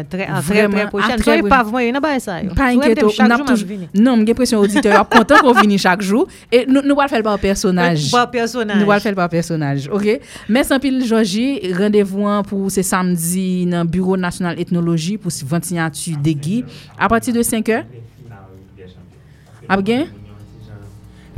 [0.09, 1.15] Tre, an tre, tre pochel.
[1.15, 2.55] An tre pavman, yon nan ba esay yo.
[2.59, 3.09] Pa inketo.
[3.95, 6.27] Non, mwen gen presyon auditeur, ap kontan kon vini chak jou.
[6.53, 8.09] E nou wal fel pa personaj.
[8.13, 8.83] Pa personaj.
[8.83, 10.11] Nou wal fel pa personaj, ok?
[10.53, 15.87] Mè Sanpil Georgie, randevou an pou se samdi nan Bureau National Ethnologie pou si 21
[15.87, 16.61] atu degi.
[16.99, 17.81] A pati de 5 e?
[19.69, 20.07] Ap gen?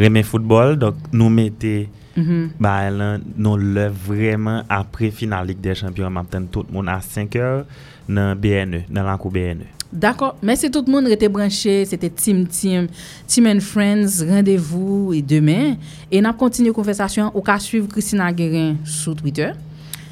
[0.00, 1.88] Reme football, donc nou mette...
[2.16, 2.50] Mm -hmm.
[2.58, 7.64] Ba lan nou le vremen apre finalik de champion mapten tout moun a 5 or
[8.08, 9.68] nan BNE, nan lankou BNE.
[9.90, 12.86] D'akor, mersi tout moun rete branche, sete Tim Tim,
[13.26, 15.74] Tim and Friends, rendez-vous e demen,
[16.06, 19.56] e nap kontinu konversasyon ou ka suiv Christina Guerin sou Twitter.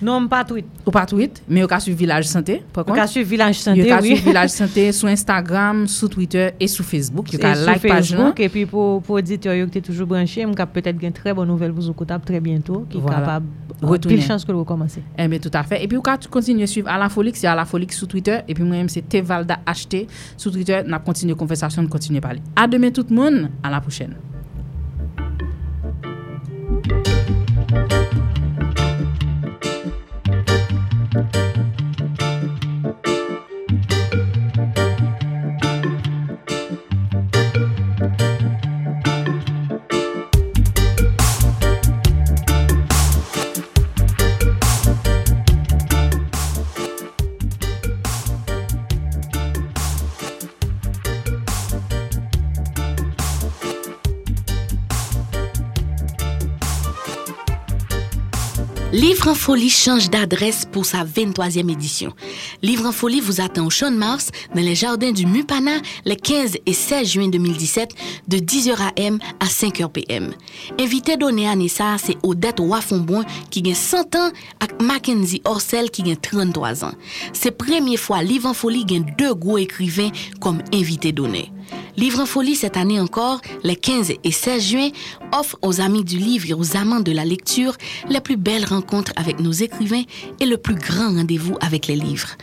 [0.01, 0.67] Non, pas tweet.
[0.87, 2.63] Ou pas tweet, mais au cas sur Village Santé.
[2.73, 2.97] Par contre.
[2.97, 3.83] Au cas sur Village Santé.
[3.83, 4.17] Au cas oui.
[4.17, 7.29] sur Village Santé, sur Instagram, sur Twitter et sur Facebook.
[7.33, 8.33] Au cas like page là.
[8.37, 11.49] Et puis pour pour dire que tu es toujours branché, on peut-être une très bonne
[11.49, 13.47] nouvelle pour vous écouter très bientôt, qui est capable
[13.83, 15.03] euh, de chance que vous recommencez.
[15.17, 15.83] Eh bien tout à fait.
[15.83, 17.87] Et puis au cas tu continues à suivre à la folie, c'est à la folie
[17.91, 20.07] sur Twitter et puis moi-même c'est Tevalda HT
[20.37, 22.41] sur Twitter, n'a continué conversation, continuer à parler.
[22.57, 24.15] À demain tout le monde, à la prochaine.
[59.29, 62.15] Livre en folie change d'adresse pour sa 23e édition.
[62.63, 66.17] Livre en folie vous attend au Champ de Mars, dans les jardins du Mupana, les
[66.17, 67.91] 15 et 16 juin 2017,
[68.27, 70.33] de 10h AM à 5h PM.
[70.81, 74.31] Invité donné à Nessa, c'est Odette Wafonboin qui gagne 100 ans
[74.63, 76.95] et Mackenzie Orsel qui gagne 33 ans.
[77.35, 80.11] C'est première fois Livre en folie gagne deux gros écrivains
[80.41, 81.53] comme invité donné.
[81.97, 84.89] Livre en folie cette année encore, les 15 et 16 juin,
[85.33, 87.77] offre aux amis du livre et aux amants de la lecture
[88.09, 90.05] les plus belles rencontres avec nos écrivains
[90.41, 92.37] et le plus grand rendez-vous avec les livres.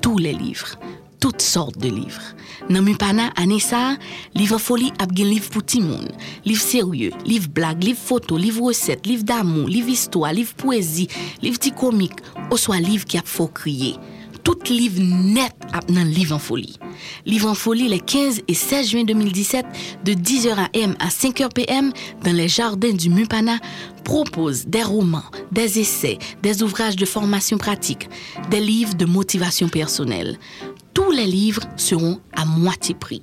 [0.00, 0.78] Tous les livres.
[1.20, 2.34] toutes sortes de livres.
[2.70, 3.30] Dans Mupana,
[4.34, 5.38] livre folie a gen
[5.82, 6.12] monde.
[6.44, 11.08] Livre sérieux, livre blague, livre photo, livre recette, livre d'amour, livre histoire, livre poésie,
[11.42, 12.20] livre petit comique,
[12.50, 13.96] ou soit livre qui a faut crier.
[14.44, 16.78] Tout livre net ap nan Livre en Folie.
[17.26, 19.66] Livre en Folie les 15 et 16 juin 2017
[20.04, 21.92] de 10h AM à 5h PM
[22.24, 23.58] dans les jardins du Mupana
[24.04, 28.08] propose des romans, des essais, des ouvrages de formation pratique,
[28.50, 30.38] des livres de motivation personnelle.
[30.94, 33.20] Tous les livres seront à moitié prix.